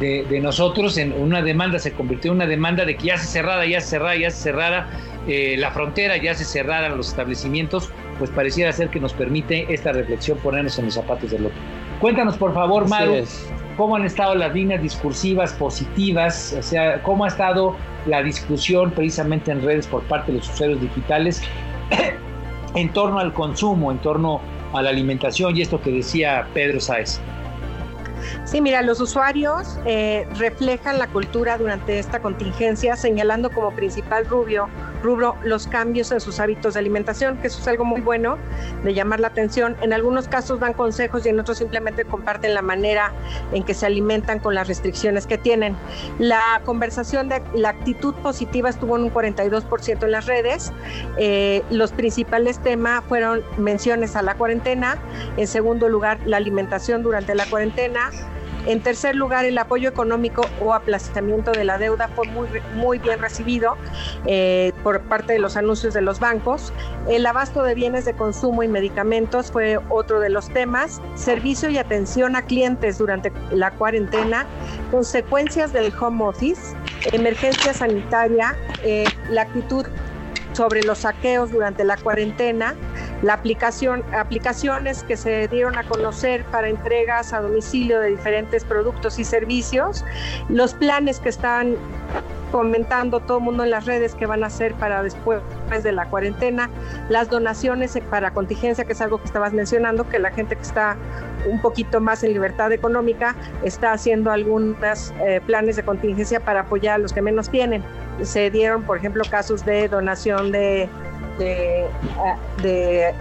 de, 0.00 0.40
nosotros 0.40 0.96
en 0.98 1.12
una 1.12 1.42
demanda, 1.42 1.78
se 1.78 1.92
convirtió 1.92 2.30
en 2.30 2.36
una 2.36 2.46
demanda 2.46 2.84
de 2.84 2.96
que 2.96 3.06
ya 3.06 3.18
se 3.18 3.26
cerrara, 3.26 3.66
ya 3.66 3.80
se 3.80 3.88
cerrara, 3.88 4.16
ya 4.16 4.30
se 4.30 4.42
cerrara, 4.42 4.90
eh, 5.28 5.56
la 5.58 5.70
frontera 5.70 6.16
ya 6.16 6.34
se 6.34 6.44
cerraran 6.44 6.96
los 6.96 7.08
establecimientos, 7.08 7.90
pues 8.18 8.30
pareciera 8.30 8.72
ser 8.72 8.88
que 8.88 8.98
nos 8.98 9.12
permite 9.12 9.72
esta 9.72 9.92
reflexión 9.92 10.38
ponernos 10.38 10.78
en 10.78 10.86
los 10.86 10.94
zapatos 10.94 11.30
del 11.30 11.46
otro. 11.46 11.58
Cuéntanos, 12.00 12.38
por 12.38 12.54
favor, 12.54 12.88
Maru, 12.88 13.24
cómo 13.76 13.96
han 13.96 14.06
estado 14.06 14.34
las 14.34 14.54
líneas 14.54 14.82
discursivas 14.82 15.52
positivas, 15.52 16.56
o 16.58 16.62
sea, 16.62 17.02
cómo 17.02 17.24
ha 17.24 17.28
estado 17.28 17.76
la 18.06 18.22
discusión 18.22 18.90
precisamente 18.90 19.50
en 19.50 19.62
redes 19.62 19.86
por 19.86 20.02
parte 20.04 20.32
de 20.32 20.38
los 20.38 20.48
usuarios 20.48 20.80
digitales 20.80 21.42
en 22.74 22.92
torno 22.92 23.18
al 23.18 23.34
consumo, 23.34 23.92
en 23.92 23.98
torno 23.98 24.40
a 24.72 24.80
la 24.80 24.90
alimentación 24.90 25.56
y 25.56 25.62
esto 25.62 25.80
que 25.80 25.90
decía 25.90 26.46
Pedro 26.54 26.80
Sáez. 26.80 27.20
Sí, 28.44 28.60
mira, 28.60 28.82
los 28.82 29.00
usuarios 29.00 29.78
eh, 29.84 30.26
reflejan 30.38 30.98
la 30.98 31.06
cultura 31.06 31.58
durante 31.58 31.98
esta 31.98 32.20
contingencia, 32.20 32.96
señalando 32.96 33.50
como 33.50 33.70
principal 33.72 34.26
rubio, 34.26 34.68
rubro 35.02 35.36
los 35.42 35.66
cambios 35.66 36.12
en 36.12 36.20
sus 36.20 36.40
hábitos 36.40 36.74
de 36.74 36.80
alimentación, 36.80 37.36
que 37.38 37.48
eso 37.48 37.60
es 37.60 37.68
algo 37.68 37.84
muy 37.84 38.00
bueno 38.00 38.38
de 38.84 38.94
llamar 38.94 39.20
la 39.20 39.28
atención. 39.28 39.76
En 39.80 39.92
algunos 39.92 40.28
casos 40.28 40.60
dan 40.60 40.72
consejos 40.72 41.24
y 41.26 41.28
en 41.28 41.40
otros 41.40 41.58
simplemente 41.58 42.04
comparten 42.04 42.54
la 42.54 42.62
manera 42.62 43.12
en 43.52 43.62
que 43.62 43.74
se 43.74 43.86
alimentan 43.86 44.38
con 44.38 44.54
las 44.54 44.68
restricciones 44.68 45.26
que 45.26 45.38
tienen. 45.38 45.76
La 46.18 46.60
conversación 46.64 47.28
de 47.28 47.42
la 47.54 47.70
actitud 47.70 48.14
positiva 48.14 48.68
estuvo 48.68 48.96
en 48.96 49.04
un 49.04 49.12
42% 49.12 50.04
en 50.04 50.10
las 50.10 50.26
redes. 50.26 50.72
Eh, 51.16 51.62
los 51.70 51.92
principales 51.92 52.58
temas 52.60 53.02
fueron 53.08 53.42
menciones 53.56 54.16
a 54.16 54.22
la 54.22 54.34
cuarentena, 54.34 54.98
en 55.36 55.46
segundo 55.46 55.88
lugar 55.88 56.18
la 56.24 56.36
alimentación 56.36 57.02
durante 57.02 57.34
la 57.34 57.46
cuarentena, 57.46 58.10
en 58.68 58.82
tercer 58.82 59.16
lugar, 59.16 59.46
el 59.46 59.56
apoyo 59.56 59.88
económico 59.88 60.42
o 60.60 60.74
aplazamiento 60.74 61.52
de 61.52 61.64
la 61.64 61.78
deuda 61.78 62.08
fue 62.08 62.26
muy, 62.28 62.48
muy 62.74 62.98
bien 62.98 63.18
recibido 63.18 63.78
eh, 64.26 64.72
por 64.82 65.00
parte 65.00 65.32
de 65.32 65.38
los 65.38 65.56
anuncios 65.56 65.94
de 65.94 66.02
los 66.02 66.20
bancos. 66.20 66.70
El 67.08 67.24
abasto 67.24 67.62
de 67.62 67.74
bienes 67.74 68.04
de 68.04 68.12
consumo 68.12 68.62
y 68.62 68.68
medicamentos 68.68 69.50
fue 69.50 69.78
otro 69.88 70.20
de 70.20 70.28
los 70.28 70.50
temas. 70.50 71.00
Servicio 71.14 71.70
y 71.70 71.78
atención 71.78 72.36
a 72.36 72.42
clientes 72.42 72.98
durante 72.98 73.32
la 73.50 73.70
cuarentena, 73.70 74.44
consecuencias 74.90 75.72
del 75.72 75.90
home 75.98 76.24
office, 76.26 76.76
emergencia 77.12 77.72
sanitaria, 77.72 78.54
eh, 78.82 79.10
la 79.30 79.42
actitud 79.42 79.86
sobre 80.52 80.82
los 80.82 80.98
saqueos 80.98 81.52
durante 81.52 81.84
la 81.84 81.96
cuarentena, 81.96 82.74
la 83.22 83.34
aplicación, 83.34 84.04
aplicaciones 84.12 85.02
que 85.02 85.16
se 85.16 85.48
dieron 85.48 85.76
a 85.76 85.84
conocer 85.84 86.44
para 86.44 86.68
entregas 86.68 87.32
a 87.32 87.40
domicilio 87.40 88.00
de 88.00 88.10
diferentes 88.10 88.64
productos 88.64 89.18
y 89.18 89.24
servicios, 89.24 90.04
los 90.48 90.74
planes 90.74 91.18
que 91.20 91.28
están 91.28 91.76
comentando 92.52 93.20
todo 93.20 93.38
el 93.38 93.44
mundo 93.44 93.64
en 93.64 93.70
las 93.70 93.84
redes 93.86 94.14
que 94.14 94.26
van 94.26 94.42
a 94.42 94.46
hacer 94.46 94.74
para 94.74 95.02
después 95.02 95.42
de 95.82 95.92
la 95.92 96.06
cuarentena, 96.08 96.70
las 97.08 97.28
donaciones 97.28 97.98
para 98.10 98.30
contingencia, 98.32 98.84
que 98.84 98.92
es 98.92 99.00
algo 99.00 99.18
que 99.18 99.26
estabas 99.26 99.52
mencionando, 99.52 100.08
que 100.08 100.18
la 100.18 100.30
gente 100.30 100.56
que 100.56 100.62
está 100.62 100.96
un 101.46 101.60
poquito 101.60 102.00
más 102.00 102.22
en 102.24 102.32
libertad 102.32 102.72
económica 102.72 103.36
está 103.62 103.92
haciendo 103.92 104.30
algunos 104.30 105.12
eh, 105.20 105.40
planes 105.46 105.76
de 105.76 105.82
contingencia 105.82 106.40
para 106.40 106.60
apoyar 106.60 106.94
a 106.94 106.98
los 106.98 107.12
que 107.12 107.22
menos 107.22 107.50
tienen. 107.50 107.82
Se 108.22 108.50
dieron, 108.50 108.82
por 108.82 108.96
ejemplo, 108.96 109.22
casos 109.30 109.64
de 109.64 109.88
donación 109.88 110.50
de 111.38 111.86
de, 112.62 113.14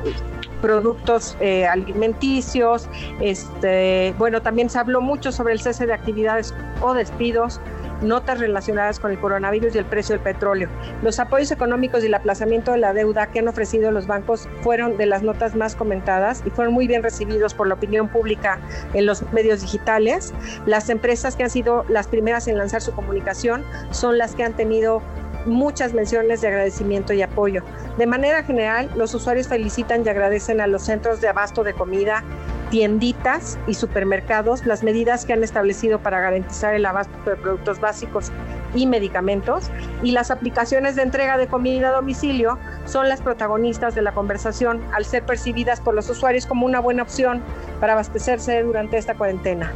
productos 0.62 1.38
eh, 1.40 1.68
alimenticios. 1.68 2.90
Este, 3.22 4.14
bueno, 4.18 4.42
también 4.42 4.70
se 4.70 4.80
habló 4.80 5.02
mucho 5.02 5.32
sobre 5.32 5.54
el 5.54 5.62
cese 5.62 5.86
de 5.86 5.94
actividades 5.94 6.54
o 6.82 6.96
despidos, 6.96 7.62
notas 8.02 8.40
relacionadas 8.40 9.00
con 9.00 9.12
el 9.12 9.20
coronavirus 9.20 9.76
y 9.76 9.78
el 9.78 9.86
precio 9.86 10.16
del 10.16 10.24
petróleo. 10.24 10.70
Los 11.04 11.20
apoyos 11.20 11.52
económicos 11.52 12.04
y 12.04 12.08
el 12.08 12.14
aplazamiento 12.14 12.72
de 12.72 12.80
la 12.80 12.94
deuda 12.94 13.28
que 13.28 13.40
han 13.40 13.48
ofrecido 13.48 13.92
los 13.92 14.08
bancos 14.08 14.48
fueron 14.62 14.98
de 14.98 15.06
las 15.06 15.24
notas 15.24 15.56
más 15.56 15.76
comentadas 15.76 16.44
y 16.46 16.50
fueron 16.50 16.74
muy 16.74 16.88
bien 16.88 17.04
recibidos 17.04 17.54
por 17.54 17.68
la 17.68 17.76
opinión 17.76 18.08
pública 18.08 18.60
en 18.94 19.06
los 19.06 19.22
medios 19.34 19.62
digitales. 19.62 20.34
Las 20.66 20.90
empresas 20.90 21.36
que 21.36 21.44
han 21.44 21.50
sido 21.50 21.86
las 21.90 22.08
primeras 22.08 22.48
en 22.48 22.58
lanzar 22.58 22.82
su 22.82 22.94
comunicación 22.94 23.64
son 23.92 24.18
las 24.18 24.36
que 24.36 24.44
han 24.44 24.54
tenido 24.54 25.02
muchas 25.48 25.94
menciones 25.94 26.42
de 26.42 26.48
agradecimiento 26.50 27.14
y 27.14 27.22
apoyo. 27.22 27.64
De 27.98 28.06
manera 28.06 28.44
general, 28.44 28.90
los 28.96 29.14
usuarios 29.14 29.48
felicitan 29.48 30.06
y 30.06 30.10
agradecen 30.10 30.62
a 30.62 30.68
los 30.68 30.84
centros 30.84 31.22
de 31.22 31.28
abasto 31.28 31.64
de 31.64 31.74
comida, 31.74 32.24
tienditas 32.70 33.58
y 33.68 33.74
supermercados 33.74 34.66
las 34.66 34.84
medidas 34.84 35.26
que 35.26 35.34
han 35.34 35.44
establecido 35.44 36.00
para 36.00 36.20
garantizar 36.20 36.74
el 36.74 36.86
abasto 36.86 37.30
de 37.30 37.38
productos 37.38 37.80
básicos 37.80 38.32
y 38.76 38.86
medicamentos 38.86 39.72
y 40.04 40.12
las 40.12 40.32
aplicaciones 40.32 40.96
de 40.96 41.04
entrega 41.04 41.38
de 41.38 41.48
comida 41.48 41.90
a 41.90 41.92
domicilio 41.94 42.60
son 42.86 43.08
las 43.08 43.22
protagonistas 43.22 43.96
de 43.96 44.02
la 44.02 44.12
conversación 44.12 44.82
al 44.94 45.06
ser 45.06 45.24
percibidas 45.24 45.80
por 45.80 45.96
los 45.96 46.10
usuarios 46.10 46.46
como 46.46 46.66
una 46.66 46.80
buena 46.80 47.04
opción 47.04 47.42
para 47.80 47.94
abastecerse 47.94 48.64
durante 48.64 48.98
esta 48.98 49.16
cuarentena. 49.16 49.72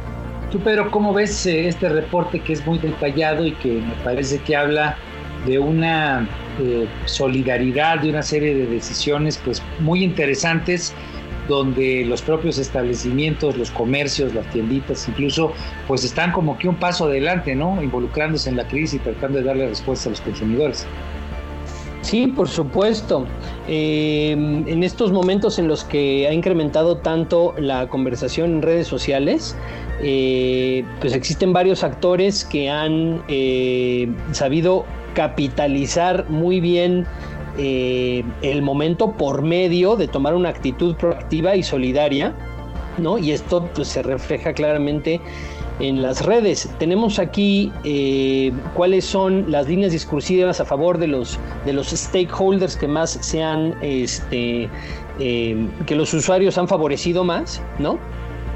Tú, 0.50 0.60
Pedro, 0.60 0.90
¿cómo 0.90 1.14
ves 1.14 1.46
eh, 1.46 1.68
este 1.68 1.88
reporte 1.88 2.40
que 2.40 2.52
es 2.52 2.66
muy 2.66 2.78
detallado 2.78 3.46
y 3.46 3.52
que 3.52 3.72
me 3.72 3.94
parece 4.04 4.38
que 4.40 4.54
habla 4.54 4.98
de 5.46 5.58
una 5.58 6.28
eh, 6.60 6.86
solidaridad, 7.06 8.00
de 8.00 8.10
una 8.10 8.22
serie 8.22 8.54
de 8.54 8.66
decisiones 8.66 9.40
pues 9.44 9.62
muy 9.80 10.04
interesantes 10.04 10.94
donde 11.48 12.04
los 12.04 12.22
propios 12.22 12.58
establecimientos, 12.58 13.56
los 13.56 13.70
comercios, 13.70 14.32
las 14.34 14.48
tienditas, 14.50 15.08
incluso, 15.08 15.52
pues 15.88 16.04
están 16.04 16.32
como 16.32 16.56
que 16.56 16.68
un 16.68 16.76
paso 16.76 17.06
adelante, 17.06 17.54
¿no? 17.54 17.82
Involucrándose 17.82 18.48
en 18.48 18.56
la 18.56 18.66
crisis 18.68 18.94
y 18.94 18.98
tratando 19.00 19.38
de 19.38 19.44
darle 19.44 19.68
respuesta 19.68 20.08
a 20.08 20.10
los 20.10 20.20
consumidores. 20.20 20.86
Sí, 22.02 22.26
por 22.26 22.48
supuesto. 22.48 23.26
Eh, 23.68 24.32
en 24.32 24.82
estos 24.82 25.12
momentos 25.12 25.58
en 25.58 25.68
los 25.68 25.84
que 25.84 26.26
ha 26.28 26.32
incrementado 26.32 26.96
tanto 26.98 27.54
la 27.56 27.88
conversación 27.88 28.54
en 28.54 28.62
redes 28.62 28.88
sociales, 28.88 29.56
eh, 30.02 30.84
pues 31.00 31.14
existen 31.14 31.52
varios 31.52 31.84
actores 31.84 32.44
que 32.44 32.68
han 32.68 33.22
eh, 33.28 34.08
sabido 34.32 34.84
capitalizar 35.14 36.28
muy 36.28 36.60
bien 36.60 37.06
el 37.58 38.62
momento 38.62 39.12
por 39.12 39.42
medio 39.42 39.94
de 39.96 40.08
tomar 40.08 40.34
una 40.34 40.48
actitud 40.48 40.96
proactiva 40.96 41.54
y 41.54 41.62
solidaria, 41.62 42.34
¿no? 42.96 43.18
Y 43.18 43.32
esto 43.32 43.68
pues, 43.74 43.88
se 43.88 44.02
refleja 44.02 44.54
claramente 44.54 45.20
en 45.80 46.02
las 46.02 46.24
redes. 46.24 46.68
Tenemos 46.78 47.18
aquí 47.18 47.72
eh, 47.84 48.52
cuáles 48.74 49.04
son 49.04 49.50
las 49.50 49.68
líneas 49.68 49.92
discursivas 49.92 50.60
a 50.60 50.64
favor 50.64 50.98
de 50.98 51.08
los, 51.08 51.38
de 51.64 51.72
los 51.72 51.88
stakeholders 51.88 52.76
que 52.76 52.88
más 52.88 53.18
sean, 53.20 53.74
este, 53.82 54.68
eh, 55.18 55.68
que 55.86 55.96
los 55.96 56.12
usuarios 56.14 56.58
han 56.58 56.68
favorecido 56.68 57.24
más, 57.24 57.62
¿no? 57.78 57.98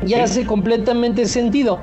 Y 0.07 0.15
hace 0.15 0.45
completamente 0.45 1.25
sentido. 1.27 1.79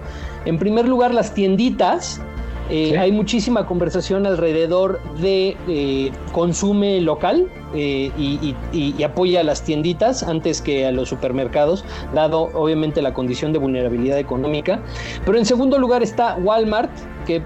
En 0.45 0.59
primer 0.59 0.88
lugar, 0.88 1.13
las 1.13 1.34
tienditas, 1.34 2.21
eh, 2.70 2.97
hay 2.97 3.11
muchísima 3.11 3.66
conversación 3.66 4.26
alrededor 4.26 5.01
de 5.20 5.57
eh, 5.68 6.11
consume 6.32 7.01
local 7.01 7.49
eh, 7.76 8.09
y, 8.18 9.03
apoya 9.03 9.41
a 9.41 9.43
las 9.43 9.64
tienditas 9.64 10.24
antes 10.24 10.61
que 10.61 10.86
a 10.86 10.91
los 10.91 11.09
supermercados, 11.09 11.84
dado 12.14 12.43
obviamente 12.53 13.01
la 13.01 13.14
condición 13.14 13.51
de 13.51 13.59
vulnerabilidad 13.59 14.18
económica. 14.18 14.80
Pero 15.26 15.38
en 15.38 15.45
segundo 15.45 15.78
lugar 15.78 16.03
está 16.03 16.36
Walmart, 16.38 16.91
que 17.26 17.41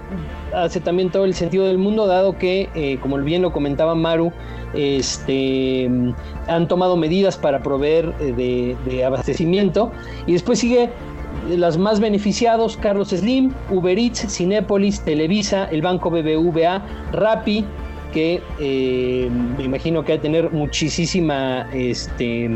hace 0.54 0.80
también 0.80 1.10
todo 1.10 1.24
el 1.24 1.34
sentido 1.34 1.66
del 1.66 1.78
mundo, 1.78 2.06
dado 2.06 2.38
que, 2.38 2.98
como 3.02 3.16
bien 3.18 3.42
lo 3.42 3.52
comentaba 3.52 3.94
Maru, 3.94 4.32
este, 4.74 5.90
han 6.46 6.68
tomado 6.68 6.96
medidas 6.96 7.36
para 7.36 7.62
proveer 7.62 8.16
de, 8.18 8.76
de 8.84 9.04
abastecimiento. 9.04 9.90
Y 10.26 10.32
después 10.34 10.60
sigue 10.60 10.90
las 11.56 11.78
más 11.78 12.00
beneficiados, 12.00 12.76
Carlos 12.76 13.08
Slim, 13.08 13.52
Uber 13.70 13.98
Eats, 13.98 14.26
Cinépolis, 14.28 15.00
Televisa, 15.00 15.66
el 15.70 15.82
Banco 15.82 16.10
BBVA, 16.10 16.82
Rappi, 17.12 17.64
que 18.12 18.42
eh, 18.58 19.28
me 19.56 19.64
imagino 19.64 20.04
que 20.04 20.12
va 20.12 20.18
a 20.18 20.22
tener 20.22 20.50
muchísima 20.50 21.68
este, 21.72 22.50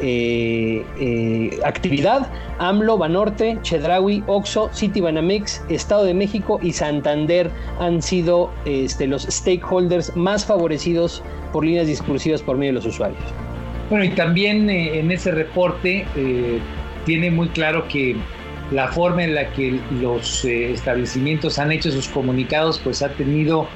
eh, 0.00 0.84
eh, 1.00 1.60
actividad. 1.64 2.30
AMLO, 2.58 2.98
Banorte, 2.98 3.58
Chedraui, 3.62 4.22
Oxo, 4.26 4.70
City 4.72 5.00
Banamex, 5.00 5.62
Estado 5.68 6.04
de 6.04 6.14
México 6.14 6.58
y 6.62 6.72
Santander 6.72 7.50
han 7.80 8.02
sido 8.02 8.50
este, 8.64 9.06
los 9.06 9.22
stakeholders 9.24 10.14
más 10.16 10.44
favorecidos 10.44 11.22
por 11.52 11.64
líneas 11.64 11.86
discursivas 11.86 12.42
por 12.42 12.56
medio 12.56 12.72
de 12.72 12.76
los 12.76 12.86
usuarios. 12.86 13.20
Bueno, 13.90 14.04
y 14.04 14.10
también 14.10 14.70
en 14.70 15.10
ese 15.10 15.32
reporte 15.32 16.06
tiene 17.04 17.30
muy 17.30 17.48
claro 17.48 17.86
que 17.88 18.16
la 18.70 18.88
forma 18.88 19.24
en 19.24 19.34
la 19.34 19.50
que 19.50 19.78
los 20.00 20.44
eh, 20.44 20.72
establecimientos 20.72 21.58
han 21.58 21.72
hecho 21.72 21.90
sus 21.90 22.08
comunicados 22.08 22.78
pues 22.82 23.02
ha 23.02 23.10
tenido 23.10 23.68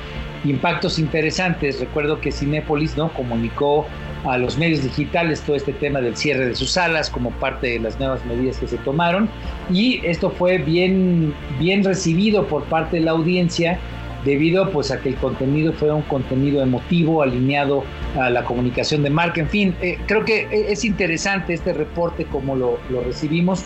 impactos 0.44 0.98
interesantes. 0.98 1.80
Recuerdo 1.80 2.20
que 2.20 2.32
Cinépolis 2.32 2.96
¿no? 2.96 3.12
comunicó 3.12 3.86
a 4.24 4.38
los 4.38 4.56
medios 4.58 4.82
digitales 4.82 5.42
todo 5.42 5.56
este 5.56 5.72
tema 5.72 6.00
del 6.00 6.16
cierre 6.16 6.46
de 6.46 6.54
sus 6.54 6.70
salas 6.72 7.10
como 7.10 7.30
parte 7.32 7.68
de 7.68 7.80
las 7.80 7.98
nuevas 7.98 8.24
medidas 8.24 8.58
que 8.58 8.66
se 8.66 8.76
tomaron 8.78 9.28
y 9.70 10.00
esto 10.04 10.30
fue 10.30 10.58
bien, 10.58 11.34
bien 11.60 11.84
recibido 11.84 12.46
por 12.46 12.64
parte 12.64 12.96
de 12.96 13.04
la 13.04 13.12
audiencia 13.12 13.78
debido 14.24 14.70
pues 14.70 14.90
a 14.90 15.00
que 15.00 15.10
el 15.10 15.16
contenido 15.16 15.72
fue 15.72 15.92
un 15.92 16.02
contenido 16.02 16.62
emotivo, 16.62 17.22
alineado 17.22 17.84
a 18.18 18.30
la 18.30 18.44
comunicación 18.44 19.02
de 19.02 19.10
marca, 19.10 19.40
en 19.40 19.48
fin, 19.48 19.74
eh, 19.80 19.98
creo 20.06 20.24
que 20.24 20.42
e-, 20.50 20.72
es 20.72 20.84
interesante 20.84 21.54
este 21.54 21.72
reporte 21.72 22.24
como 22.24 22.56
lo, 22.56 22.78
lo 22.90 23.02
recibimos, 23.02 23.64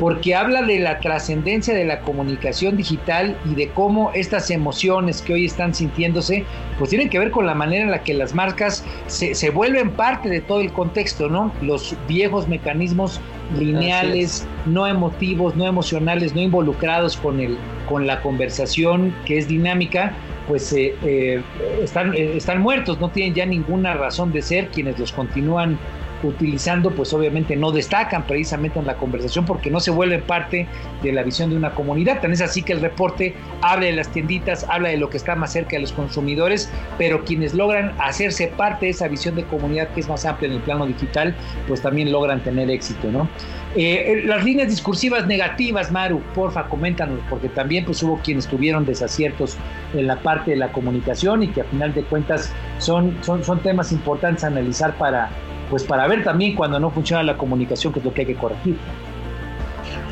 porque 0.00 0.34
habla 0.34 0.62
de 0.62 0.80
la 0.80 0.98
trascendencia 0.98 1.74
de 1.74 1.84
la 1.84 2.00
comunicación 2.00 2.78
digital 2.78 3.36
y 3.44 3.54
de 3.54 3.68
cómo 3.68 4.10
estas 4.14 4.50
emociones 4.50 5.20
que 5.20 5.34
hoy 5.34 5.44
están 5.44 5.74
sintiéndose, 5.74 6.44
pues 6.78 6.88
tienen 6.88 7.10
que 7.10 7.18
ver 7.18 7.30
con 7.30 7.46
la 7.46 7.54
manera 7.54 7.84
en 7.84 7.90
la 7.90 8.02
que 8.02 8.14
las 8.14 8.34
marcas 8.34 8.82
se, 9.06 9.34
se 9.34 9.50
vuelven 9.50 9.90
parte 9.90 10.30
de 10.30 10.40
todo 10.40 10.62
el 10.62 10.72
contexto, 10.72 11.28
¿no? 11.28 11.52
Los 11.60 11.94
viejos 12.08 12.48
mecanismos 12.48 13.20
lineales, 13.58 14.46
no 14.64 14.86
emotivos, 14.86 15.54
no 15.54 15.66
emocionales, 15.66 16.34
no 16.34 16.40
involucrados 16.40 17.18
con, 17.18 17.38
el, 17.38 17.58
con 17.86 18.06
la 18.06 18.22
conversación 18.22 19.14
que 19.26 19.36
es 19.36 19.48
dinámica, 19.48 20.14
pues 20.48 20.72
eh, 20.72 20.94
eh, 21.02 21.42
están, 21.82 22.14
eh, 22.14 22.36
están 22.36 22.60
muertos, 22.62 22.98
no 23.00 23.10
tienen 23.10 23.34
ya 23.34 23.44
ninguna 23.44 23.94
razón 23.94 24.32
de 24.32 24.40
ser 24.40 24.68
quienes 24.68 24.98
los 24.98 25.12
continúan 25.12 25.78
utilizando, 26.22 26.90
pues 26.90 27.12
obviamente 27.12 27.56
no 27.56 27.72
destacan 27.72 28.26
precisamente 28.26 28.78
en 28.78 28.86
la 28.86 28.96
conversación 28.96 29.44
porque 29.44 29.70
no 29.70 29.80
se 29.80 29.90
vuelven 29.90 30.22
parte 30.22 30.66
de 31.02 31.12
la 31.12 31.22
visión 31.22 31.50
de 31.50 31.56
una 31.56 31.70
comunidad. 31.70 32.20
Tan 32.20 32.32
es 32.32 32.40
así 32.40 32.62
que 32.62 32.72
el 32.72 32.80
reporte 32.80 33.34
habla 33.62 33.86
de 33.86 33.92
las 33.92 34.08
tienditas, 34.08 34.66
habla 34.68 34.90
de 34.90 34.96
lo 34.96 35.10
que 35.10 35.16
está 35.16 35.34
más 35.34 35.52
cerca 35.52 35.76
de 35.76 35.80
los 35.80 35.92
consumidores, 35.92 36.70
pero 36.98 37.24
quienes 37.24 37.54
logran 37.54 37.94
hacerse 37.98 38.48
parte 38.48 38.86
de 38.86 38.92
esa 38.92 39.08
visión 39.08 39.34
de 39.34 39.44
comunidad 39.44 39.88
que 39.88 40.00
es 40.00 40.08
más 40.08 40.24
amplia 40.24 40.48
en 40.48 40.56
el 40.56 40.62
plano 40.62 40.86
digital, 40.86 41.34
pues 41.68 41.80
también 41.82 42.12
logran 42.12 42.42
tener 42.42 42.70
éxito, 42.70 43.10
¿no? 43.10 43.28
Eh, 43.76 44.22
las 44.24 44.44
líneas 44.44 44.68
discursivas 44.68 45.28
negativas, 45.28 45.92
Maru, 45.92 46.20
porfa, 46.34 46.64
coméntanos, 46.64 47.20
porque 47.30 47.48
también 47.48 47.84
pues 47.84 48.02
hubo 48.02 48.18
quienes 48.18 48.48
tuvieron 48.48 48.84
desaciertos 48.84 49.56
en 49.94 50.08
la 50.08 50.16
parte 50.16 50.50
de 50.52 50.56
la 50.56 50.72
comunicación 50.72 51.44
y 51.44 51.48
que 51.48 51.60
a 51.60 51.64
final 51.64 51.94
de 51.94 52.02
cuentas 52.02 52.52
son, 52.78 53.16
son, 53.22 53.44
son 53.44 53.60
temas 53.60 53.92
importantes 53.92 54.42
a 54.42 54.48
analizar 54.48 54.94
para, 54.94 55.30
pues 55.70 55.84
para 55.84 56.06
ver 56.06 56.24
también 56.24 56.56
cuando 56.56 56.78
no 56.78 56.90
funciona 56.90 57.22
la 57.22 57.38
comunicación, 57.38 57.92
que 57.92 58.00
es 58.00 58.04
lo 58.04 58.12
que 58.12 58.22
hay 58.22 58.26
que 58.26 58.36
corregir. 58.36 58.76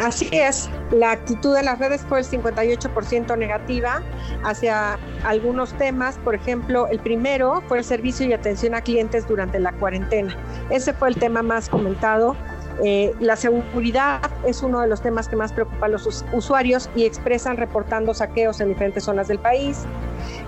Así 0.01 0.29
es, 0.31 0.71
la 0.93 1.11
actitud 1.11 1.57
de 1.57 1.65
las 1.65 1.81
redes 1.81 2.03
fue 2.09 2.21
el 2.21 2.25
58% 2.25 3.37
negativa 3.37 4.01
hacia 4.45 4.97
algunos 5.25 5.73
temas, 5.73 6.19
por 6.19 6.37
ejemplo, 6.37 6.87
el 6.87 7.01
primero 7.01 7.63
fue 7.67 7.79
el 7.79 7.85
servicio 7.85 8.25
y 8.25 8.33
atención 8.33 8.77
a 8.77 8.81
clientes 8.81 9.27
durante 9.27 9.59
la 9.59 9.73
cuarentena. 9.73 10.37
Ese 10.71 10.93
fue 10.93 11.09
el 11.09 11.17
tema 11.17 11.43
más 11.43 11.69
comentado 11.69 12.37
eh, 12.83 13.13
la 13.19 13.35
seguridad 13.35 14.21
es 14.47 14.63
uno 14.63 14.81
de 14.81 14.87
los 14.87 15.03
temas 15.03 15.29
que 15.29 15.35
más 15.35 15.53
preocupa 15.53 15.87
a 15.87 15.89
los 15.89 16.25
usuarios 16.33 16.89
y 16.95 17.05
expresan 17.05 17.57
reportando 17.57 18.15
saqueos 18.15 18.61
en 18.61 18.69
diferentes 18.69 19.05
zonas 19.05 19.29
del 19.29 19.39
país. 19.39 19.85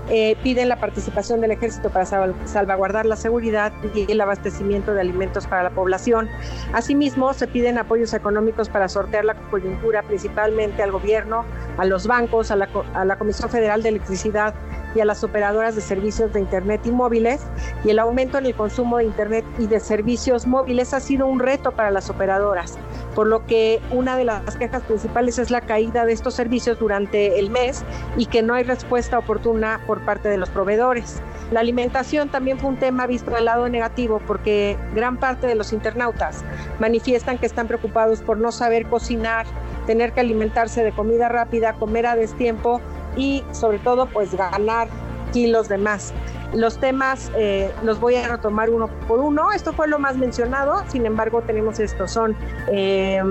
Eh, 0.09 0.37
piden 0.43 0.69
la 0.69 0.81
participación 0.81 1.41
del 1.41 1.53
ejército 1.53 1.91
para 1.91 2.05
salvaguardar 2.05 3.07
la 3.07 3.17
seguridad 3.17 3.73
y 3.95 4.11
el 4.11 4.21
abastecimiento 4.21 4.93
de 4.93 5.01
alimentos 5.01 5.47
para 5.47 5.63
la 5.63 5.71
población. 5.71 6.29
Asimismo, 6.73 7.33
se 7.33 7.47
piden 7.47 7.79
apoyos 7.79 8.13
económicos 8.15 8.69
para 8.69 8.89
sortear 8.89 9.25
la 9.25 9.35
coyuntura, 9.35 10.03
principalmente 10.03 10.83
al 10.83 10.91
gobierno, 10.91 11.45
a 11.79 11.85
los 11.85 12.07
bancos, 12.07 12.51
a 12.51 12.57
la, 12.57 12.69
a 12.95 13.05
la 13.05 13.17
Comisión 13.17 13.51
Federal 13.51 13.83
de 13.83 13.91
Electricidad 13.91 14.55
y 14.95 15.01
a 15.01 15.05
las 15.05 15.23
operadoras 15.23 15.77
de 15.77 15.81
servicios 15.81 16.33
de 16.33 16.41
Internet 16.41 16.81
y 16.85 16.91
móviles. 16.91 17.43
Y 17.85 17.91
el 17.91 17.99
aumento 17.99 18.39
en 18.39 18.47
el 18.47 18.55
consumo 18.55 18.99
de 18.99 19.05
Internet 19.05 19.45
y 19.59 19.67
de 19.67 19.79
servicios 19.81 20.47
móviles 20.47 20.93
ha 20.95 21.01
sido 21.01 21.27
un 21.27 21.39
reto 21.39 21.73
para 21.73 21.91
las 21.91 22.11
operadoras, 22.11 22.79
por 23.15 23.27
lo 23.27 23.47
que 23.47 23.81
una 23.91 24.17
de 24.17 24.25
las 24.25 24.57
quejas 24.57 24.83
principales 24.83 25.39
es 25.39 25.51
la 25.51 25.61
caída 25.61 26.05
de 26.05 26.13
estos 26.13 26.35
servicios 26.35 26.79
durante 26.79 27.39
el 27.39 27.51
mes 27.51 27.85
y 28.17 28.27
que 28.27 28.43
no 28.43 28.55
hay 28.55 28.65
respuesta 28.65 29.19
oportuna 29.19 29.81
por 29.87 30.05
parte 30.05 30.29
de 30.29 30.37
los 30.37 30.51
proveedores. 30.51 31.21
La 31.51 31.61
alimentación 31.61 32.29
también 32.29 32.59
fue 32.59 32.71
un 32.71 32.77
tema 32.77 33.07
visto 33.07 33.33
del 33.33 33.47
lado 33.47 33.69
negativo 33.69 34.21
porque 34.27 34.79
gran 34.95 35.17
parte 35.17 35.47
de 35.47 35.57
los 35.57 35.73
internautas 35.73 36.45
manifiestan 36.79 37.39
que 37.39 37.47
están 37.47 37.67
preocupados 37.67 38.23
por 38.23 38.39
no 38.39 38.53
saber 38.53 38.87
cocinar, 38.87 39.47
tener 39.87 40.13
que 40.13 40.21
alimentarse 40.21 40.85
de 40.85 40.93
comida 40.93 41.29
rápida, 41.29 41.73
comer 41.73 42.07
a 42.07 42.15
destiempo 42.15 42.81
y 43.17 43.43
sobre 43.51 43.79
todo 43.79 44.07
pues 44.07 44.35
ganar 44.35 44.89
kilos 45.33 45.69
de 45.69 45.79
más. 45.79 46.13
Los 46.55 46.79
temas 46.79 47.31
eh, 47.37 47.73
los 47.85 48.01
voy 48.01 48.17
a 48.17 48.29
retomar 48.29 48.71
uno 48.71 48.89
por 49.07 49.21
uno. 49.21 49.53
Esto 49.53 49.73
fue 49.73 49.89
lo 49.89 49.99
más 49.99 50.17
mencionado, 50.17 50.83
sin 50.89 51.07
embargo 51.07 51.43
tenemos 51.43 51.79
esto, 51.79 52.09
son 52.09 52.37
eh, 52.69 53.23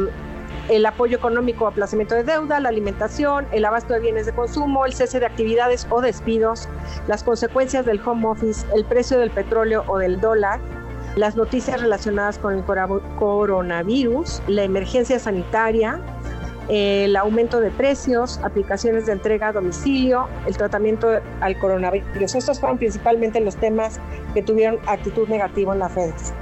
el 0.70 0.86
apoyo 0.86 1.18
económico 1.18 1.66
o 1.66 1.68
aplazamiento 1.68 2.16
de 2.16 2.24
deuda, 2.24 2.60
la 2.60 2.70
alimentación, 2.70 3.48
el 3.52 3.66
abasto 3.66 3.94
de 3.94 4.00
bienes 4.00 4.26
de 4.26 4.34
consumo, 4.34 4.86
el 4.86 4.94
cese 4.94 5.20
de 5.20 5.26
actividades 5.26 5.88
o 5.90 6.02
despidos, 6.02 6.70
las 7.08 7.24
consecuencias 7.24 7.86
del 7.86 8.00
home 8.06 8.28
office, 8.28 8.66
el 8.76 8.86
precio 8.86 9.20
del 9.20 9.32
petróleo 9.32 9.84
o 9.88 9.98
del 9.98 10.22
dólar, 10.22 10.60
las 11.16 11.36
noticias 11.36 11.82
relacionadas 11.82 12.38
con 12.38 12.54
el 12.54 12.64
coronavirus, 12.64 14.42
la 14.48 14.64
emergencia 14.64 15.20
sanitaria, 15.20 16.00
el 16.70 17.16
aumento 17.16 17.60
de 17.60 17.72
precios, 17.72 18.40
aplicaciones 18.44 19.08
de 19.08 19.14
entrega 19.14 19.48
a 19.48 19.52
domicilio, 19.52 20.28
el 20.48 20.56
tratamiento 20.56 21.10
al 21.42 21.58
coronavirus. 21.58 22.36
Estos 22.36 22.60
fueron 22.60 22.78
principalmente 22.78 23.40
los 23.42 23.56
temas 23.56 24.00
que 24.34 24.44
tuvieron 24.44 24.80
actitud 24.88 25.28
negativa 25.28 25.74
en 25.74 25.80
las 25.80 25.96
redes. 25.96 26.34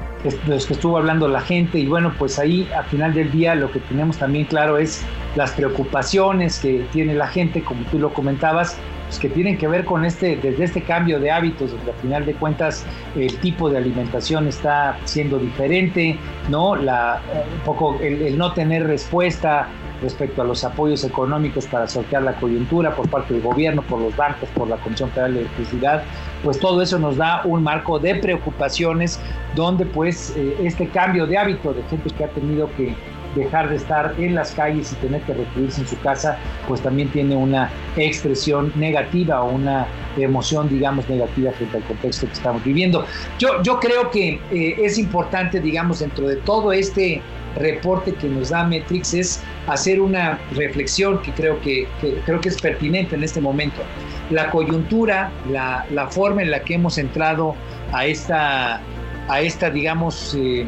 los 0.46 0.66
que 0.66 0.74
estuvo 0.74 0.98
hablando 0.98 1.28
la 1.28 1.42
gente 1.42 1.80
y 1.80 1.88
bueno, 1.88 2.14
pues 2.18 2.38
ahí 2.40 2.70
al 2.76 2.86
final 2.86 3.14
del 3.14 3.32
día 3.32 3.56
lo 3.56 3.72
que 3.72 3.80
tenemos 3.80 4.18
también 4.18 4.46
claro 4.46 4.78
es 4.78 5.02
las 5.36 5.52
preocupaciones 5.52 6.60
que 6.60 6.86
tiene 6.92 7.14
la 7.14 7.28
gente, 7.28 7.64
como 7.64 7.84
tú 7.86 8.00
lo 8.00 8.14
comentabas, 8.14 8.78
pues 9.08 9.20
que 9.20 9.30
tienen 9.30 9.58
que 9.58 9.68
ver 9.68 9.86
con 9.86 10.04
este, 10.04 10.36
desde 10.36 10.66
este 10.66 10.82
cambio 10.82 11.20
de 11.20 11.32
hábitos, 11.32 11.72
donde 11.72 11.92
al 11.92 11.98
final 11.98 12.26
de 12.26 12.34
cuentas 12.34 12.86
el 13.16 13.38
tipo 13.38 13.70
de 13.70 13.78
alimentación 13.78 14.48
está 14.48 14.98
siendo 15.06 15.40
diferente, 15.40 16.18
¿no? 16.50 16.76
La, 16.76 17.22
eh, 17.34 17.44
un 17.54 17.62
poco 17.62 17.98
el, 18.02 18.38
no 18.38 18.52
tener 18.54 18.86
respuesta 18.86 19.70
respecto 20.02 20.42
a 20.42 20.46
los 20.46 20.64
apoyos 20.64 21.04
económicos 21.04 21.66
para 21.68 21.88
sortear 21.88 22.24
la 22.24 22.34
coyuntura 22.34 22.96
por 22.96 23.10
parte 23.10 23.34
del 23.34 23.44
gobierno, 23.44 23.82
por 23.82 24.00
los 24.00 24.16
bancos, 24.16 24.50
por 24.56 24.68
la 24.68 24.78
Comisión 24.78 25.10
Federal 25.12 25.34
de 25.34 25.40
Electricidad, 25.42 26.04
pues 26.44 26.60
todo 26.60 26.82
eso 26.82 27.00
nos 27.00 27.18
da 27.18 27.42
un 27.46 27.64
marco 27.64 28.00
de 28.00 28.16
preocupaciones 28.16 29.20
donde 29.56 29.86
pues 29.86 30.34
eh, 30.36 30.58
este 30.64 30.88
cambio 30.88 31.26
de 31.26 31.38
hábito 31.38 31.74
de 31.74 31.84
gente 31.84 32.10
que 32.10 32.24
ha 32.24 32.30
tenido 32.30 32.70
que 32.76 32.96
dejar 33.36 33.70
de 33.70 33.76
estar 33.76 34.16
en 34.18 34.36
las 34.36 34.52
calles 34.52 34.92
y 34.92 34.96
tener 34.96 35.22
que 35.22 35.34
recluirse 35.34 35.82
en 35.82 35.88
su 35.88 36.00
casa, 36.00 36.38
pues 36.68 36.82
también 36.82 37.10
tiene 37.10 37.36
una 37.36 37.70
expresión 37.96 38.72
negativa 38.76 39.42
o 39.44 39.52
una 39.52 39.88
emoción, 40.18 40.68
digamos, 40.70 41.08
negativa 41.10 41.52
frente 41.52 41.78
al 41.78 41.84
contexto 41.84 42.26
que 42.28 42.34
estamos 42.34 42.64
viviendo. 42.64 43.06
Yo, 43.38 43.62
yo 43.64 43.80
creo 43.80 44.10
que 44.10 44.40
eh, 44.52 44.76
es 44.80 44.98
importante, 44.98 45.60
digamos, 45.60 46.00
dentro 46.00 46.28
de 46.28 46.38
todo 46.38 46.72
este 46.72 47.22
reporte 47.60 48.14
que 48.14 48.28
nos 48.28 48.50
da 48.50 48.64
Metrix 48.64 49.14
es 49.14 49.44
hacer 49.68 50.00
una 50.00 50.40
reflexión 50.54 51.22
que 51.22 51.32
creo 51.32 51.60
que, 51.62 51.88
creo 52.26 52.42
que 52.42 52.50
es 52.50 52.62
pertinente 52.62 53.16
en 53.16 53.24
este 53.24 53.42
momento. 53.42 53.82
La 54.30 54.50
coyuntura, 54.50 55.32
la, 55.50 55.86
la, 55.92 56.08
forma 56.08 56.42
en 56.42 56.52
la 56.52 56.62
que 56.62 56.76
hemos 56.76 56.98
entrado 56.98 57.56
a 57.94 58.06
esta, 58.06 58.82
a 59.30 59.42
esta 59.42 59.70
digamos, 59.70 60.36
eh, 60.38 60.66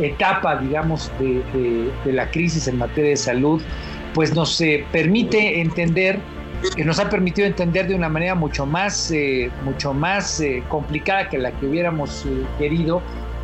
etapa, 0.00 0.56
digamos, 0.56 1.10
de, 1.18 1.90
la 2.12 2.30
crisis 2.30 2.68
en 2.68 2.78
materia 2.78 3.10
de 3.10 3.16
salud, 3.16 3.62
pues 4.14 4.34
nos 4.34 4.60
eh, 4.60 4.84
permite 4.92 5.60
entender, 5.60 6.18
que 6.76 6.84
nos 6.84 6.98
ha 6.98 7.08
permitido 7.08 7.46
entender 7.46 7.88
de 7.88 7.94
una 7.94 8.08
manera 8.08 8.34
mucho 8.34 8.66
más, 8.66 9.10
eh, 9.10 9.50
mucho 9.64 9.92
más 9.92 10.40
eh, 10.40 10.62
complicada 10.68 11.28
que 11.28 11.38
la 11.38 11.50
que 11.52 11.66
hubiéramos 11.66 12.24
querido, 12.58 13.02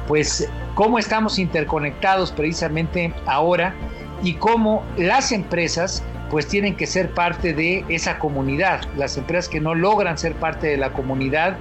pues 0.09 0.49
cómo 0.75 0.99
estamos 0.99 1.39
interconectados 1.39 2.33
precisamente 2.33 3.13
ahora 3.27 3.75
y 4.23 4.35
cómo 4.35 4.83
las 4.97 5.31
empresas 5.31 6.03
pues 6.31 6.47
tienen 6.47 6.77
que 6.77 6.87
ser 6.87 7.11
parte 7.11 7.55
de 7.55 7.85
esa 7.89 8.19
comunidad. 8.19 8.83
Las 8.97 9.17
empresas 9.17 9.49
que 9.49 9.61
no 9.61 9.75
logran 9.75 10.19
ser 10.19 10.35
parte 10.35 10.67
de 10.67 10.77
la 10.77 10.93
comunidad, 10.93 11.57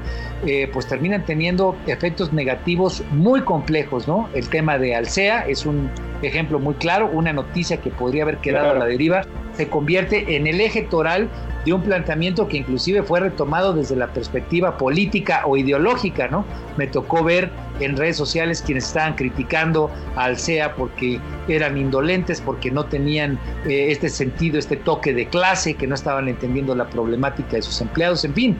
eh, 0.46 0.70
pues 0.74 0.88
terminan 0.88 1.26
teniendo 1.26 1.76
efectos 1.88 2.34
negativos 2.34 3.04
muy 3.12 3.42
complejos, 3.42 4.08
¿no? 4.08 4.30
El 4.34 4.50
tema 4.50 4.78
de 4.78 4.96
Alsea 4.96 5.46
es 5.48 5.66
un 5.66 5.90
ejemplo 6.22 6.60
muy 6.60 6.76
claro, 6.76 7.10
una 7.14 7.32
noticia 7.32 7.78
que 7.78 7.92
podría 7.92 8.24
haber 8.24 8.38
quedado 8.38 8.72
a 8.72 8.74
la 8.74 8.86
deriva, 8.86 9.22
se 9.54 9.70
convierte 9.70 10.36
en 10.36 10.48
el 10.48 10.60
eje 10.60 10.84
toral 10.84 11.30
de 11.66 11.74
un 11.74 11.82
planteamiento 11.82 12.48
que 12.48 12.58
inclusive 12.58 13.04
fue 13.04 13.20
retomado 13.20 13.74
desde 13.74 13.96
la 13.96 14.08
perspectiva 14.08 14.78
política 14.78 15.44
o 15.46 15.58
ideológica, 15.58 16.28
¿no? 16.28 16.46
Me 16.78 16.88
tocó 16.88 17.24
ver 17.24 17.52
en 17.80 17.98
redes 17.98 18.18
sociales 18.18 18.62
quienes 18.66 18.86
estaban 18.86 19.16
criticando 19.16 19.92
al 20.16 20.38
CEA 20.38 20.76
porque 20.76 21.20
eran 21.48 21.78
indolentes, 21.78 22.42
porque 22.42 22.72
no 22.72 22.86
tenían 22.86 23.40
eh, 23.66 23.88
este 23.92 24.10
sentido, 24.10 24.60
este 24.60 24.78
toque 24.78 25.14
de 25.14 25.28
clase, 25.28 25.76
que 25.76 25.88
no 25.88 25.96
estaban 25.96 26.28
entendiendo 26.28 26.76
la 26.76 26.90
problemática 26.90 27.58
de 27.58 27.62
sus 27.62 27.82
empleados, 27.82 28.24
en 28.26 28.34
fin. 28.34 28.58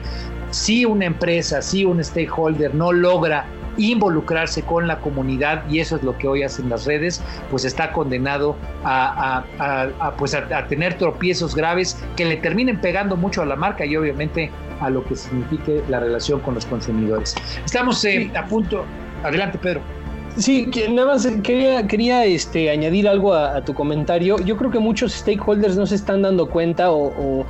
Si 0.50 0.84
una 0.84 1.04
empresa, 1.04 1.60
si 1.60 1.84
un 1.84 2.02
stakeholder 2.02 2.74
no 2.74 2.92
logra 2.92 3.46
involucrarse 3.78 4.62
con 4.62 4.86
la 4.86 4.98
comunidad 5.00 5.62
y 5.70 5.78
eso 5.78 5.96
es 5.96 6.02
lo 6.02 6.18
que 6.18 6.28
hoy 6.28 6.42
hacen 6.42 6.68
las 6.68 6.84
redes, 6.84 7.22
pues 7.50 7.64
está 7.64 7.92
condenado 7.92 8.56
a, 8.84 9.44
pues 10.18 10.34
a, 10.34 10.66
tener 10.66 10.94
tropiezos 10.94 11.54
graves 11.54 12.02
que 12.16 12.24
le 12.24 12.36
terminen 12.36 12.80
pegando 12.80 13.16
mucho 13.16 13.42
a 13.42 13.46
la 13.46 13.56
marca 13.56 13.86
y 13.86 13.96
obviamente 13.96 14.50
a 14.80 14.90
lo 14.90 15.04
que 15.04 15.16
signifique 15.16 15.82
la 15.88 16.00
relación 16.00 16.40
con 16.40 16.54
los 16.54 16.66
consumidores. 16.66 17.34
Estamos 17.64 18.04
eh, 18.04 18.30
a 18.36 18.44
punto. 18.46 18.84
Adelante, 19.22 19.58
Pedro. 19.58 19.80
Sí, 20.36 20.70
nada 20.90 21.08
más 21.08 21.26
quería, 21.42 21.86
quería 21.88 22.24
este, 22.24 22.70
añadir 22.70 23.08
algo 23.08 23.34
a, 23.34 23.64
tu 23.64 23.74
comentario. 23.74 24.38
Yo 24.38 24.56
creo 24.56 24.70
que 24.70 24.78
muchos 24.78 25.12
stakeholders 25.12 25.76
no 25.76 25.84
se 25.84 25.96
están 25.96 26.22
dando 26.22 26.48
cuenta 26.48 26.92
o, 26.92 27.08
o 27.08 27.46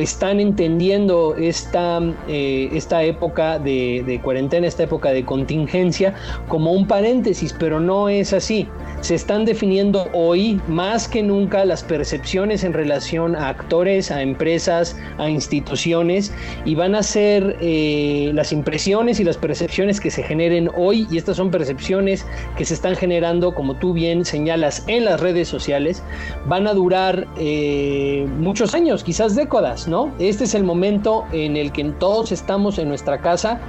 están 0.00 0.40
entendiendo 0.40 1.34
esta, 1.36 2.00
eh, 2.28 2.70
esta 2.72 3.02
época 3.02 3.58
de, 3.58 4.20
cuarentena, 4.22 4.66
esta 4.66 4.84
época 4.84 5.10
de 5.10 5.24
contingencia 5.24 6.14
como 6.48 6.72
un 6.72 6.86
paréntesis, 6.86 7.54
pero 7.58 7.80
no 7.80 8.08
es 8.08 8.32
así. 8.32 8.68
Se 9.00 9.16
están 9.16 9.44
definiendo 9.44 10.08
hoy 10.12 10.60
más 10.68 11.08
que 11.08 11.22
nunca 11.22 11.64
las 11.64 11.82
percepciones 11.82 12.62
en 12.62 12.72
relación 12.72 13.34
a 13.34 13.48
actores, 13.48 14.12
a 14.12 14.22
empresas, 14.22 14.96
a 15.18 15.28
instituciones 15.28 16.32
y 16.64 16.76
van 16.76 16.94
a 16.94 17.02
ser 17.02 17.56
eh, 17.60 18.30
las 18.34 18.52
impresiones 18.52 19.18
y 19.18 19.24
las 19.24 19.36
percepciones 19.36 20.00
que 20.00 20.10
se 20.10 20.22
generen 20.22 20.70
hoy 20.76 21.08
y 21.10 21.18
estas 21.18 21.36
son 21.36 21.50
percepciones 21.50 22.24
que 22.56 22.64
se 22.64 22.74
están 22.74 22.94
generando, 22.94 23.54
como 23.54 23.74
tú 23.74 23.92
bien 23.92 24.24
señalas, 24.24 24.84
en 24.86 25.04
las 25.04 25.20
redes 25.20 25.48
sociales, 25.48 26.02
van 26.46 26.68
a 26.68 26.74
durar 26.74 27.26
eh, 27.38 28.24
muchos 28.38 28.74
años, 28.74 29.02
quizás 29.02 29.34
décadas 29.34 29.71
¿no? 29.88 30.12
Este 30.18 30.44
es 30.44 30.54
el 30.54 30.64
momento 30.64 31.24
en 31.32 31.56
el 31.56 31.72
que 31.72 31.84
todos 31.84 32.32
estamos 32.32 32.78
en 32.78 32.88
nuestra 32.88 33.18
casa 33.20 33.60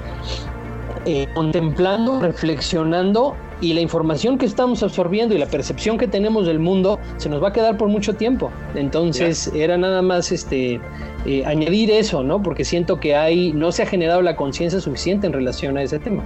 eh, 1.06 1.28
contemplando, 1.34 2.20
reflexionando 2.20 3.36
y 3.60 3.74
la 3.74 3.82
información 3.82 4.38
que 4.38 4.46
estamos 4.46 4.84
absorbiendo 4.84 5.36
y 5.36 5.38
la 5.38 5.48
percepción 5.48 5.98
que 5.98 6.08
tenemos 6.08 6.46
del 6.46 6.60
mundo 6.60 7.00
se 7.18 7.30
nos 7.30 7.42
va 7.44 7.50
a 7.50 7.54
quedar 7.54 7.78
por 7.78 7.88
mucho 7.88 8.14
tiempo. 8.14 8.52
Entonces 8.76 9.52
era 9.56 9.78
nada 9.78 10.02
más 10.02 10.32
este 10.32 10.80
eh, 11.26 11.44
añadir 11.46 11.92
eso, 11.92 12.24
¿no? 12.24 12.42
Porque 12.42 12.66
siento 12.66 13.00
que 13.00 13.16
hay 13.16 13.54
no 13.54 13.72
se 13.72 13.84
ha 13.84 13.86
generado 13.86 14.22
la 14.22 14.36
conciencia 14.36 14.80
suficiente 14.80 15.28
en 15.28 15.34
relación 15.34 15.78
a 15.78 15.84
ese 15.84 16.00
tema. 16.00 16.26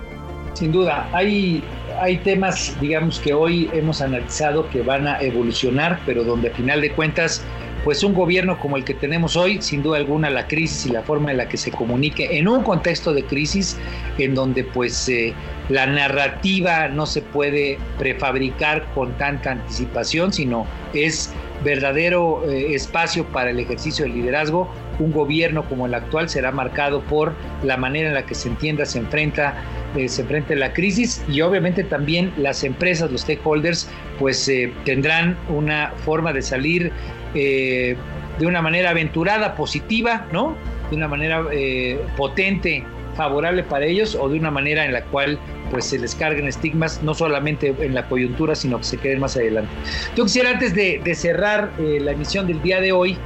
Sin 0.54 0.72
duda, 0.72 1.08
hay 1.14 1.64
hay 2.00 2.18
temas, 2.18 2.76
digamos 2.80 3.20
que 3.20 3.34
hoy 3.34 3.70
hemos 3.74 4.02
analizado 4.02 4.70
que 4.70 4.82
van 4.82 5.08
a 5.08 5.20
evolucionar, 5.20 6.00
pero 6.06 6.24
donde 6.24 6.50
a 6.50 6.54
final 6.54 6.82
de 6.82 6.92
cuentas 6.92 7.44
pues 7.88 8.04
un 8.04 8.14
gobierno 8.14 8.60
como 8.60 8.76
el 8.76 8.84
que 8.84 8.94
tenemos 8.94 9.38
hoy, 9.38 9.62
sin 9.62 9.82
duda 9.82 9.96
alguna 9.96 10.30
la 10.30 10.46
crisis 10.46 10.88
y 10.88 10.90
la 10.90 11.04
forma 11.04 11.32
en 11.32 11.38
la 11.38 11.48
que 11.48 11.56
se 11.56 11.72
comunique 11.72 12.38
en 12.38 12.50
un 12.50 12.62
contexto 12.62 13.14
de 13.14 13.24
crisis 13.24 13.78
en 14.18 14.36
donde 14.36 14.66
pues 14.66 15.08
eh, 15.08 15.34
la 15.70 15.88
narrativa 15.88 16.90
no 16.90 17.06
se 17.06 17.22
puede 17.22 17.78
prefabricar 17.98 18.92
con 18.94 19.18
tanta 19.18 19.52
anticipación, 19.52 20.34
sino 20.34 20.68
es 20.94 21.32
verdadero 21.64 22.44
eh, 22.52 22.76
espacio 22.76 23.26
para 23.28 23.52
el 23.52 23.60
ejercicio 23.62 24.04
del 24.04 24.16
liderazgo. 24.16 24.70
Un 25.00 25.14
gobierno 25.14 25.64
como 25.70 25.86
el 25.86 25.94
actual 25.94 26.28
será 26.28 26.52
marcado 26.52 27.02
por 27.04 27.36
la 27.64 27.78
manera 27.78 28.10
en 28.10 28.16
la 28.16 28.26
que 28.26 28.36
se 28.36 28.50
entienda, 28.50 28.86
se 28.86 29.00
enfrenta, 29.00 29.64
eh, 29.96 30.10
se 30.10 30.24
enfrenta 30.24 30.56
la 30.56 30.74
crisis 30.74 31.24
y 31.30 31.40
obviamente 31.40 31.86
también 31.86 32.34
las 32.36 32.66
empresas, 32.66 33.10
los 33.12 33.22
stakeholders, 33.22 33.90
pues 34.20 34.52
tendrán 34.84 35.38
una 35.48 35.94
forma 36.04 36.34
de 36.34 36.42
salir 36.42 36.92
eh, 37.40 37.96
de 38.40 38.48
una 38.48 38.62
manera 38.62 38.90
aventurada, 38.90 39.56
positiva, 39.56 40.26
¿no? 40.32 40.56
De 40.90 40.96
una 40.96 41.08
manera 41.08 41.44
eh, 41.52 42.00
potente, 42.16 42.84
favorable 43.16 43.64
para 43.64 43.86
ellos, 43.86 44.18
o 44.20 44.28
de 44.28 44.40
una 44.40 44.50
manera 44.50 44.86
en 44.86 44.94
la 44.94 45.04
cual 45.04 45.38
pues 45.70 45.86
se 45.86 46.00
les 46.00 46.16
carguen 46.16 46.48
estigmas, 46.48 47.02
no 47.04 47.14
solamente 47.14 47.76
en 47.80 47.94
la 47.94 48.08
coyuntura, 48.08 48.56
sino 48.56 48.78
que 48.78 48.84
se 48.84 48.98
queden 48.98 49.20
más 49.20 49.36
adelante. 49.36 49.72
Yo 50.16 50.24
quisiera 50.24 50.52
antes 50.52 50.74
de, 50.74 51.02
cerrar 51.16 51.72
eh, 51.80 52.00
la 52.02 52.12
emisión 52.12 52.48
del 52.48 52.62
día 52.62 52.82
de 52.82 52.92
hoy, 52.92 53.18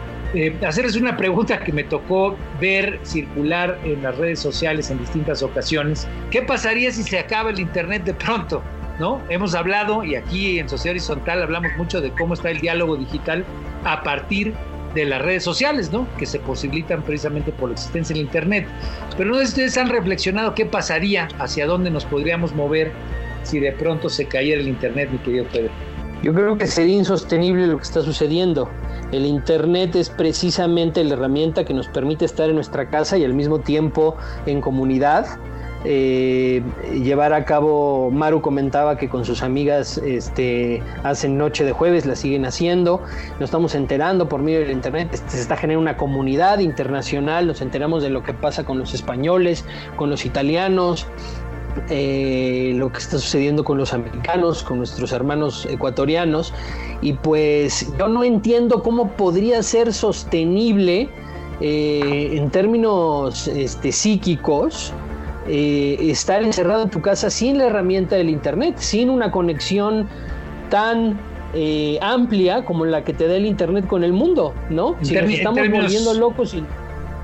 hacerles 0.65 0.95
una 0.95 1.17
pregunta 1.17 1.59
que 1.59 1.73
me 1.73 1.83
tocó 1.83 2.37
ver 2.61 2.99
circular 3.03 3.77
en 3.83 4.01
las 4.01 4.17
redes 4.17 4.39
sociales 4.39 4.89
en 4.89 4.99
distintas 4.99 5.43
ocasiones. 5.43 6.07
¿Qué 6.31 6.41
pasaría 6.41 6.89
si 6.91 7.03
se 7.03 7.19
acaba 7.19 7.49
el 7.49 7.59
Internet 7.59 8.05
de 8.05 8.13
pronto? 8.13 8.63
Hemos 9.29 9.55
hablado, 9.55 10.03
y 10.03 10.15
aquí 10.15 10.59
en 10.59 10.69
Sociedad 10.69 10.93
Horizontal 10.93 11.41
hablamos 11.41 11.71
mucho 11.77 12.01
de 12.01 12.11
cómo 12.11 12.35
está 12.35 12.51
el 12.51 12.59
diálogo 12.59 12.97
digital 12.97 13.43
a 13.83 14.03
partir 14.03 14.53
de 14.93 15.05
las 15.05 15.21
redes 15.21 15.43
sociales, 15.43 15.91
¿no? 15.91 16.07
Que 16.17 16.25
se 16.25 16.39
posibilitan 16.39 17.01
precisamente 17.01 17.51
por 17.51 17.69
la 17.69 17.73
existencia 17.73 18.13
del 18.13 18.25
Internet. 18.25 18.67
Pero 19.17 19.31
no 19.31 19.35
sé 19.37 19.45
si 19.45 19.49
ustedes 19.51 19.77
han 19.77 19.89
reflexionado 19.89 20.53
qué 20.53 20.65
pasaría, 20.65 21.29
hacia 21.39 21.65
dónde 21.65 21.89
nos 21.89 22.05
podríamos 22.05 22.53
mover 22.53 22.91
si 23.43 23.59
de 23.59 23.71
pronto 23.71 24.07
se 24.09 24.25
cayera 24.27 24.61
el 24.61 24.67
Internet, 24.67 25.09
mi 25.11 25.17
querido 25.19 25.45
Pedro. 25.51 25.71
Yo 26.21 26.33
creo 26.35 26.55
que 26.55 26.67
sería 26.67 26.97
insostenible 26.97 27.65
lo 27.65 27.77
que 27.77 27.83
está 27.83 28.01
sucediendo. 28.01 28.69
El 29.11 29.25
Internet 29.25 29.95
es 29.95 30.11
precisamente 30.11 31.03
la 31.03 31.15
herramienta 31.15 31.65
que 31.65 31.73
nos 31.73 31.87
permite 31.87 32.25
estar 32.25 32.47
en 32.47 32.55
nuestra 32.55 32.89
casa 32.89 33.17
y 33.17 33.25
al 33.25 33.33
mismo 33.33 33.59
tiempo 33.59 34.15
en 34.45 34.61
comunidad 34.61 35.25
eh, 35.83 36.61
llevar 36.93 37.33
a 37.33 37.43
cabo, 37.43 38.11
Maru 38.11 38.41
comentaba 38.41 38.97
que 38.97 39.09
con 39.09 39.25
sus 39.25 39.41
amigas 39.41 39.97
este, 39.97 40.83
hacen 41.03 41.37
noche 41.37 41.63
de 41.63 41.71
jueves, 41.71 42.05
la 42.05 42.15
siguen 42.15 42.45
haciendo, 42.45 43.01
nos 43.39 43.49
estamos 43.49 43.73
enterando 43.73 44.29
por 44.29 44.41
medio 44.41 44.59
del 44.59 44.71
internet, 44.71 45.09
este, 45.11 45.31
se 45.31 45.41
está 45.41 45.57
generando 45.57 45.81
una 45.81 45.97
comunidad 45.97 46.59
internacional, 46.59 47.47
nos 47.47 47.61
enteramos 47.61 48.03
de 48.03 48.11
lo 48.11 48.21
que 48.21 48.33
pasa 48.33 48.63
con 48.63 48.77
los 48.77 48.93
españoles, 48.93 49.65
con 49.95 50.11
los 50.11 50.25
italianos, 50.25 51.07
eh, 51.89 52.73
lo 52.75 52.91
que 52.91 52.99
está 52.99 53.17
sucediendo 53.17 53.63
con 53.63 53.77
los 53.77 53.93
americanos, 53.93 54.63
con 54.63 54.77
nuestros 54.77 55.11
hermanos 55.13 55.65
ecuatorianos, 55.65 56.53
y 57.01 57.13
pues 57.13 57.91
yo 57.97 58.07
no 58.07 58.23
entiendo 58.23 58.83
cómo 58.83 59.11
podría 59.13 59.63
ser 59.63 59.93
sostenible 59.93 61.09
eh, 61.59 62.31
en 62.33 62.51
términos 62.51 63.47
este, 63.47 63.91
psíquicos 63.91 64.93
eh, 65.53 65.97
estar 66.09 66.41
encerrado 66.41 66.83
en 66.83 66.89
tu 66.89 67.01
casa 67.01 67.29
sin 67.29 67.57
la 67.57 67.65
herramienta 67.65 68.15
del 68.15 68.29
Internet, 68.29 68.75
sin 68.77 69.09
una 69.09 69.31
conexión 69.31 70.07
tan 70.69 71.19
amplia 72.01 72.63
como 72.63 72.85
la 72.85 73.03
que 73.03 73.11
te 73.11 73.27
da 73.27 73.35
el 73.35 73.45
Internet 73.45 73.85
con 73.85 74.05
el 74.05 74.13
mundo, 74.13 74.53
¿no? 74.69 74.95
si 75.01 75.13
nos 75.13 75.29
estamos 75.29 75.59
volviendo 75.69 76.13
locos 76.13 76.53
y 76.53 76.63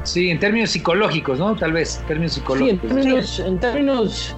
Sí, 0.08 0.30
en 0.30 0.40
términos 0.40 0.70
psicológicos, 0.70 1.38
¿no? 1.38 1.54
Tal 1.58 1.74
vez, 1.74 2.00
en 2.00 2.08
términos 2.08 2.32
psicológicos. 2.34 2.90
Sí, 3.04 3.42
en 3.42 3.60
términos, 3.60 4.36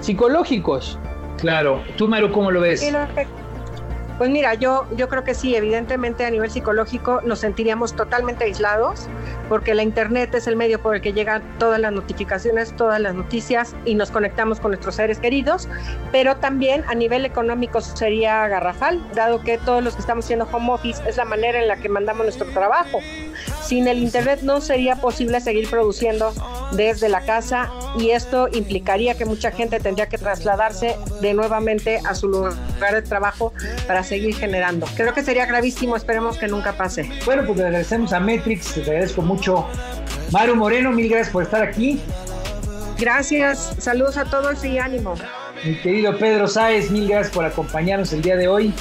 psicológicos. 0.00 0.98
Claro. 1.38 1.80
¿Tú, 1.96 2.08
Maru, 2.08 2.32
cómo 2.32 2.50
lo 2.50 2.60
ves? 2.60 2.82
Pues 4.22 4.30
mira, 4.30 4.54
yo, 4.54 4.86
yo 4.96 5.08
creo 5.08 5.24
que 5.24 5.34
sí, 5.34 5.56
evidentemente 5.56 6.24
a 6.24 6.30
nivel 6.30 6.48
psicológico 6.48 7.20
nos 7.24 7.40
sentiríamos 7.40 7.96
totalmente 7.96 8.44
aislados 8.44 9.08
porque 9.48 9.74
la 9.74 9.82
Internet 9.82 10.32
es 10.36 10.46
el 10.46 10.54
medio 10.54 10.80
por 10.80 10.94
el 10.94 11.02
que 11.02 11.12
llegan 11.12 11.42
todas 11.58 11.80
las 11.80 11.90
notificaciones, 11.90 12.72
todas 12.76 13.00
las 13.00 13.16
noticias 13.16 13.74
y 13.84 13.96
nos 13.96 14.12
conectamos 14.12 14.60
con 14.60 14.70
nuestros 14.70 14.94
seres 14.94 15.18
queridos, 15.18 15.68
pero 16.12 16.36
también 16.36 16.84
a 16.86 16.94
nivel 16.94 17.24
económico 17.24 17.80
sería 17.80 18.46
garrafal, 18.46 19.04
dado 19.12 19.42
que 19.42 19.58
todos 19.58 19.82
los 19.82 19.94
que 19.94 20.02
estamos 20.02 20.24
haciendo 20.24 20.48
home 20.52 20.70
office 20.70 21.02
es 21.08 21.16
la 21.16 21.24
manera 21.24 21.60
en 21.60 21.66
la 21.66 21.78
que 21.78 21.88
mandamos 21.88 22.22
nuestro 22.22 22.46
trabajo. 22.52 23.00
Sin 23.72 23.88
el 23.88 24.02
Internet 24.02 24.40
no 24.42 24.60
sería 24.60 24.96
posible 24.96 25.40
seguir 25.40 25.66
produciendo 25.70 26.34
desde 26.72 27.08
la 27.08 27.22
casa 27.22 27.72
y 27.98 28.10
esto 28.10 28.46
implicaría 28.52 29.14
que 29.14 29.24
mucha 29.24 29.50
gente 29.50 29.80
tendría 29.80 30.10
que 30.10 30.18
trasladarse 30.18 30.98
de 31.22 31.32
nuevamente 31.32 31.98
a 32.06 32.14
su 32.14 32.28
lugar 32.28 32.92
de 32.92 33.00
trabajo 33.00 33.54
para 33.86 34.04
seguir 34.04 34.36
generando. 34.36 34.86
Creo 34.94 35.14
que 35.14 35.22
sería 35.22 35.46
gravísimo, 35.46 35.96
esperemos 35.96 36.36
que 36.36 36.48
nunca 36.48 36.74
pase. 36.74 37.08
Bueno, 37.24 37.44
pues 37.46 37.56
le 37.56 37.64
agradecemos 37.64 38.12
a 38.12 38.20
Metrix, 38.20 38.74
te 38.74 38.82
agradezco 38.82 39.22
mucho. 39.22 39.66
Maru 40.32 40.54
Moreno, 40.54 40.92
mil 40.92 41.08
gracias 41.08 41.32
por 41.32 41.44
estar 41.44 41.62
aquí. 41.62 41.98
Gracias, 42.98 43.74
saludos 43.78 44.18
a 44.18 44.26
todos 44.26 44.62
y 44.66 44.78
ánimo. 44.78 45.14
Mi 45.64 45.80
querido 45.80 46.18
Pedro 46.18 46.46
Sáez, 46.46 46.90
mil 46.90 47.08
gracias 47.08 47.34
por 47.34 47.46
acompañarnos 47.46 48.12
el 48.12 48.20
día 48.20 48.36
de 48.36 48.48
hoy. 48.48 48.74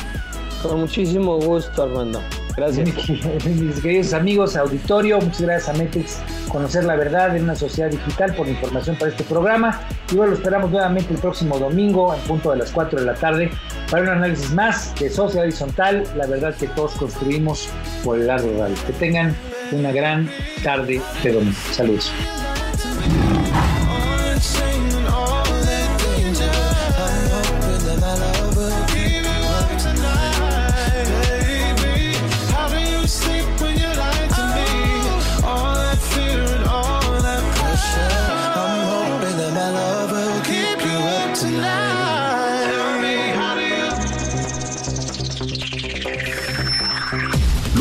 Con 0.62 0.82
muchísimo 0.82 1.40
gusto, 1.40 1.84
Armando. 1.84 2.22
Gracias. 2.56 3.10
Mis 3.46 3.80
queridos 3.82 4.14
amigos, 4.14 4.56
auditorio, 4.56 5.20
muchas 5.20 5.42
gracias 5.42 5.70
a 5.70 5.78
Metrix 5.78 6.20
Conocer 6.50 6.84
la 6.84 6.96
Verdad 6.96 7.36
en 7.36 7.44
una 7.44 7.56
sociedad 7.56 7.90
digital 7.90 8.36
por 8.36 8.46
la 8.46 8.54
información 8.54 8.96
para 8.98 9.12
este 9.12 9.24
programa. 9.24 9.82
Y 10.12 10.16
bueno, 10.16 10.32
lo 10.32 10.38
esperamos 10.38 10.72
nuevamente 10.72 11.14
el 11.14 11.20
próximo 11.20 11.58
domingo, 11.58 12.14
en 12.14 12.22
punto 12.22 12.52
de 12.52 12.58
las 12.58 12.72
4 12.72 13.00
de 13.00 13.06
la 13.06 13.14
tarde, 13.14 13.52
para 13.90 14.04
un 14.04 14.10
análisis 14.10 14.52
más 14.52 14.94
de 15.00 15.10
Sociedad 15.10 15.46
Horizontal, 15.46 16.04
la 16.16 16.28
verdad 16.28 16.56
que 16.56 16.68
todos 16.68 16.94
construimos 16.94 17.70
por 18.04 18.20
el 18.20 18.28
lado 18.28 18.48
rural. 18.52 18.74
Que 18.86 18.94
tengan 18.94 19.36
una 19.72 19.92
gran 19.92 20.30
tarde 20.64 21.02
de 21.24 21.32
domingo. 21.32 21.58
Saludos. 21.72 22.12